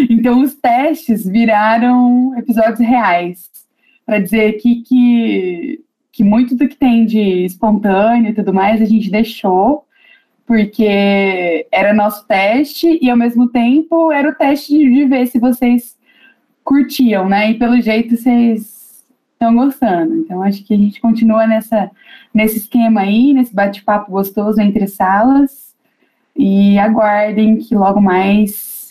Então, 0.09 0.43
os 0.43 0.55
testes 0.55 1.27
viraram 1.27 2.39
episódios 2.39 2.79
reais, 2.79 3.51
para 4.07 4.21
dizer 4.21 4.53
que, 4.61 4.83
que, 4.83 5.81
que 6.13 6.23
muito 6.23 6.55
do 6.55 6.69
que 6.69 6.77
tem 6.77 7.05
de 7.05 7.45
espontâneo 7.45 8.31
e 8.31 8.35
tudo 8.35 8.55
mais, 8.55 8.81
a 8.81 8.85
gente 8.85 9.11
deixou 9.11 9.85
porque 10.47 11.67
era 11.73 11.93
nosso 11.93 12.29
teste 12.29 12.97
e 13.03 13.11
ao 13.11 13.17
mesmo 13.17 13.49
tempo 13.49 14.13
era 14.13 14.29
o 14.29 14.35
teste 14.35 14.73
de 14.73 15.05
ver 15.05 15.27
se 15.27 15.41
vocês 15.41 15.99
curtiam, 16.63 17.29
né? 17.29 17.51
E 17.51 17.59
pelo 17.59 17.81
jeito 17.81 18.17
vocês 18.17 19.05
estão 19.33 19.57
gostando. 19.57 20.15
Então 20.17 20.43
acho 20.43 20.63
que 20.65 20.75
a 20.75 20.77
gente 20.77 21.01
continua 21.01 21.45
nessa 21.45 21.91
nesse 22.33 22.59
esquema 22.59 23.01
aí, 23.01 23.33
nesse 23.33 23.53
bate-papo 23.53 24.13
gostoso 24.13 24.61
entre 24.61 24.87
salas 24.87 25.72
e 26.37 26.79
aguardem 26.79 27.57
que 27.59 27.75
logo 27.75 28.01
mais 28.01 28.91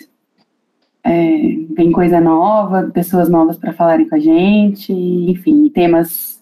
é, 1.03 1.57
vem 1.75 1.91
coisa 1.91 2.19
nova, 2.19 2.91
pessoas 2.93 3.29
novas 3.29 3.57
para 3.57 3.73
falarem 3.73 4.07
com 4.07 4.15
a 4.15 4.19
gente, 4.19 4.93
enfim, 4.93 5.69
temas 5.69 6.41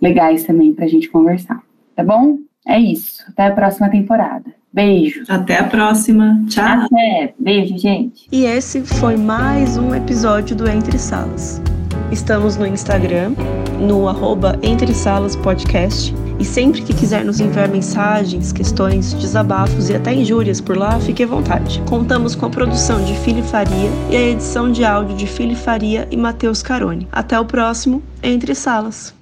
legais 0.00 0.44
também 0.44 0.72
para 0.72 0.84
a 0.84 0.88
gente 0.88 1.08
conversar, 1.08 1.62
tá 1.96 2.04
bom? 2.04 2.38
É 2.66 2.78
isso. 2.78 3.24
Até 3.28 3.46
a 3.46 3.52
próxima 3.52 3.88
temporada. 3.88 4.54
Beijo. 4.70 5.24
Até 5.28 5.58
a 5.58 5.64
próxima. 5.64 6.44
Tchau. 6.46 6.82
Até. 6.84 7.34
Beijo, 7.38 7.78
gente. 7.78 8.28
E 8.30 8.44
esse 8.44 8.82
foi 8.82 9.16
mais 9.16 9.78
um 9.78 9.94
episódio 9.94 10.54
do 10.54 10.68
Entre 10.68 10.98
Salas. 10.98 11.62
Estamos 12.10 12.56
no 12.56 12.66
Instagram, 12.66 13.34
no 13.78 14.08
arroba 14.08 14.58
Entre 14.62 14.94
Salas 14.94 15.36
Podcast. 15.36 16.14
E 16.38 16.44
sempre 16.44 16.82
que 16.82 16.94
quiser 16.94 17.24
nos 17.24 17.40
enviar 17.40 17.68
mensagens, 17.68 18.52
questões, 18.52 19.12
desabafos 19.12 19.90
e 19.90 19.94
até 19.94 20.14
injúrias 20.14 20.60
por 20.60 20.76
lá, 20.76 20.98
fique 21.00 21.24
à 21.24 21.26
vontade. 21.26 21.82
Contamos 21.88 22.34
com 22.34 22.46
a 22.46 22.50
produção 22.50 23.04
de 23.04 23.14
Fili 23.18 23.42
Faria 23.42 23.90
e 24.10 24.16
a 24.16 24.20
edição 24.20 24.70
de 24.70 24.84
áudio 24.84 25.16
de 25.16 25.26
Fili 25.26 25.56
Faria 25.56 26.06
e 26.10 26.16
Matheus 26.16 26.62
Carone. 26.62 27.08
Até 27.12 27.38
o 27.38 27.44
próximo 27.44 28.02
Entre 28.22 28.54
Salas. 28.54 29.17